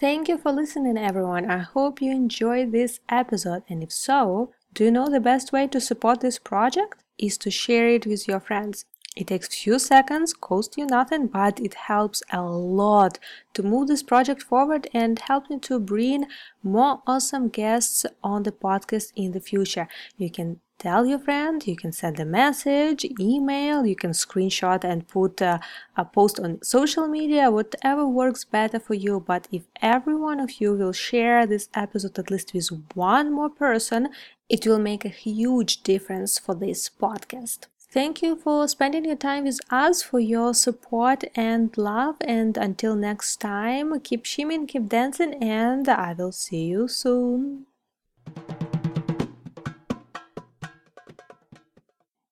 Thank 0.00 0.28
you 0.28 0.38
for 0.38 0.50
listening, 0.50 0.96
everyone. 0.96 1.50
I 1.50 1.58
hope 1.58 2.00
you 2.00 2.10
enjoyed 2.10 2.72
this 2.72 3.00
episode. 3.08 3.62
And 3.68 3.82
if 3.82 3.92
so, 3.92 4.52
do 4.72 4.84
you 4.84 4.90
know 4.90 5.08
the 5.08 5.20
best 5.20 5.52
way 5.52 5.66
to 5.68 5.80
support 5.80 6.20
this 6.20 6.38
project? 6.38 7.04
Is 7.18 7.36
to 7.38 7.50
share 7.50 7.88
it 7.88 8.06
with 8.06 8.26
your 8.26 8.40
friends. 8.40 8.86
It 9.14 9.26
takes 9.26 9.48
few 9.48 9.78
seconds, 9.78 10.32
costs 10.32 10.78
you 10.78 10.86
nothing, 10.86 11.26
but 11.26 11.60
it 11.60 11.74
helps 11.74 12.22
a 12.32 12.42
lot 12.42 13.18
to 13.52 13.62
move 13.62 13.88
this 13.88 14.02
project 14.02 14.42
forward 14.42 14.88
and 14.94 15.18
help 15.18 15.50
me 15.50 15.58
to 15.60 15.78
bring 15.78 16.26
more 16.62 17.02
awesome 17.06 17.48
guests 17.48 18.06
on 18.24 18.44
the 18.44 18.52
podcast 18.52 19.12
in 19.14 19.32
the 19.32 19.40
future. 19.40 19.86
You 20.16 20.30
can 20.30 20.60
tell 20.82 21.06
your 21.06 21.18
friend 21.18 21.66
you 21.66 21.76
can 21.76 21.92
send 21.92 22.18
a 22.18 22.24
message 22.24 23.04
email 23.20 23.86
you 23.86 23.94
can 23.94 24.10
screenshot 24.10 24.82
and 24.82 25.06
put 25.06 25.40
a, 25.40 25.60
a, 25.96 26.04
post 26.04 26.40
on 26.40 26.60
social 26.62 27.06
media 27.06 27.50
whatever 27.50 28.04
works 28.06 28.44
better 28.44 28.80
for 28.80 28.94
you 28.94 29.20
but 29.20 29.46
if 29.52 29.62
every 29.80 30.16
one 30.16 30.40
of 30.40 30.60
you 30.60 30.72
will 30.74 30.92
share 30.92 31.46
this 31.46 31.68
episode 31.74 32.18
at 32.18 32.30
least 32.32 32.52
with 32.52 32.68
one 32.94 33.32
more 33.32 33.50
person 33.50 34.08
it 34.48 34.66
will 34.66 34.80
make 34.90 35.04
a 35.04 35.16
huge 35.26 35.82
difference 35.82 36.38
for 36.38 36.54
this 36.54 36.90
podcast 36.90 37.66
Thank 37.92 38.22
you 38.22 38.36
for 38.36 38.66
spending 38.68 39.04
your 39.04 39.16
time 39.16 39.44
with 39.44 39.60
us, 39.70 40.02
for 40.02 40.18
your 40.18 40.54
support 40.54 41.24
and 41.36 41.76
love. 41.76 42.16
And 42.22 42.56
until 42.56 42.96
next 42.96 43.36
time, 43.36 44.00
keep 44.00 44.24
shimming, 44.24 44.66
keep 44.66 44.88
dancing, 44.88 45.34
and 45.44 45.86
I 45.86 46.14
will 46.14 46.32
see 46.32 46.64
you 46.72 46.88
soon. 46.88 47.66